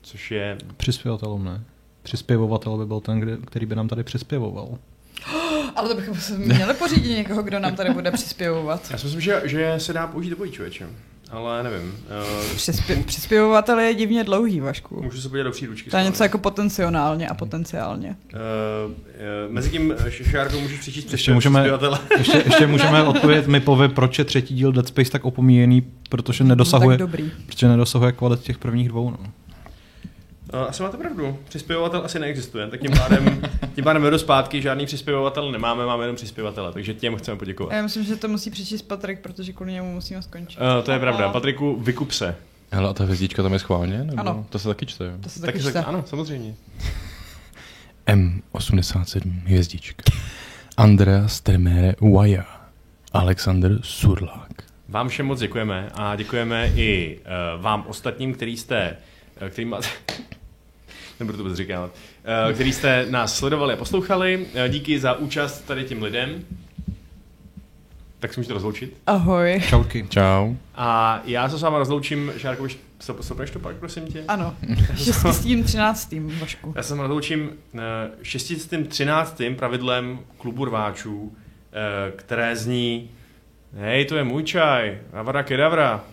což 0.07 0.31
je... 0.31 0.59
Přispěvatelům 0.77 1.45
ne. 1.45 1.61
Přispěvovatel 2.03 2.79
by 2.79 2.87
byl 2.87 3.01
ten, 3.01 3.39
který 3.45 3.67
by 3.67 3.75
nám 3.75 3.89
tady 3.89 4.03
přispěvoval. 4.03 4.79
Ale 5.77 5.89
to 5.89 5.95
bychom 5.95 6.39
měli 6.39 6.75
pořídit 6.75 7.17
někoho, 7.17 7.43
kdo 7.43 7.59
nám 7.59 7.77
tady 7.77 7.91
bude 7.91 8.11
přispěvovat. 8.11 8.91
Já 8.91 8.99
si 8.99 9.05
myslím, 9.07 9.21
že, 9.21 9.43
že 9.45 9.75
se 9.79 9.93
dá 9.93 10.07
použít 10.07 10.35
obojí 10.35 10.53
člověče. 10.53 10.87
Ale 11.31 11.63
nevím. 11.63 11.83
Uh, 11.89 12.57
Přispě, 12.57 12.97
přispěvovatel 12.97 13.79
je 13.79 13.95
divně 13.95 14.25
dlouhý, 14.25 14.61
Vašku. 14.61 15.03
Můžu 15.03 15.21
se 15.21 15.29
podívat 15.29 15.45
do 15.45 15.51
příručky. 15.51 15.91
To 15.91 15.97
je 15.97 16.05
něco 16.05 16.23
jako 16.23 16.39
potenciálně 16.39 17.29
a 17.29 17.35
potenciálně. 17.35 18.17
Uh, 18.35 18.93
uh, 18.93 19.53
mezi 19.53 19.71
tím 19.71 19.95
Šárkou 20.09 20.61
můžeš 20.61 20.81
přečíst 20.81 21.13
ještě 21.13 21.35
můžeme, 21.35 21.71
ještě, 22.19 22.43
ještě 22.45 22.67
můžeme 22.67 23.03
odpovědět 23.03 23.47
Mipovi, 23.47 23.89
proč 23.89 24.19
je 24.19 24.25
třetí 24.25 24.55
díl 24.55 24.73
Dead 24.73 24.89
Space 24.89 25.11
tak 25.11 25.25
opomíjený, 25.25 25.83
protože 26.09 26.45
nedosahuje, 26.45 26.99
no, 26.99 27.09
protože 27.47 27.69
nedosahuje 27.69 28.13
kvalit 28.13 28.41
těch 28.41 28.59
prvních 28.59 28.89
dvou. 28.89 29.11
No. 29.11 29.19
Uh, 30.55 30.61
asi 30.61 30.83
máte 30.83 30.97
pravdu. 30.97 31.39
Přispěvovatel 31.49 32.03
asi 32.05 32.19
neexistuje, 32.19 32.67
tak 32.67 32.81
tím 32.81 32.91
pádem, 32.91 33.43
tím 33.75 33.85
pádem 33.85 34.03
vedu 34.03 34.19
zpátky, 34.19 34.63
žádný 34.63 34.87
přispěvovatel 34.87 35.53
nemáme, 35.53 35.87
máme 35.87 36.05
jenom 36.05 36.17
přispěvatele, 36.17 36.73
takže 36.73 36.95
těm 36.95 37.17
chceme 37.17 37.39
poděkovat. 37.39 37.73
Já 37.73 37.83
myslím, 37.83 38.05
že 38.05 38.17
to 38.17 38.29
musí 38.29 38.51
přečíst 38.51 38.83
Patrik, 38.83 39.21
protože 39.21 39.53
kvůli 39.53 39.73
němu 39.73 39.93
musíme 39.95 40.23
skončit. 40.23 40.59
Uh, 40.61 40.85
to 40.85 40.93
je 40.93 40.99
pravda. 40.99 41.29
Patriku, 41.29 41.81
vykup 41.81 42.13
se. 42.13 42.37
Hele, 42.71 42.91
a 42.91 42.93
ta 42.93 43.05
hvězdička 43.05 43.43
tam 43.43 43.53
je 43.53 43.59
schválně? 43.59 43.99
Nebo? 44.05 44.21
Ano. 44.21 44.47
To 44.49 44.59
se 44.59 44.69
taky 44.69 44.87
čte, 44.87 45.05
jo? 45.05 45.13
To 45.23 45.29
se 45.29 45.41
taky, 45.41 45.59
taky 45.59 45.71
čte. 45.71 45.85
Ano, 45.85 46.05
samozřejmě. 46.07 46.55
M87 48.07 49.33
hvězdička. 49.45 50.03
Andrea 50.77 51.29
Stremere 51.29 51.95
Uaya. 52.01 52.45
Alexander 53.13 53.79
Surlák. 53.83 54.53
Vám 54.89 55.09
všem 55.09 55.27
moc 55.27 55.41
děkujeme 55.41 55.89
a 55.95 56.17
děkujeme 56.17 56.73
i 56.77 57.19
uh, 57.57 57.63
vám 57.63 57.85
ostatním, 57.89 58.35
který 58.35 58.57
jste, 58.57 58.97
uh, 59.43 59.49
který 59.49 59.65
máte, 59.65 59.89
nebudu 61.21 61.39
to 61.39 61.43
vůbec 61.45 61.57
říkat, 61.57 61.85
uh, 61.85 62.53
který 62.53 62.73
jste 62.73 63.07
nás 63.11 63.37
sledovali 63.37 63.75
a 63.75 63.77
poslouchali. 63.77 64.39
Uh, 64.39 64.69
díky 64.69 65.01
za 65.01 65.15
účast 65.15 65.61
tady 65.61 65.85
těm 65.85 66.03
lidem. 66.03 66.45
Tak 68.19 68.35
se 68.35 68.41
můžete 68.41 68.55
rozloučit. 68.55 68.97
Ahoj. 69.07 69.63
Čauky. 69.69 70.07
Čau. 70.11 70.55
A 70.75 71.21
já 71.25 71.49
se 71.49 71.59
s 71.59 71.63
váma 71.63 71.79
rozloučím, 71.79 72.33
Šárko, 72.37 72.67
stopneš 73.21 73.51
to 73.51 73.59
pak, 73.59 73.77
prosím 73.77 74.07
tě? 74.07 74.25
Ano, 74.29 74.55
šestým 74.97 75.65
třináctým, 75.65 76.39
Vašku. 76.39 76.73
Já 76.77 76.83
se 76.83 76.89
s 76.89 76.91
váma 76.91 77.03
rozloučím 77.03 77.51
šestým 78.23 78.87
třináctým 78.87 79.57
pravidlem 79.57 80.19
klubu 80.39 80.65
rváčů, 80.65 81.37
které 82.17 82.57
zní 82.57 83.11
Hej, 83.79 84.05
to 84.05 84.17
je 84.17 84.25
můj 84.25 84.43
čaj, 84.43 84.99
avada 85.13 85.43
kedavra. 85.43 86.05